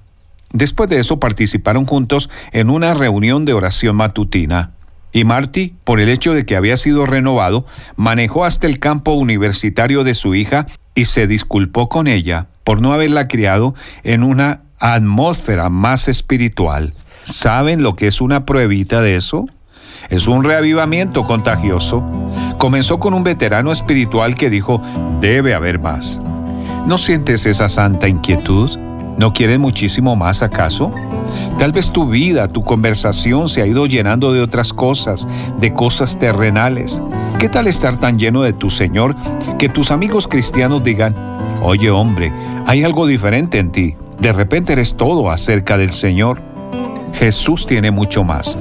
Después 0.52 0.88
de 0.88 0.98
eso 0.98 1.18
participaron 1.18 1.84
juntos 1.84 2.30
en 2.52 2.70
una 2.70 2.94
reunión 2.94 3.44
de 3.44 3.52
oración 3.52 3.96
matutina. 3.96 4.72
Y 5.12 5.24
Marty, 5.24 5.74
por 5.84 6.00
el 6.00 6.09
hecho 6.09 6.32
de 6.32 6.44
que 6.44 6.57
había 6.57 6.76
sido 6.76 7.07
renovado, 7.07 7.66
manejó 7.96 8.44
hasta 8.44 8.66
el 8.66 8.78
campo 8.78 9.12
universitario 9.12 10.05
de 10.05 10.14
su 10.14 10.34
hija 10.34 10.66
y 10.94 11.05
se 11.05 11.26
disculpó 11.26 11.88
con 11.88 12.07
ella 12.07 12.48
por 12.64 12.80
no 12.80 12.92
haberla 12.92 13.28
criado 13.28 13.74
en 14.02 14.22
una 14.22 14.62
atmósfera 14.93 15.70
más 15.70 16.09
espiritual. 16.09 16.93
¿Saben 17.22 17.82
lo 17.82 17.97
que 17.97 18.07
es 18.07 18.20
una 18.20 18.45
pruebita 18.45 19.01
de 19.01 19.16
eso? 19.16 19.47
Es 20.11 20.26
un 20.26 20.45
reavivamiento 20.45 21.24
contagioso. 21.24 22.05
Comenzó 22.59 23.01
con 23.01 23.14
un 23.14 23.24
veterano 23.24 23.72
espiritual 23.72 24.35
que 24.35 24.51
dijo, 24.51 24.82
debe 25.20 25.55
haber 25.55 25.78
más. 25.78 26.20
¿No 26.87 26.99
sientes 26.99 27.47
esa 27.47 27.70
santa 27.70 28.09
inquietud? 28.09 28.78
¿No 29.16 29.32
quieres 29.32 29.59
muchísimo 29.59 30.16
más 30.16 30.43
acaso? 30.43 30.93
Tal 31.59 31.72
vez 31.72 31.91
tu 31.91 32.07
vida, 32.07 32.49
tu 32.49 32.62
conversación 32.62 33.49
se 33.49 33.62
ha 33.62 33.66
ido 33.66 33.87
llenando 33.87 34.35
de 34.35 34.43
otras 34.43 34.74
cosas, 34.74 35.26
de 35.61 35.72
cosas 35.72 36.18
terrenales. 36.18 37.03
¿Qué 37.39 37.49
tal 37.49 37.68
estar 37.68 37.97
tan 37.97 38.18
lleno 38.18 38.43
de 38.43 38.53
tu 38.53 38.68
Señor 38.68 39.16
que 39.59 39.70
tus 39.70 39.91
amigos 39.91 40.28
cristianos 40.28 40.85
digan, 40.85 41.14
oye 41.62 41.91
hombre, 41.91 42.30
hay 42.66 42.85
algo 42.85 43.07
diferente 43.07 43.59
en 43.59 43.72
ti? 43.72 43.97
De 44.19 44.33
repente 44.33 44.73
eres 44.73 44.95
todo 44.97 45.31
acerca 45.31 45.77
del 45.77 45.91
Señor. 45.91 46.41
Jesús 47.15 47.67
tiene 47.67 47.91
mucho 47.91 48.25
más, 48.25 48.57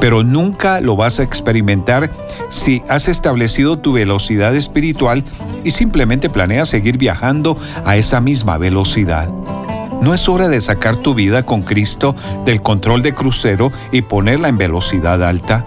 pero 0.00 0.22
nunca 0.22 0.80
lo 0.80 0.96
vas 0.96 1.20
a 1.20 1.22
experimentar 1.22 2.10
si 2.48 2.82
has 2.88 3.08
establecido 3.08 3.78
tu 3.78 3.92
velocidad 3.92 4.54
espiritual 4.54 5.24
y 5.64 5.72
simplemente 5.72 6.30
planeas 6.30 6.68
seguir 6.68 6.98
viajando 6.98 7.58
a 7.84 7.96
esa 7.96 8.20
misma 8.20 8.58
velocidad. 8.58 9.28
¿No 10.00 10.14
es 10.14 10.28
hora 10.28 10.48
de 10.48 10.60
sacar 10.60 10.96
tu 10.96 11.14
vida 11.14 11.44
con 11.44 11.62
Cristo 11.62 12.14
del 12.44 12.62
control 12.62 13.02
de 13.02 13.14
crucero 13.14 13.72
y 13.90 14.02
ponerla 14.02 14.48
en 14.48 14.56
velocidad 14.56 15.22
alta? 15.24 15.66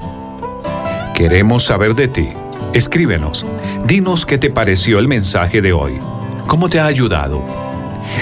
Queremos 1.13 1.63
saber 1.63 1.95
de 1.95 2.07
ti. 2.07 2.29
Escríbenos. 2.73 3.45
Dinos 3.85 4.25
qué 4.25 4.37
te 4.37 4.49
pareció 4.49 4.99
el 4.99 5.09
mensaje 5.09 5.61
de 5.61 5.73
hoy. 5.73 5.99
¿Cómo 6.47 6.69
te 6.69 6.79
ha 6.79 6.85
ayudado? 6.85 7.43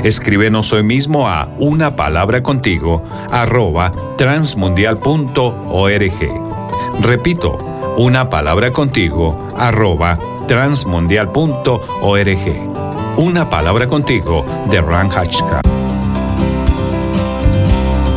Escríbenos 0.03 0.71
hoy 0.73 0.83
mismo 0.83 1.27
a 1.27 1.49
una 1.59 1.95
palabra 1.95 2.43
contigo 2.43 3.03
arroba 3.31 3.91
transmundial.org. 4.17 7.01
Repito, 7.01 7.57
una 7.97 8.29
palabra 8.29 8.71
contigo 8.71 9.47
arroba 9.57 10.17
transmundial.org. 10.47 13.17
Una 13.17 13.49
palabra 13.49 13.87
contigo 13.87 14.45
de 14.69 14.81
Ran 14.81 15.09
Hatchka. 15.11 15.61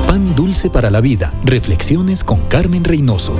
Pan 0.06 0.36
dulce 0.36 0.70
para 0.70 0.90
la 0.90 1.00
vida. 1.00 1.32
Reflexiones 1.44 2.22
con 2.22 2.40
Carmen 2.48 2.84
Reynoso. 2.84 3.34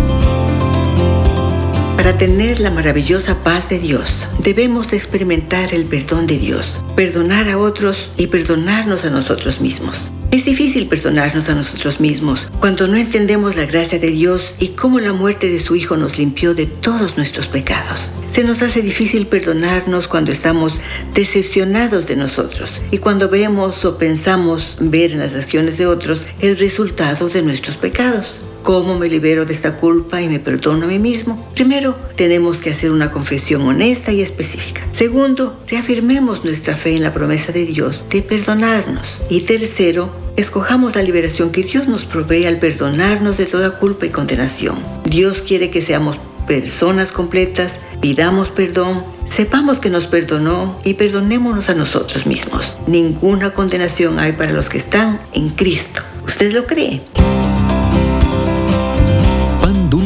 Para 2.02 2.18
tener 2.18 2.58
la 2.58 2.72
maravillosa 2.72 3.44
paz 3.44 3.68
de 3.68 3.78
Dios, 3.78 4.26
debemos 4.40 4.92
experimentar 4.92 5.72
el 5.72 5.84
perdón 5.84 6.26
de 6.26 6.36
Dios, 6.36 6.80
perdonar 6.96 7.48
a 7.48 7.58
otros 7.58 8.10
y 8.16 8.26
perdonarnos 8.26 9.04
a 9.04 9.10
nosotros 9.10 9.60
mismos. 9.60 10.10
Es 10.32 10.44
difícil 10.44 10.88
perdonarnos 10.88 11.48
a 11.48 11.54
nosotros 11.54 12.00
mismos 12.00 12.48
cuando 12.58 12.88
no 12.88 12.96
entendemos 12.96 13.54
la 13.54 13.66
gracia 13.66 14.00
de 14.00 14.08
Dios 14.08 14.56
y 14.58 14.70
cómo 14.70 14.98
la 14.98 15.12
muerte 15.12 15.48
de 15.48 15.60
su 15.60 15.76
Hijo 15.76 15.96
nos 15.96 16.18
limpió 16.18 16.56
de 16.56 16.66
todos 16.66 17.16
nuestros 17.16 17.46
pecados. 17.46 18.08
Se 18.32 18.42
nos 18.42 18.62
hace 18.62 18.82
difícil 18.82 19.28
perdonarnos 19.28 20.08
cuando 20.08 20.32
estamos 20.32 20.80
decepcionados 21.14 22.08
de 22.08 22.16
nosotros 22.16 22.80
y 22.90 22.98
cuando 22.98 23.28
vemos 23.28 23.84
o 23.84 23.96
pensamos 23.96 24.76
ver 24.80 25.12
en 25.12 25.20
las 25.20 25.36
acciones 25.36 25.78
de 25.78 25.86
otros 25.86 26.22
el 26.40 26.58
resultado 26.58 27.28
de 27.28 27.42
nuestros 27.42 27.76
pecados. 27.76 28.40
¿Cómo 28.62 28.96
me 28.96 29.08
libero 29.08 29.44
de 29.44 29.52
esta 29.52 29.76
culpa 29.76 30.22
y 30.22 30.28
me 30.28 30.38
perdono 30.38 30.84
a 30.84 30.88
mí 30.88 31.00
mismo? 31.00 31.48
Primero, 31.54 31.96
tenemos 32.14 32.58
que 32.58 32.70
hacer 32.70 32.92
una 32.92 33.10
confesión 33.10 33.62
honesta 33.62 34.12
y 34.12 34.22
específica. 34.22 34.86
Segundo, 34.92 35.60
reafirmemos 35.66 36.44
nuestra 36.44 36.76
fe 36.76 36.94
en 36.94 37.02
la 37.02 37.12
promesa 37.12 37.50
de 37.50 37.66
Dios 37.66 38.06
de 38.08 38.22
perdonarnos. 38.22 39.18
Y 39.28 39.40
tercero, 39.40 40.14
escojamos 40.36 40.94
la 40.94 41.02
liberación 41.02 41.50
que 41.50 41.64
Dios 41.64 41.88
nos 41.88 42.04
provee 42.04 42.46
al 42.46 42.58
perdonarnos 42.58 43.36
de 43.36 43.46
toda 43.46 43.78
culpa 43.78 44.06
y 44.06 44.10
condenación. 44.10 44.78
Dios 45.04 45.42
quiere 45.42 45.70
que 45.70 45.82
seamos 45.82 46.18
personas 46.46 47.10
completas, 47.10 47.72
pidamos 48.00 48.48
perdón, 48.48 49.02
sepamos 49.28 49.80
que 49.80 49.90
nos 49.90 50.06
perdonó 50.06 50.78
y 50.84 50.94
perdonémonos 50.94 51.68
a 51.68 51.74
nosotros 51.74 52.26
mismos. 52.26 52.76
Ninguna 52.86 53.50
condenación 53.50 54.20
hay 54.20 54.32
para 54.32 54.52
los 54.52 54.68
que 54.68 54.78
están 54.78 55.18
en 55.32 55.48
Cristo. 55.50 56.02
¿Usted 56.24 56.52
lo 56.52 56.64
cree? 56.64 57.02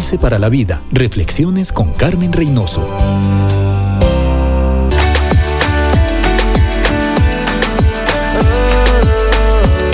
Dulce 0.07 0.19
para 0.23 0.39
la 0.39 0.49
vida. 0.49 0.81
Reflexiones 0.93 1.73
con 1.73 1.93
Carmen 1.93 2.33
Reynoso. 2.33 2.89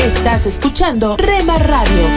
Estás 0.05 0.45
escuchando 0.45 1.17
Rema 1.17 1.57
Radio. 1.57 2.09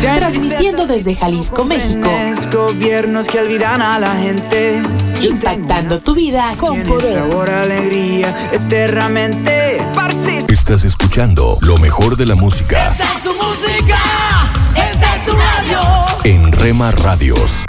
Transmitiendo 0.00 0.86
desde 0.86 1.14
Jalisco, 1.14 1.66
México. 1.66 2.08
Gobiernos 2.50 3.26
que 3.26 3.38
olvidan 3.38 3.82
a 3.82 3.98
la 3.98 4.14
gente. 4.14 4.80
Impactando 5.20 6.00
tu 6.00 6.14
vida 6.14 6.54
con 6.56 6.80
poder. 6.84 7.18
Sabor, 7.18 7.50
alegría, 7.50 8.34
eternamente. 8.52 9.82
Estás 10.48 10.84
escuchando 10.84 11.58
lo 11.60 11.78
mejor 11.78 12.16
de 12.16 12.26
la 12.26 12.34
música 12.34 12.88
Esta 12.88 13.04
es 13.04 13.22
tu 13.22 13.34
música, 13.34 13.98
Rema 16.66 16.90
Radios. 16.90 17.64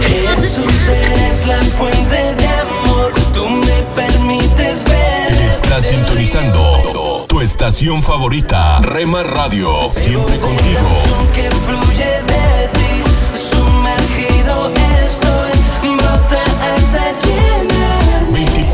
Jesús 0.00 0.88
eres 0.88 1.46
la 1.46 1.62
fuente 1.62 2.34
de 2.34 2.48
amor, 2.48 3.12
tú 3.34 3.46
me 3.46 3.82
permites 3.94 4.84
ver. 4.84 5.32
Estás 5.50 5.84
sintonizando 5.84 7.26
tu 7.28 7.42
estación 7.42 8.02
favorita, 8.02 8.78
Rema 8.78 9.22
Radio. 9.22 9.92
Siempre 9.92 10.38
contigo. 10.38 10.88
Que 11.34 11.50
fluye 11.50 12.22
de 12.22 12.68
ti, 12.72 13.04
sumergido 13.38 14.72
estoy, 15.04 15.41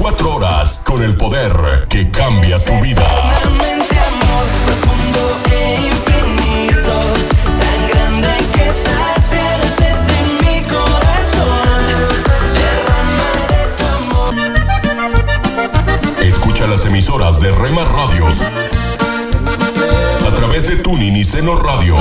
24 0.09 0.36
horas 0.36 0.82
con 0.86 1.02
el 1.02 1.14
poder 1.16 1.86
que 1.90 2.11
cambia 2.11 2.59
tu 2.64 2.72
vida. 2.80 3.02
Eternamente 3.02 3.98
amor, 3.98 4.46
profundo 4.64 5.36
e 5.52 5.76
infinito, 5.86 6.94
tan 7.44 7.88
grande 7.88 8.32
que 8.54 8.72
sacia 8.72 9.59
la 9.59 9.70
sed 9.70 9.98
de 10.09 10.20
mi 10.40 10.62
corazón. 10.62 11.61
Derrama 12.54 13.30
de 13.52 13.62
tu 13.76 13.84
amor. 13.98 14.32
Escucha 16.24 16.66
las 16.68 16.86
emisoras 16.86 17.40
de 17.40 17.50
Rema 17.50 17.84
Radios 17.84 18.40
a 20.26 20.34
través 20.34 20.68
de 20.68 20.76
Tuning 20.76 21.16
y 21.16 21.24
Seno 21.24 21.56
Radio. 21.56 21.96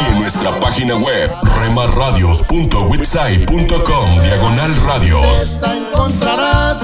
Y 0.00 0.04
en 0.12 0.18
nuestra 0.18 0.50
página 0.60 0.96
web 0.96 1.30
remarradios.witsai.com 1.60 4.20
diagonal 4.22 4.76
radios. 4.84 5.60
encontrarás 5.64 6.76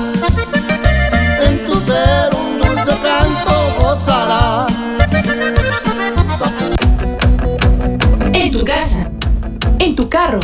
en 1.42 1.66
tu 1.66 1.74
ser 1.74 2.34
un 2.34 2.58
dulce 2.58 2.96
canto 3.02 3.52
gozarás. 3.78 4.72
En 8.32 8.50
tu 8.52 8.64
casa, 8.64 9.10
en 9.78 9.94
tu 9.96 10.08
carro, 10.08 10.40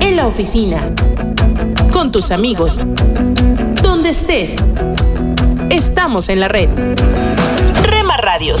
en 0.00 0.16
la 0.16 0.26
oficina, 0.26 0.90
con 1.92 2.10
tus 2.12 2.30
amigos, 2.30 2.80
donde 3.82 4.10
estés. 4.10 4.56
Estamos 5.70 6.28
en 6.28 6.40
la 6.40 6.48
red. 6.48 6.68
Rema 7.82 8.16
Radios. 8.16 8.60